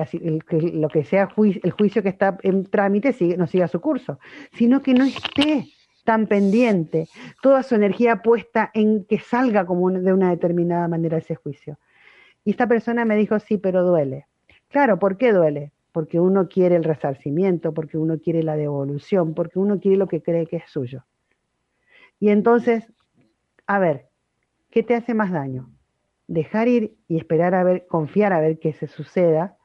lo 0.73 0.89
que 0.89 1.03
sea 1.03 1.27
el 1.37 1.71
juicio 1.71 2.03
que 2.03 2.09
está 2.09 2.37
en 2.43 2.65
trámite 2.65 3.15
no 3.37 3.47
siga 3.47 3.67
su 3.67 3.81
curso, 3.81 4.19
sino 4.53 4.81
que 4.81 4.93
no 4.93 5.05
esté 5.05 5.67
tan 6.03 6.27
pendiente, 6.27 7.07
toda 7.41 7.63
su 7.63 7.75
energía 7.75 8.21
puesta 8.21 8.69
en 8.73 9.05
que 9.05 9.19
salga 9.19 9.65
como 9.65 9.89
de 9.91 10.13
una 10.13 10.29
determinada 10.29 10.87
manera 10.87 11.17
ese 11.17 11.35
juicio. 11.35 11.77
Y 12.43 12.51
esta 12.51 12.67
persona 12.67 13.05
me 13.05 13.15
dijo, 13.15 13.39
sí, 13.39 13.57
pero 13.57 13.83
duele. 13.83 14.27
Claro, 14.69 14.99
¿por 14.99 15.17
qué 15.17 15.31
duele? 15.31 15.71
Porque 15.91 16.19
uno 16.19 16.49
quiere 16.49 16.75
el 16.75 16.83
resarcimiento, 16.83 17.73
porque 17.73 17.97
uno 17.97 18.19
quiere 18.19 18.43
la 18.43 18.57
devolución, 18.57 19.33
porque 19.33 19.59
uno 19.59 19.79
quiere 19.79 19.97
lo 19.97 20.07
que 20.07 20.21
cree 20.21 20.45
que 20.45 20.57
es 20.57 20.69
suyo. 20.69 21.05
Y 22.19 22.29
entonces, 22.29 22.91
a 23.65 23.79
ver, 23.79 24.07
¿qué 24.69 24.83
te 24.83 24.95
hace 24.95 25.13
más 25.13 25.31
daño? 25.31 25.69
Dejar 26.27 26.67
ir 26.67 26.95
y 27.07 27.17
esperar 27.17 27.53
a 27.55 27.63
ver, 27.63 27.85
confiar 27.87 28.33
a 28.33 28.41
ver 28.41 28.59
qué 28.59 28.73
se 28.73 28.87
suceda, 28.87 29.57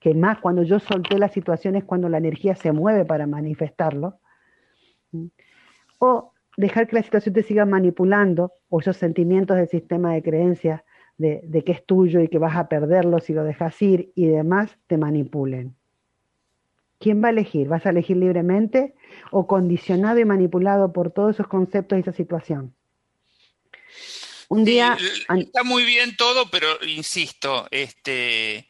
que 0.00 0.14
más 0.14 0.38
cuando 0.38 0.62
yo 0.62 0.80
solté 0.80 1.18
la 1.18 1.28
situación 1.28 1.76
es 1.76 1.84
cuando 1.84 2.08
la 2.08 2.18
energía 2.18 2.54
se 2.56 2.72
mueve 2.72 3.04
para 3.04 3.26
manifestarlo 3.26 4.18
o 6.04 6.32
dejar 6.56 6.86
que 6.86 6.96
la 6.96 7.02
situación 7.02 7.34
te 7.34 7.42
siga 7.42 7.64
manipulando 7.64 8.52
o 8.68 8.80
esos 8.80 8.96
sentimientos 8.96 9.56
del 9.56 9.68
sistema 9.68 10.14
de 10.14 10.22
creencias 10.22 10.82
de, 11.16 11.62
que 11.64 11.72
es 11.72 11.86
tuyo 11.86 12.20
y 12.20 12.28
que 12.28 12.38
vas 12.38 12.56
a 12.56 12.68
perderlo 12.68 13.20
si 13.20 13.32
lo 13.32 13.44
dejas 13.44 13.80
ir 13.82 14.12
y 14.14 14.26
demás 14.26 14.76
te 14.86 14.98
manipulen. 14.98 15.76
¿Quién 16.98 17.22
va 17.22 17.28
a 17.28 17.30
elegir? 17.30 17.68
¿Vas 17.68 17.86
a 17.86 17.90
elegir 17.90 18.16
libremente 18.16 18.94
o 19.30 19.46
condicionado 19.46 20.18
y 20.18 20.24
manipulado 20.24 20.92
por 20.92 21.12
todos 21.12 21.36
esos 21.36 21.48
conceptos 21.48 21.98
y 21.98 22.00
esa 22.00 22.12
situación? 22.12 22.74
Un 24.48 24.64
día. 24.64 24.96
está 25.36 25.64
muy 25.64 25.84
bien 25.84 26.16
todo, 26.16 26.50
pero 26.50 26.66
insisto, 26.86 27.66
este, 27.70 28.68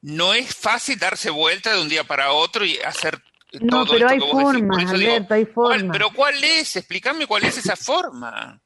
no 0.00 0.34
es 0.34 0.54
fácil 0.54 0.98
darse 0.98 1.30
vuelta 1.30 1.74
de 1.74 1.82
un 1.82 1.88
día 1.88 2.04
para 2.04 2.32
otro 2.32 2.64
y 2.64 2.76
hacer 2.78 3.20
no, 3.60 3.84
pero 3.86 4.08
hay 4.08 4.20
formas, 4.20 4.90
Alberto, 4.92 5.34
hay 5.34 5.46
formas. 5.46 5.92
Pero 5.92 6.10
¿cuál 6.14 6.34
es? 6.42 6.76
Explícame 6.76 7.26
cuál 7.26 7.44
es 7.44 7.58
esa 7.58 7.76
forma. 7.76 8.60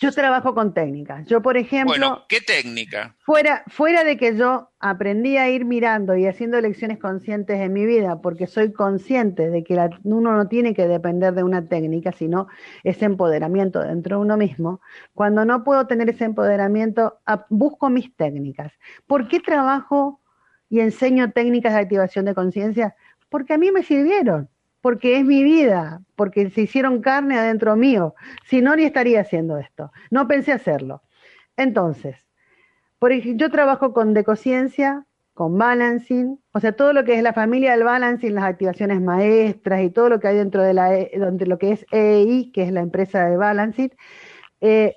Yo 0.00 0.12
trabajo 0.12 0.54
con 0.54 0.74
técnicas. 0.74 1.24
Yo, 1.26 1.40
por 1.40 1.56
ejemplo. 1.56 1.92
Bueno, 1.92 2.24
¿qué 2.28 2.40
técnica? 2.40 3.16
Fuera, 3.20 3.62
fuera 3.68 4.04
de 4.04 4.16
que 4.16 4.36
yo 4.36 4.70
aprendí 4.80 5.36
a 5.36 5.48
ir 5.48 5.64
mirando 5.64 6.16
y 6.16 6.26
haciendo 6.26 6.58
elecciones 6.58 6.98
conscientes 6.98 7.58
en 7.60 7.72
mi 7.72 7.86
vida, 7.86 8.20
porque 8.20 8.46
soy 8.46 8.72
consciente 8.72 9.48
de 9.48 9.64
que 9.64 9.78
uno 10.02 10.36
no 10.36 10.48
tiene 10.48 10.74
que 10.74 10.88
depender 10.88 11.32
de 11.32 11.42
una 11.42 11.68
técnica, 11.68 12.12
sino 12.12 12.48
ese 12.82 13.04
empoderamiento 13.06 13.80
dentro 13.80 14.16
de 14.16 14.22
uno 14.22 14.36
mismo. 14.36 14.80
Cuando 15.14 15.44
no 15.44 15.64
puedo 15.64 15.86
tener 15.86 16.10
ese 16.10 16.24
empoderamiento, 16.24 17.20
busco 17.48 17.88
mis 17.88 18.14
técnicas. 18.16 18.72
¿Por 19.06 19.28
qué 19.28 19.40
trabajo 19.40 20.20
y 20.68 20.80
enseño 20.80 21.30
técnicas 21.30 21.72
de 21.72 21.80
activación 21.80 22.24
de 22.24 22.34
conciencia? 22.34 22.96
Porque 23.34 23.54
a 23.54 23.58
mí 23.58 23.72
me 23.72 23.82
sirvieron 23.82 24.48
porque 24.80 25.18
es 25.18 25.24
mi 25.24 25.42
vida, 25.42 26.02
porque 26.14 26.50
se 26.50 26.60
hicieron 26.60 27.00
carne 27.00 27.36
adentro 27.36 27.74
mío. 27.74 28.14
Si 28.44 28.62
no, 28.62 28.76
ni 28.76 28.84
estaría 28.84 29.22
haciendo 29.22 29.58
esto. 29.58 29.90
No 30.12 30.28
pensé 30.28 30.52
hacerlo. 30.52 31.02
Entonces, 31.56 32.14
por 33.00 33.12
yo 33.12 33.50
trabajo 33.50 33.92
con 33.92 34.14
decociencia, 34.14 35.04
con 35.32 35.58
balancing, 35.58 36.38
o 36.52 36.60
sea, 36.60 36.76
todo 36.76 36.92
lo 36.92 37.02
que 37.02 37.16
es 37.16 37.24
la 37.24 37.32
familia 37.32 37.72
del 37.72 37.82
balancing, 37.82 38.36
las 38.36 38.44
activaciones 38.44 39.00
maestras 39.00 39.82
y 39.82 39.90
todo 39.90 40.10
lo 40.10 40.20
que 40.20 40.28
hay 40.28 40.36
dentro 40.36 40.62
de 40.62 40.74
la, 40.74 40.96
e, 40.96 41.10
donde 41.18 41.46
lo 41.46 41.58
que 41.58 41.72
es 41.72 41.86
EI, 41.90 42.52
que 42.52 42.62
es 42.62 42.70
la 42.70 42.82
empresa 42.82 43.26
de 43.26 43.36
balancing, 43.36 43.90
eh, 44.60 44.94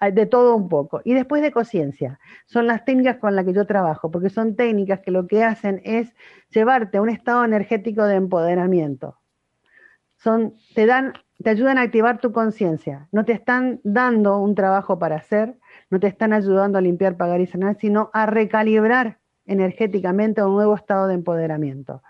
de 0.00 0.26
todo 0.26 0.56
un 0.56 0.68
poco. 0.68 1.00
Y 1.04 1.14
después 1.14 1.42
de 1.42 1.52
conciencia, 1.52 2.18
son 2.46 2.66
las 2.66 2.84
técnicas 2.84 3.18
con 3.18 3.36
las 3.36 3.44
que 3.44 3.52
yo 3.52 3.66
trabajo, 3.66 4.10
porque 4.10 4.30
son 4.30 4.56
técnicas 4.56 5.00
que 5.00 5.10
lo 5.10 5.26
que 5.26 5.44
hacen 5.44 5.80
es 5.84 6.14
llevarte 6.50 6.98
a 6.98 7.02
un 7.02 7.10
estado 7.10 7.44
energético 7.44 8.04
de 8.04 8.16
empoderamiento 8.16 9.20
son, 10.22 10.54
te 10.74 10.86
dan, 10.86 11.14
te 11.42 11.50
ayudan 11.50 11.78
a 11.78 11.82
activar 11.82 12.18
tu 12.18 12.32
conciencia. 12.32 13.08
No 13.10 13.24
te 13.24 13.32
están 13.32 13.80
dando 13.84 14.38
un 14.38 14.54
trabajo 14.54 14.98
para 14.98 15.16
hacer, 15.16 15.56
no 15.88 15.98
te 15.98 16.06
están 16.06 16.32
ayudando 16.32 16.78
a 16.78 16.82
limpiar, 16.82 17.16
pagar 17.16 17.40
y 17.40 17.46
sanar, 17.46 17.76
sino 17.80 18.10
a 18.12 18.26
recalibrar 18.26 19.18
energéticamente 19.46 20.40
a 20.40 20.46
un 20.46 20.54
nuevo 20.54 20.74
estado 20.74 21.06
de 21.06 21.14
empoderamiento. 21.14 22.02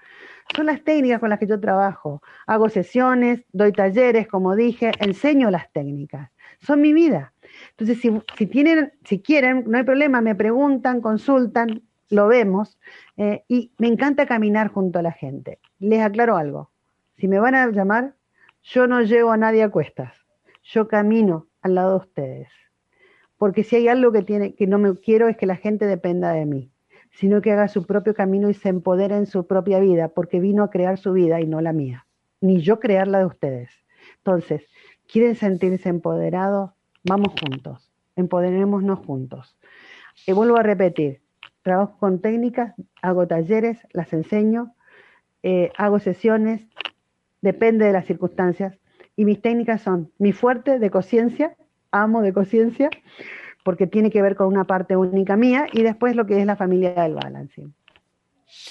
Son 0.57 0.67
las 0.67 0.83
técnicas 0.83 1.21
con 1.21 1.31
las 1.31 1.39
que 1.39 1.47
yo 1.47 1.61
trabajo. 1.61 2.23
Hago 2.47 2.69
sesiones, 2.69 3.45
doy 3.53 3.73
talleres, 3.73 4.27
como 4.27 4.57
dije, 4.57 4.91
enseño 4.99 5.49
las 5.51 5.71
técnicas. 5.73 6.31
Son 6.59 6.81
mi 6.81 6.93
vida. 6.93 7.33
Entonces, 7.71 7.99
si, 8.37 8.47
tienen, 8.47 8.93
si 9.05 9.21
quieren, 9.21 9.65
no 9.67 9.79
hay 9.79 9.85
problema, 9.85 10.21
me 10.21 10.35
preguntan, 10.35 11.01
consultan, 11.01 11.83
lo 12.09 12.29
vemos. 12.29 12.79
Eh, 13.17 13.45
y 13.49 13.73
me 13.79 13.89
encanta 13.89 14.27
caminar 14.27 14.69
junto 14.69 14.99
a 14.99 15.03
la 15.03 15.13
gente. 15.13 15.59
Les 15.79 16.01
aclaro 16.01 16.37
algo 16.37 16.71
si 17.21 17.29
me 17.29 17.39
van 17.39 17.55
a 17.55 17.71
llamar, 17.71 18.15
yo 18.63 18.87
no 18.87 19.03
llevo 19.03 19.31
a 19.31 19.37
nadie 19.37 19.63
a 19.63 19.71
cuestas. 19.71 20.15
Yo 20.63 20.89
camino 20.89 21.49
al 21.61 21.75
lado 21.75 21.91
de 21.91 22.07
ustedes. 22.07 22.49
Porque 23.37 23.63
si 23.63 23.77
hay 23.77 23.89
algo 23.89 24.11
que, 24.11 24.23
tiene, 24.23 24.55
que 24.55 24.67
no 24.67 24.79
me 24.79 24.95
quiero 24.97 25.29
es 25.29 25.37
que 25.37 25.47
la 25.47 25.57
gente 25.57 25.87
dependa 25.87 26.33
de 26.33 26.47
mí, 26.47 26.73
sino 27.11 27.43
que 27.43 27.53
haga 27.53 27.69
su 27.69 27.87
propio 27.87 28.15
camino 28.15 28.49
y 28.49 28.55
se 28.55 28.71
empodere 28.71 29.17
en 29.17 29.27
su 29.27 29.47
propia 29.47 29.81
vida, 29.81 30.09
porque 30.09 30.41
vino 30.41 30.65
a 30.65 30.71
crear 30.71 30.99
su 30.99 31.13
vida 31.13 31.41
y 31.41 31.47
no 31.47 31.61
la 31.61 31.73
mía, 31.73 32.07
ni 32.41 32.63
yo 32.63 32.81
crear 32.81 33.07
la 33.07 33.19
de 33.19 33.27
ustedes. 33.27 33.71
Entonces, 34.19 34.63
¿quieren 35.11 35.35
sentirse 35.37 35.91
empoderados? 35.91 36.71
Vamos 37.05 37.33
juntos, 37.41 37.91
empoderémonos 38.17 38.99
juntos. 39.01 39.57
Y 40.27 40.33
vuelvo 40.33 40.59
a 40.59 40.63
repetir, 40.63 41.21
trabajo 41.63 41.97
con 41.99 42.21
técnicas, 42.21 42.75
hago 43.01 43.27
talleres, 43.27 43.79
las 43.93 44.13
enseño, 44.13 44.75
eh, 45.43 45.71
hago 45.79 45.99
sesiones, 45.99 46.63
depende 47.41 47.87
de 47.87 47.93
las 47.93 48.07
circunstancias. 48.07 48.77
Y 49.17 49.25
mis 49.25 49.41
técnicas 49.41 49.83
son 49.83 50.11
mi 50.19 50.33
fuerte 50.33 50.79
de 50.79 50.91
conciencia, 50.91 51.57
amo 51.91 52.23
de 52.23 52.33
conciencia, 52.33 52.91
porque 53.65 53.87
tiene 53.87 54.11
que 54.11 54.23
ver 54.23 54.37
con 54.37 54.47
una 54.49 54.65
parte 54.65 54.97
única 54.97 55.37
mía, 55.37 55.67
y 55.73 55.83
después 55.83 56.17
lo 56.17 56.27
que 56.27 56.39
es 56.39 56.47
la 56.47 56.57
familia 56.57 56.95
del 57.03 57.15
balancing. 57.15 57.75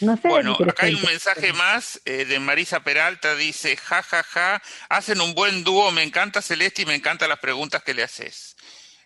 No 0.01 0.17
sé. 0.17 0.27
Bueno, 0.27 0.55
acá 0.55 0.85
hay 0.85 0.95
un 0.95 1.01
mensaje 1.01 1.53
más 1.53 2.01
eh, 2.05 2.25
de 2.25 2.39
Marisa 2.39 2.81
Peralta, 2.81 3.35
dice, 3.35 3.75
ja, 3.77 4.01
ja, 4.01 4.23
ja, 4.23 4.61
hacen 4.89 5.21
un 5.21 5.33
buen 5.35 5.63
dúo, 5.63 5.91
me 5.91 6.03
encanta 6.03 6.41
Celeste 6.41 6.83
y 6.83 6.85
me 6.85 6.95
encantan 6.95 7.29
las 7.29 7.39
preguntas 7.39 7.83
que 7.83 7.93
le 7.93 8.03
haces. 8.03 8.55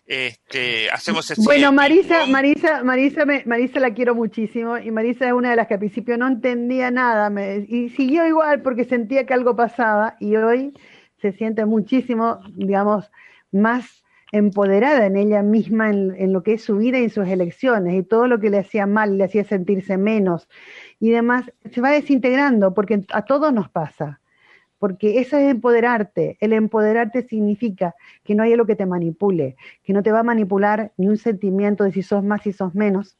Este, 0.06 0.90
hacemos 0.90 1.32
bueno, 1.38 1.72
Marisa, 1.72 2.26
Marisa, 2.26 2.84
Marisa, 2.84 3.24
Marisa 3.46 3.80
la 3.80 3.94
quiero 3.94 4.14
muchísimo 4.14 4.76
y 4.76 4.90
Marisa 4.90 5.26
es 5.26 5.32
una 5.32 5.48
de 5.50 5.56
las 5.56 5.66
que 5.66 5.74
al 5.74 5.80
principio 5.80 6.18
no 6.18 6.28
entendía 6.28 6.90
nada 6.90 7.32
y 7.66 7.88
siguió 7.88 8.26
igual 8.26 8.60
porque 8.60 8.84
sentía 8.84 9.24
que 9.24 9.32
algo 9.32 9.56
pasaba 9.56 10.16
y 10.20 10.36
hoy 10.36 10.74
se 11.22 11.32
siente 11.32 11.64
muchísimo, 11.64 12.40
digamos, 12.54 13.10
más 13.50 14.03
empoderada 14.36 15.06
en 15.06 15.16
ella 15.16 15.42
misma 15.42 15.90
en, 15.90 16.32
lo 16.32 16.42
que 16.42 16.54
es 16.54 16.62
su 16.62 16.76
vida 16.76 16.98
y 16.98 17.04
en 17.04 17.10
sus 17.10 17.28
elecciones 17.28 17.94
y 17.94 18.02
todo 18.02 18.26
lo 18.26 18.40
que 18.40 18.50
le 18.50 18.58
hacía 18.58 18.86
mal, 18.86 19.16
le 19.16 19.24
hacía 19.24 19.44
sentirse 19.44 19.96
menos 19.96 20.48
y 21.00 21.10
demás, 21.10 21.52
se 21.72 21.80
va 21.80 21.90
desintegrando 21.90 22.74
porque 22.74 23.04
a 23.12 23.24
todos 23.24 23.52
nos 23.52 23.68
pasa 23.70 24.20
porque 24.84 25.18
eso 25.18 25.38
es 25.38 25.50
empoderarte. 25.50 26.36
El 26.40 26.52
empoderarte 26.52 27.26
significa 27.26 27.94
que 28.22 28.34
no 28.34 28.42
hay 28.42 28.52
algo 28.52 28.66
que 28.66 28.76
te 28.76 28.84
manipule, 28.84 29.56
que 29.82 29.94
no 29.94 30.02
te 30.02 30.12
va 30.12 30.20
a 30.20 30.24
manipular 30.24 30.92
ni 30.98 31.08
un 31.08 31.16
sentimiento 31.16 31.84
de 31.84 31.92
si 31.92 32.02
sos 32.02 32.22
más, 32.22 32.46
y 32.46 32.52
sos 32.52 32.74
menos, 32.74 33.16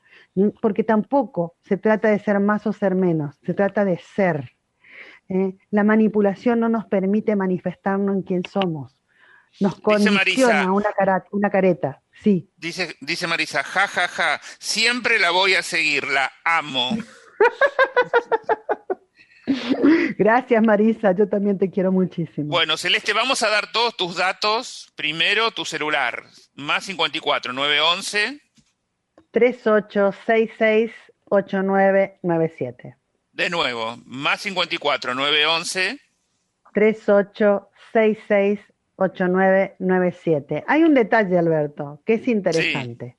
porque 0.61 0.85
tampoco 0.85 1.55
se 1.63 1.79
trata 1.79 2.09
de 2.09 2.19
ser 2.19 2.39
más 2.39 2.67
o 2.67 2.75
ser 2.75 2.95
menos, 2.95 3.39
se 3.47 3.55
trata 3.55 3.87
de 3.87 3.97
ser. 3.97 4.51
¿eh? 5.31 5.57
La 5.71 5.85
manipulación 5.85 6.61
no 6.61 6.69
nos 6.69 6.85
permite 6.85 7.35
manifestarnos 7.35 8.17
en 8.17 8.23
quién 8.25 8.43
somos, 8.45 8.94
nos 9.61 9.81
condiciona 9.81 10.73
una, 10.73 10.91
una 11.31 11.51
careta. 11.51 12.03
Sí. 12.23 12.51
Dice, 12.57 12.97
dice 13.01 13.27
Marisa, 13.27 13.63
ja, 13.63 13.87
ja, 13.87 14.09
ja, 14.09 14.41
siempre 14.59 15.19
la 15.19 15.31
voy 15.31 15.55
a 15.55 15.63
seguir, 15.63 16.07
la 16.07 16.33
amo. 16.45 16.97
Gracias, 20.19 20.63
Marisa. 20.63 21.13
Yo 21.13 21.29
también 21.29 21.59
te 21.59 21.71
quiero 21.71 21.93
muchísimo. 21.93 22.49
Bueno, 22.49 22.77
Celeste, 22.77 23.13
vamos 23.13 23.43
a 23.43 23.51
dar 23.51 23.71
todos 23.73 23.97
tus 23.97 24.17
datos. 24.17 24.91
Primero, 24.97 25.51
tu 25.51 25.65
celular. 25.65 26.25
Más 26.55 26.85
54 26.85 27.53
911 27.53 28.41
3866 29.31 30.93
8997. 31.25 32.97
De 33.33 33.51
nuevo, 33.51 33.99
más 34.07 34.41
54 34.43 35.15
911 35.15 36.01
3866 36.73 38.61
8997. 38.97 40.65
Hay 40.67 40.83
un 40.83 40.95
detalle, 40.95 41.39
Alberto, 41.39 42.01
que 42.05 42.15
es 42.15 42.29
interesante. 42.29 43.17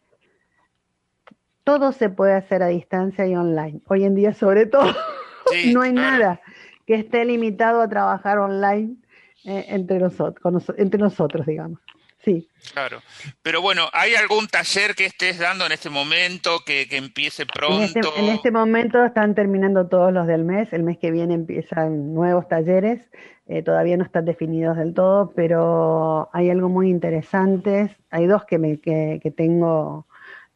Todo 1.63 1.91
se 1.91 2.09
puede 2.09 2.34
hacer 2.34 2.63
a 2.63 2.67
distancia 2.67 3.26
y 3.26 3.36
online. 3.36 3.82
Hoy 3.88 4.03
en 4.05 4.15
día, 4.15 4.34
sobre 4.34 4.65
todo 4.65 4.93
no 5.73 5.82
hay 5.82 5.93
nada 5.93 6.41
que 6.86 6.95
esté 6.95 7.26
limitado 7.26 7.82
a 7.82 7.89
trabajar 7.89 8.38
online 8.38 8.95
eh, 9.43 9.65
entre, 9.69 9.99
nosotros, 9.99 10.73
entre 10.78 10.99
nosotros, 10.99 11.45
digamos. 11.45 11.80
Sí. 12.26 12.49
Claro. 12.73 13.01
Pero 13.43 13.61
bueno, 13.61 13.84
¿hay 13.93 14.15
algún 14.15 14.47
taller 14.47 14.95
que 14.95 15.05
estés 15.05 15.38
dando 15.38 15.67
en 15.67 15.71
este 15.71 15.91
momento 15.91 16.61
que, 16.65 16.88
empiece 16.91 17.43
este, 17.43 17.53
pronto? 17.53 18.13
En 18.17 18.30
este, 18.30 18.49
momento 18.49 19.05
están 19.05 19.36
terminando 19.36 19.88
todos 19.88 20.11
los 20.11 20.26
del 20.26 20.43
mes. 20.43 20.73
El 20.73 20.84
mes 20.84 20.97
que 20.97 21.11
viene 21.11 21.36
empiezan 21.36 22.15
nuevos 22.15 22.47
talleres. 22.47 22.99
Eh, 23.47 23.61
todavía 23.61 23.95
no 23.95 24.03
están 24.03 24.26
definidos 24.26 24.76
del 24.76 24.95
todo, 24.95 25.32
pero 25.36 26.30
hay 26.34 26.49
algo 26.49 26.67
muy 26.67 26.89
interesante. 26.89 27.95
Hay 28.09 28.26
dos 28.26 28.43
que, 28.45 28.57
me, 28.57 28.80
que, 28.80 29.19
que 29.21 29.30
tengo. 29.30 30.07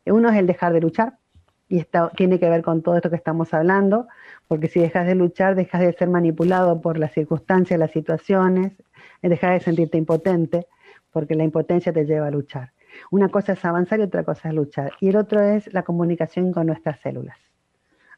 Uno 0.05 0.29
es 0.29 0.37
el 0.37 0.47
dejar 0.47 0.73
de 0.73 0.81
luchar 0.81 1.13
y 1.67 1.77
está, 1.77 2.09
tiene 2.09 2.39
que 2.39 2.49
ver 2.49 2.63
con 2.63 2.81
todo 2.81 2.95
esto 2.95 3.11
que 3.11 3.15
estamos 3.15 3.53
hablando 3.53 4.07
porque 4.49 4.67
si 4.67 4.79
dejas 4.79 5.05
de 5.05 5.13
luchar, 5.13 5.53
dejas 5.53 5.81
de 5.81 5.93
ser 5.93 6.09
manipulado 6.09 6.81
por 6.81 6.97
las 6.97 7.13
circunstancias, 7.13 7.79
las 7.79 7.91
situaciones, 7.91 8.73
dejas 9.21 9.51
de 9.51 9.59
sentirte 9.59 9.99
impotente, 9.99 10.65
porque 11.11 11.35
la 11.35 11.43
impotencia 11.43 11.93
te 11.93 12.05
lleva 12.05 12.27
a 12.27 12.31
luchar. 12.31 12.71
Una 13.11 13.29
cosa 13.29 13.53
es 13.53 13.65
avanzar 13.65 13.99
y 13.99 14.03
otra 14.03 14.23
cosa 14.23 14.49
es 14.49 14.55
luchar. 14.55 14.91
Y 14.99 15.09
el 15.09 15.15
otro 15.15 15.41
es 15.41 15.71
la 15.73 15.83
comunicación 15.83 16.51
con 16.51 16.67
nuestras 16.67 16.99
células. 16.99 17.37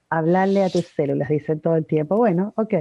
Hablarle 0.10 0.64
a 0.64 0.70
tus 0.70 0.88
células, 0.88 1.30
dicen 1.30 1.60
todo 1.62 1.76
el 1.76 1.86
tiempo. 1.86 2.18
Bueno, 2.18 2.54
ok, 2.58 2.74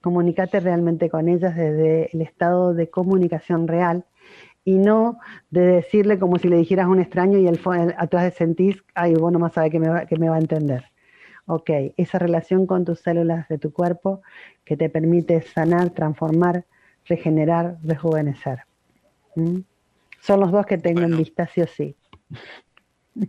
comunícate 0.00 0.60
realmente 0.60 1.08
con 1.08 1.28
ellas 1.28 1.56
desde 1.56 2.10
el 2.12 2.20
estado 2.20 2.74
de 2.74 2.90
comunicación 2.90 3.68
real 3.68 4.04
y 4.64 4.78
no 4.78 5.18
de 5.50 5.62
decirle 5.62 6.18
como 6.18 6.38
si 6.38 6.48
le 6.48 6.56
dijeras 6.56 6.86
a 6.86 6.90
un 6.90 7.00
extraño 7.00 7.38
y 7.38 7.46
el, 7.46 7.60
atrás 7.96 8.24
de 8.24 8.30
sentís, 8.30 8.82
ay, 8.94 9.14
vos 9.14 9.32
no 9.32 9.38
más 9.38 9.54
sabes 9.54 9.70
que 9.70 9.78
me, 9.78 10.06
que 10.06 10.18
me 10.18 10.28
va 10.28 10.36
a 10.36 10.40
entender 10.40 10.84
ok, 11.46 11.70
esa 11.96 12.18
relación 12.18 12.66
con 12.66 12.84
tus 12.84 13.00
células 13.00 13.48
de 13.48 13.58
tu 13.58 13.72
cuerpo 13.72 14.22
que 14.64 14.76
te 14.76 14.88
permite 14.88 15.42
sanar, 15.42 15.90
transformar, 15.90 16.64
regenerar, 17.06 17.76
rejuvenecer. 17.82 18.60
¿Mm? 19.36 19.60
Son 20.20 20.40
los 20.40 20.50
dos 20.50 20.66
que 20.66 20.78
tengo 20.78 21.02
en 21.02 21.16
vista, 21.16 21.48
sí 21.52 21.60
o 21.60 21.66
sí. 21.66 21.94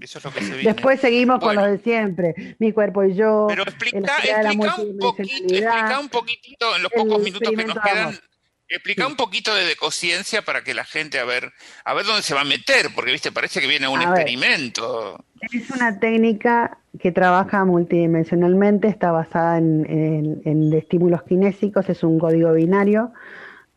Eso 0.01 0.17
es 0.17 0.25
lo 0.25 0.31
que 0.31 0.41
se 0.41 0.53
viene. 0.55 0.73
Después 0.73 0.99
seguimos 0.99 1.39
con 1.39 1.55
lo 1.55 1.65
de 1.65 1.77
siempre, 1.77 2.55
mi 2.59 2.71
cuerpo 2.71 3.03
y 3.03 3.13
yo. 3.15 3.45
Pero 3.49 3.63
explica, 3.63 3.97
un, 3.99 4.97
poquito, 4.97 5.15
explica 5.19 5.99
un 5.99 6.09
poquitito 6.09 6.75
en 6.75 6.83
los 6.83 6.91
pocos 6.91 7.21
minutos 7.21 7.51
que 7.51 7.65
nos 7.65 7.79
quedan 7.79 8.19
Explica 8.67 9.05
un 9.05 9.15
poquito 9.15 9.53
de 9.53 9.63
decociencia 9.63 10.41
para 10.41 10.63
que 10.63 10.73
la 10.73 10.85
gente 10.85 11.19
a 11.19 11.23
ver, 11.23 11.53
a 11.83 11.93
ver 11.93 12.05
dónde 12.05 12.23
se 12.23 12.33
va 12.33 12.41
a 12.41 12.45
meter, 12.45 12.87
porque 12.95 13.11
viste, 13.11 13.31
parece 13.31 13.61
que 13.61 13.67
viene 13.67 13.87
un 13.87 14.01
experimento. 14.01 15.23
Es 15.39 15.69
una 15.69 15.99
técnica 15.99 16.79
que 16.99 17.11
trabaja 17.11 17.63
multidimensionalmente, 17.63 18.87
está 18.87 19.11
basada 19.11 19.59
en, 19.59 20.73
estímulos 20.73 21.21
kinésicos, 21.23 21.87
es 21.89 22.01
un 22.01 22.17
código 22.17 22.53
binario 22.53 23.13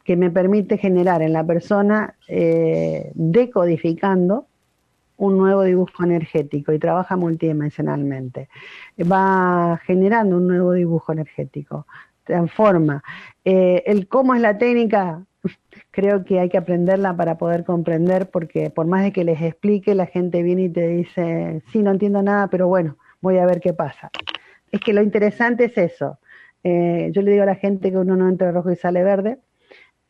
que 0.08 0.16
me 0.16 0.30
permite 0.30 0.78
generar 0.78 1.20
en 1.20 1.34
la 1.34 1.44
persona, 1.44 2.14
eh, 2.28 3.12
decodificando, 3.14 4.46
un 5.18 5.36
nuevo 5.36 5.64
dibujo 5.64 6.02
energético 6.02 6.72
y 6.72 6.78
trabaja 6.78 7.14
multidimensionalmente. 7.14 8.48
Va 8.98 9.78
generando 9.84 10.38
un 10.38 10.46
nuevo 10.46 10.72
dibujo 10.72 11.12
energético, 11.12 11.86
transforma. 12.24 13.04
Eh, 13.44 13.82
el 13.84 14.08
cómo 14.08 14.34
es 14.34 14.40
la 14.40 14.56
técnica, 14.56 15.26
creo 15.90 16.24
que 16.24 16.40
hay 16.40 16.48
que 16.48 16.56
aprenderla 16.56 17.14
para 17.14 17.36
poder 17.36 17.64
comprender, 17.64 18.30
porque 18.30 18.70
por 18.70 18.86
más 18.86 19.02
de 19.02 19.12
que 19.12 19.24
les 19.24 19.42
explique, 19.42 19.94
la 19.94 20.06
gente 20.06 20.42
viene 20.42 20.62
y 20.62 20.68
te 20.70 20.88
dice, 20.88 21.60
sí, 21.70 21.82
no 21.82 21.90
entiendo 21.90 22.22
nada, 22.22 22.46
pero 22.46 22.66
bueno, 22.66 22.96
voy 23.20 23.36
a 23.36 23.44
ver 23.44 23.60
qué 23.60 23.74
pasa. 23.74 24.10
Es 24.72 24.80
que 24.80 24.94
lo 24.94 25.02
interesante 25.02 25.66
es 25.66 25.76
eso. 25.76 26.18
Eh, 26.64 27.10
yo 27.12 27.20
le 27.20 27.32
digo 27.32 27.42
a 27.42 27.46
la 27.46 27.56
gente 27.56 27.90
que 27.90 27.98
uno 27.98 28.16
no 28.16 28.26
entra 28.26 28.52
rojo 28.52 28.70
y 28.70 28.76
sale 28.76 29.04
verde, 29.04 29.38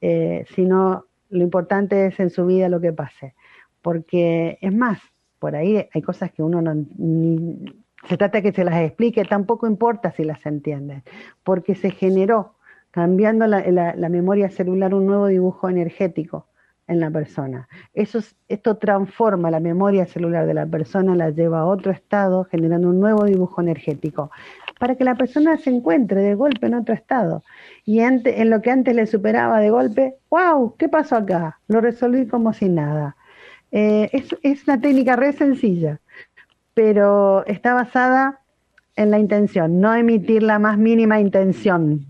eh, 0.00 0.44
sino 0.54 1.04
lo 1.30 1.42
importante 1.42 2.06
es 2.06 2.20
en 2.20 2.30
su 2.30 2.46
vida 2.46 2.68
lo 2.68 2.80
que 2.80 2.92
pase. 2.92 3.34
Porque 3.82 4.58
es 4.60 4.74
más, 4.74 4.98
por 5.38 5.56
ahí 5.56 5.88
hay 5.92 6.02
cosas 6.02 6.32
que 6.32 6.42
uno 6.42 6.60
no, 6.62 6.74
se 8.06 8.16
trata 8.16 8.38
de 8.38 8.42
que 8.42 8.52
se 8.52 8.64
las 8.64 8.80
explique, 8.80 9.24
tampoco 9.24 9.66
importa 9.66 10.12
si 10.12 10.24
las 10.24 10.44
entiende, 10.46 11.02
porque 11.42 11.74
se 11.74 11.90
generó, 11.90 12.54
cambiando 12.90 13.46
la, 13.46 13.60
la, 13.94 14.08
memoria 14.08 14.50
celular, 14.50 14.94
un 14.94 15.06
nuevo 15.06 15.26
dibujo 15.26 15.68
energético 15.68 16.46
en 16.86 17.00
la 17.00 17.10
persona. 17.10 17.68
Eso, 17.92 18.20
esto 18.48 18.76
transforma 18.78 19.50
la 19.50 19.60
memoria 19.60 20.06
celular 20.06 20.46
de 20.46 20.54
la 20.54 20.66
persona, 20.66 21.14
la 21.14 21.30
lleva 21.30 21.60
a 21.60 21.66
otro 21.66 21.92
estado, 21.92 22.44
generando 22.44 22.88
un 22.88 23.00
nuevo 23.00 23.24
dibujo 23.24 23.60
energético, 23.60 24.30
para 24.78 24.94
que 24.96 25.04
la 25.04 25.16
persona 25.16 25.56
se 25.58 25.70
encuentre 25.70 26.20
de 26.20 26.34
golpe 26.34 26.66
en 26.66 26.74
otro 26.74 26.94
estado. 26.94 27.42
Y 27.84 28.00
en 28.00 28.50
lo 28.50 28.62
que 28.62 28.70
antes 28.70 28.94
le 28.94 29.06
superaba 29.06 29.60
de 29.60 29.70
golpe, 29.70 30.14
wow, 30.30 30.76
¿qué 30.76 30.88
pasó 30.88 31.16
acá? 31.16 31.58
Lo 31.68 31.80
resolví 31.80 32.26
como 32.26 32.52
si 32.52 32.68
nada. 32.68 33.16
Eh, 33.72 34.08
es, 34.12 34.34
es, 34.42 34.66
una 34.66 34.80
técnica 34.80 35.16
re 35.16 35.32
sencilla, 35.32 36.00
pero 36.74 37.44
está 37.46 37.74
basada 37.74 38.40
en 38.96 39.10
la 39.10 39.18
intención, 39.18 39.80
no 39.80 39.94
emitir 39.94 40.42
la 40.42 40.58
más 40.58 40.78
mínima 40.78 41.20
intención. 41.20 42.06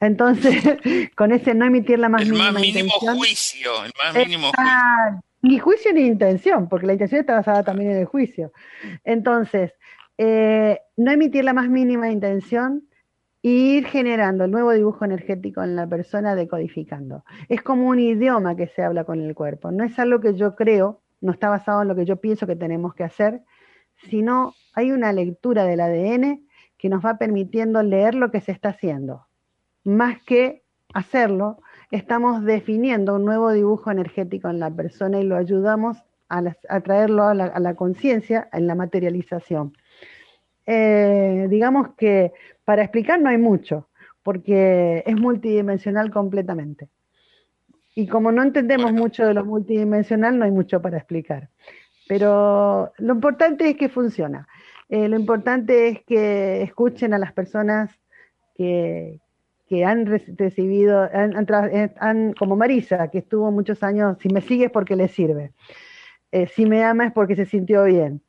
Entonces, 0.00 0.56
con 1.16 1.32
ese 1.32 1.54
no 1.54 1.66
emitir 1.66 1.98
la 1.98 2.08
más 2.08 2.22
el 2.22 2.30
mínima 2.30 2.50
más 2.50 2.60
mínimo 2.60 2.84
intención, 2.84 3.16
juicio, 3.16 3.84
el 3.84 3.92
más 4.02 4.14
mínimo 4.14 4.50
juicio. 4.52 5.22
Ni 5.42 5.58
juicio 5.58 5.92
ni 5.92 6.06
intención, 6.06 6.68
porque 6.68 6.86
la 6.86 6.92
intención 6.92 7.20
está 7.20 7.34
basada 7.34 7.62
también 7.64 7.92
en 7.92 7.96
el 7.98 8.06
juicio. 8.06 8.52
Entonces, 9.04 9.72
eh, 10.18 10.80
no 10.96 11.10
emitir 11.10 11.44
la 11.44 11.52
más 11.52 11.68
mínima 11.68 12.10
intención 12.10 12.88
e 13.42 13.48
ir 13.48 13.86
generando 13.86 14.44
el 14.44 14.50
nuevo 14.50 14.72
dibujo 14.72 15.04
energético 15.04 15.62
en 15.62 15.74
la 15.74 15.86
persona 15.86 16.34
decodificando. 16.34 17.24
Es 17.48 17.62
como 17.62 17.88
un 17.88 17.98
idioma 17.98 18.54
que 18.56 18.68
se 18.68 18.82
habla 18.82 19.04
con 19.04 19.20
el 19.20 19.34
cuerpo, 19.34 19.70
no 19.70 19.84
es 19.84 19.98
algo 19.98 20.20
que 20.20 20.34
yo 20.34 20.54
creo, 20.54 21.00
no 21.20 21.32
está 21.32 21.48
basado 21.48 21.82
en 21.82 21.88
lo 21.88 21.96
que 21.96 22.04
yo 22.04 22.16
pienso 22.16 22.46
que 22.46 22.56
tenemos 22.56 22.94
que 22.94 23.04
hacer, 23.04 23.42
sino 24.08 24.54
hay 24.74 24.92
una 24.92 25.12
lectura 25.12 25.64
del 25.64 25.80
ADN 25.80 26.46
que 26.78 26.88
nos 26.88 27.04
va 27.04 27.18
permitiendo 27.18 27.82
leer 27.82 28.14
lo 28.14 28.30
que 28.30 28.40
se 28.40 28.52
está 28.52 28.70
haciendo. 28.70 29.26
Más 29.84 30.20
que 30.22 30.62
hacerlo, 30.94 31.60
estamos 31.90 32.44
definiendo 32.44 33.14
un 33.14 33.24
nuevo 33.24 33.52
dibujo 33.52 33.90
energético 33.90 34.48
en 34.48 34.58
la 34.58 34.70
persona 34.70 35.20
y 35.20 35.24
lo 35.24 35.36
ayudamos 35.36 35.98
a, 36.28 36.80
traerlo 36.80 37.24
a 37.24 37.34
la, 37.34 37.74
conciencia 37.74 38.48
en 38.52 38.66
la 38.66 38.74
materialización. 38.74 39.74
Eh, 40.66 41.46
digamos 41.50 41.94
que 41.96 42.32
para 42.64 42.82
explicar 42.82 43.20
no 43.20 43.28
hay 43.28 43.38
mucho, 43.38 43.88
porque 44.22 45.02
es 45.06 45.16
multidimensional 45.16 46.10
completamente. 46.10 46.88
Y 47.94 48.06
como 48.06 48.32
no 48.32 48.42
entendemos 48.42 48.92
mucho 48.92 49.26
de 49.26 49.34
lo 49.34 49.44
multidimensional, 49.44 50.38
no 50.38 50.44
hay 50.44 50.50
mucho 50.50 50.80
para 50.80 50.96
explicar. 50.96 51.50
Pero 52.08 52.92
lo 52.98 53.14
importante 53.14 53.68
es 53.68 53.76
que 53.76 53.88
funciona. 53.88 54.48
Eh, 54.88 55.08
lo 55.08 55.18
importante 55.18 55.88
es 55.88 56.04
que 56.04 56.62
escuchen 56.62 57.14
a 57.14 57.18
las 57.18 57.32
personas 57.32 57.90
que, 58.54 59.20
que 59.72 59.86
han 59.86 60.04
recibido, 60.06 61.06
eh, 61.06 61.90
han, 61.98 62.34
como 62.34 62.56
Marisa, 62.56 63.08
que 63.08 63.18
estuvo 63.18 63.50
muchos 63.50 63.82
años, 63.82 64.18
si 64.20 64.28
me 64.28 64.42
sigues 64.42 64.70
porque 64.70 64.96
le 64.96 65.08
sirve, 65.08 65.52
eh, 66.30 66.46
si 66.46 66.66
me 66.66 66.84
ama 66.84 67.06
es 67.06 67.12
porque 67.12 67.36
se 67.36 67.46
sintió 67.46 67.84
bien. 67.84 68.20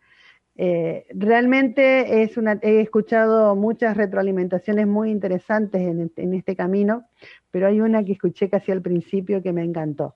Realmente 0.55 2.23
es 2.23 2.37
una, 2.37 2.59
he 2.61 2.81
escuchado 2.81 3.55
muchas 3.55 3.97
retroalimentaciones 3.97 4.87
muy 4.87 5.09
interesantes 5.09 5.81
en, 5.81 6.11
en, 6.15 6.33
este 6.33 6.55
camino, 6.55 7.05
pero 7.49 7.67
hay 7.67 7.81
una 7.81 8.03
que 8.03 8.13
escuché 8.13 8.49
casi 8.49 8.71
al 8.71 8.81
principio 8.81 9.41
que 9.41 9.53
me 9.53 9.63
encantó. 9.63 10.15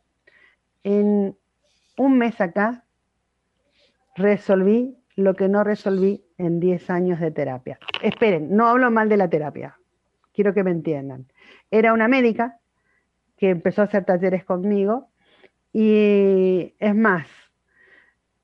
En 0.84 1.36
un 1.98 2.18
mes 2.18 2.40
acá 2.40 2.86
resolví 4.16 4.98
lo 5.16 5.34
que 5.34 5.50
no 5.50 5.64
resolví 5.64 6.24
en 6.38 6.60
10 6.60 6.90
años 6.90 7.20
de 7.20 7.32
terapia. 7.32 7.80
Esperen, 8.02 8.56
no 8.56 8.68
hablo 8.68 8.92
mal 8.92 9.10
de 9.10 9.18
la 9.18 9.30
terapia, 9.30 9.78
quiero 10.34 10.54
que 10.54 10.64
me 10.64 10.72
entiendan. 10.72 11.26
Era 11.72 11.94
una 11.94 12.08
médica 12.08 12.60
que 13.38 13.50
empezó 13.50 13.82
a 13.82 13.86
hacer 13.86 14.06
talleres 14.06 14.46
conmigo 14.46 15.10
y 15.74 16.76
es 16.80 16.96
más, 16.96 17.28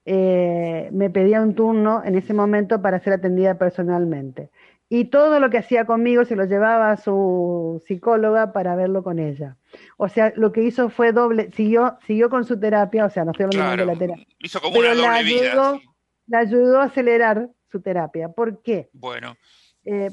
eh, 0.06 0.90
me 0.92 1.10
pedía 1.10 1.42
un 1.42 1.56
turno 1.56 2.04
en 2.04 2.16
ese 2.16 2.34
momento 2.34 2.82
para 2.82 3.00
ser 3.00 3.14
atendida 3.14 3.58
personalmente 3.58 4.50
y 4.96 5.06
todo 5.06 5.40
lo 5.40 5.50
que 5.50 5.58
hacía 5.58 5.86
conmigo 5.86 6.24
se 6.24 6.36
lo 6.36 6.46
llevaba 6.46 6.92
a 6.92 6.98
su 6.98 7.82
psicóloga 7.88 8.54
para 8.54 8.76
verlo 8.76 9.02
con 9.02 9.18
ella. 9.18 9.58
O 9.98 10.08
sea, 10.08 10.32
lo 10.36 10.52
que 10.52 10.62
hizo 10.62 10.90
fue 10.90 11.12
doble, 11.12 11.50
siguió, 11.52 11.98
siguió 12.06 12.30
con 12.30 12.46
su 12.46 12.60
terapia, 12.60 13.06
o 13.06 13.10
sea, 13.10 13.26
no 13.26 13.32
estoy 13.32 13.46
hablando 13.46 13.76
de 13.76 13.86
la 13.92 13.98
terapia. 13.98 14.28
Hizo 14.38 14.62
como 14.62 14.78
una 14.78 14.90
doble 14.90 15.02
la 15.02 15.14
ayudó, 15.16 15.42
vida. 15.42 15.80
La 16.28 16.38
ayudó 16.38 16.80
a 16.80 16.84
acelerar 16.84 17.50
su 17.72 17.82
terapia. 17.82 18.30
¿Por 18.30 18.62
qué? 18.62 18.92
Bueno. 18.94 19.36
Eh, 19.84 20.12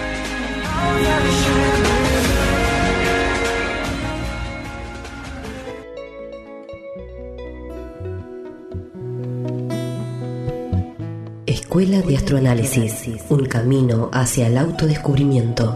Escuela 11.47 12.01
de 12.01 12.17
Astroanálisis, 12.17 13.07
un 13.29 13.45
camino 13.45 14.09
hacia 14.13 14.47
el 14.47 14.57
autodescubrimiento. 14.57 15.75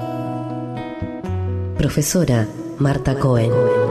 Profesora 1.78 2.48
Marta 2.78 3.18
Cohen. 3.18 3.85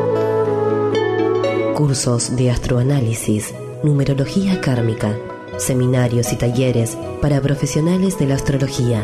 Cursos 1.75 2.37
de 2.37 2.51
astroanálisis, 2.53 3.53
numerología 3.83 4.61
kármica, 4.61 5.19
seminarios 5.59 6.33
y 6.33 6.37
talleres 6.37 6.97
para 7.21 7.41
profesionales 7.41 8.17
de 8.17 8.29
la 8.29 8.37
astrología, 8.37 9.03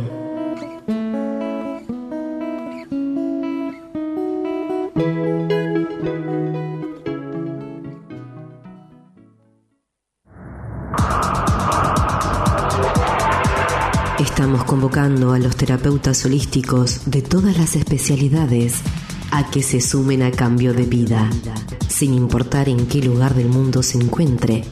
Estamos 14.19 14.63
convocando 14.65 15.33
a 15.33 15.39
los 15.39 15.55
terapeutas 15.55 16.25
holísticos 16.25 17.09
de 17.09 17.21
todas 17.21 17.57
las 17.57 17.75
especialidades 17.75 18.81
a 19.31 19.49
que 19.49 19.63
se 19.63 19.81
sumen 19.81 20.21
a 20.21 20.31
cambio 20.31 20.73
de 20.73 20.83
vida. 20.83 21.29
Sin 21.97 22.13
importar 22.13 22.69
en 22.69 22.85
qué 22.85 23.01
lugar 23.01 23.33
del 23.33 23.49
mundo 23.49 23.81
se 23.81 23.97
encuentre, 23.97 24.63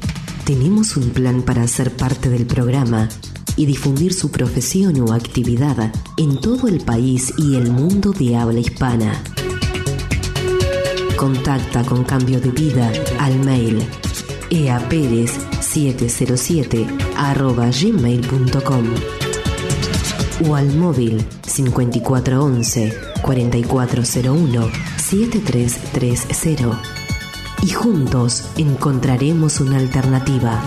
tenemos 0.43 0.95
un 0.95 1.09
plan 1.09 1.41
para 1.41 1.67
ser 1.67 1.95
parte 1.95 2.29
del 2.29 2.45
programa 2.45 3.09
y 3.55 3.65
difundir 3.65 4.13
su 4.13 4.29
profesión 4.29 5.01
o 5.01 5.11
actividad 5.11 5.91
en 6.17 6.39
todo 6.39 6.67
el 6.67 6.81
país 6.81 7.33
y 7.39 7.55
el 7.55 7.71
mundo 7.71 8.11
de 8.11 8.35
habla 8.35 8.59
hispana. 8.59 9.23
Contacta 11.15 11.83
con 11.83 12.03
Cambio 12.03 12.39
de 12.39 12.51
Vida 12.51 12.93
al 13.17 13.39
mail 13.39 13.81
eaperez707 14.51 16.85
arroba 17.17 17.71
gmail.com 17.71 18.85
o 20.47 20.55
al 20.55 20.75
móvil 20.75 21.25
5411 21.47 22.93
4401 23.23 24.69
7330 24.97 27.04
y 27.65 27.69
juntos 27.69 28.47
encontraremos 28.57 29.59
una 29.59 29.77
alternativa. 29.77 30.61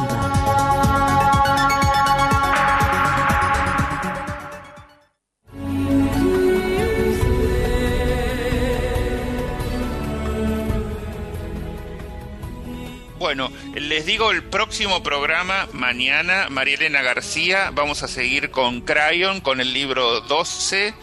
Bueno, 13.20 13.53
les 13.76 14.05
digo 14.05 14.32
el 14.32 14.42
próximo 14.42 15.05
programa, 15.05 15.68
mañana, 15.72 16.49
María 16.51 16.74
Elena 16.74 17.03
García, 17.03 17.70
vamos 17.72 18.03
a 18.03 18.09
seguir 18.09 18.51
con 18.51 18.80
Crayon, 18.80 19.40
con 19.40 19.61
el 19.61 19.72
libro 19.72 20.22
12, 20.22 20.94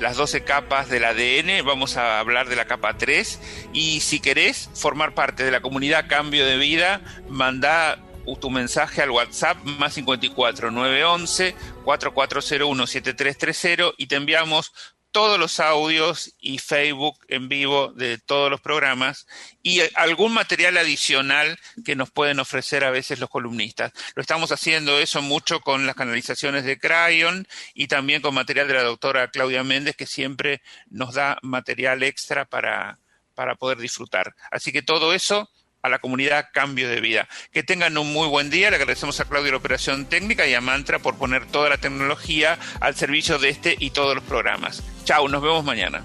las 0.00 0.16
12 0.16 0.44
capas 0.44 0.88
del 0.88 1.04
ADN, 1.04 1.64
vamos 1.64 1.96
a 1.96 2.18
hablar 2.18 2.48
de 2.48 2.56
la 2.56 2.64
capa 2.64 2.96
3 2.96 3.68
y 3.72 4.00
si 4.00 4.18
querés 4.18 4.70
formar 4.74 5.14
parte 5.14 5.44
de 5.44 5.50
la 5.50 5.60
comunidad 5.60 6.08
Cambio 6.08 6.46
de 6.46 6.56
Vida, 6.56 7.02
manda 7.28 7.98
tu 8.40 8.50
mensaje 8.50 9.02
al 9.02 9.10
WhatsApp 9.10 9.58
más 9.64 9.94
54 9.94 10.70
911 10.70 11.54
4401 11.84 12.86
7330 12.86 13.94
y 13.98 14.06
te 14.06 14.16
enviamos 14.16 14.72
todos 15.12 15.38
los 15.38 15.60
audios 15.60 16.34
y 16.40 16.58
Facebook 16.58 17.18
en 17.28 17.48
vivo 17.48 17.92
de 17.92 18.18
todos 18.18 18.50
los 18.50 18.60
programas 18.60 19.26
y 19.62 19.80
algún 19.94 20.32
material 20.32 20.76
adicional 20.76 21.58
que 21.84 21.96
nos 21.96 22.10
pueden 22.10 22.40
ofrecer 22.40 22.84
a 22.84 22.90
veces 22.90 23.18
los 23.18 23.30
columnistas. 23.30 23.92
Lo 24.14 24.22
estamos 24.22 24.52
haciendo 24.52 24.98
eso 24.98 25.22
mucho 25.22 25.60
con 25.60 25.86
las 25.86 25.96
canalizaciones 25.96 26.64
de 26.64 26.78
Crayon 26.78 27.46
y 27.74 27.88
también 27.88 28.22
con 28.22 28.34
material 28.34 28.68
de 28.68 28.74
la 28.74 28.82
doctora 28.82 29.30
Claudia 29.30 29.64
Méndez 29.64 29.96
que 29.96 30.06
siempre 30.06 30.62
nos 30.88 31.14
da 31.14 31.38
material 31.42 32.02
extra 32.02 32.44
para, 32.44 32.98
para 33.34 33.56
poder 33.56 33.78
disfrutar. 33.78 34.34
Así 34.50 34.72
que 34.72 34.82
todo 34.82 35.12
eso 35.12 35.50
a 35.82 35.88
la 35.88 35.98
comunidad 35.98 36.48
Cambio 36.52 36.88
de 36.88 37.00
Vida. 37.00 37.28
Que 37.52 37.62
tengan 37.62 37.96
un 37.96 38.12
muy 38.12 38.28
buen 38.28 38.50
día. 38.50 38.70
Le 38.70 38.76
agradecemos 38.76 39.20
a 39.20 39.24
Claudio 39.24 39.52
la 39.52 39.58
operación 39.58 40.06
técnica 40.06 40.46
y 40.46 40.54
a 40.54 40.60
Mantra 40.60 40.98
por 40.98 41.16
poner 41.16 41.46
toda 41.46 41.68
la 41.68 41.78
tecnología 41.78 42.58
al 42.80 42.94
servicio 42.94 43.38
de 43.38 43.50
este 43.50 43.76
y 43.78 43.90
todos 43.90 44.14
los 44.14 44.24
programas. 44.24 44.82
Chao, 45.04 45.28
nos 45.28 45.42
vemos 45.42 45.64
mañana. 45.64 46.02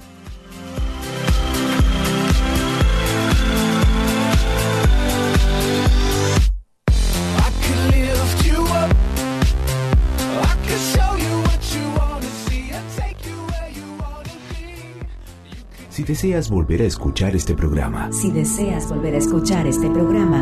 Si 15.96 16.04
deseas 16.04 16.50
volver 16.50 16.82
a 16.82 16.86
escuchar 16.86 17.38
este 17.38 17.56
programa, 17.56 18.12
Si 18.12 18.30
deseas 18.30 18.90
volver 18.90 19.16
a 19.16 19.18
escuchar 19.18 19.66
este 19.66 19.90
programa, 19.90 20.40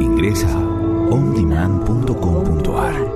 ingresa 0.00 0.48
ondemand.com.ar 1.10 3.13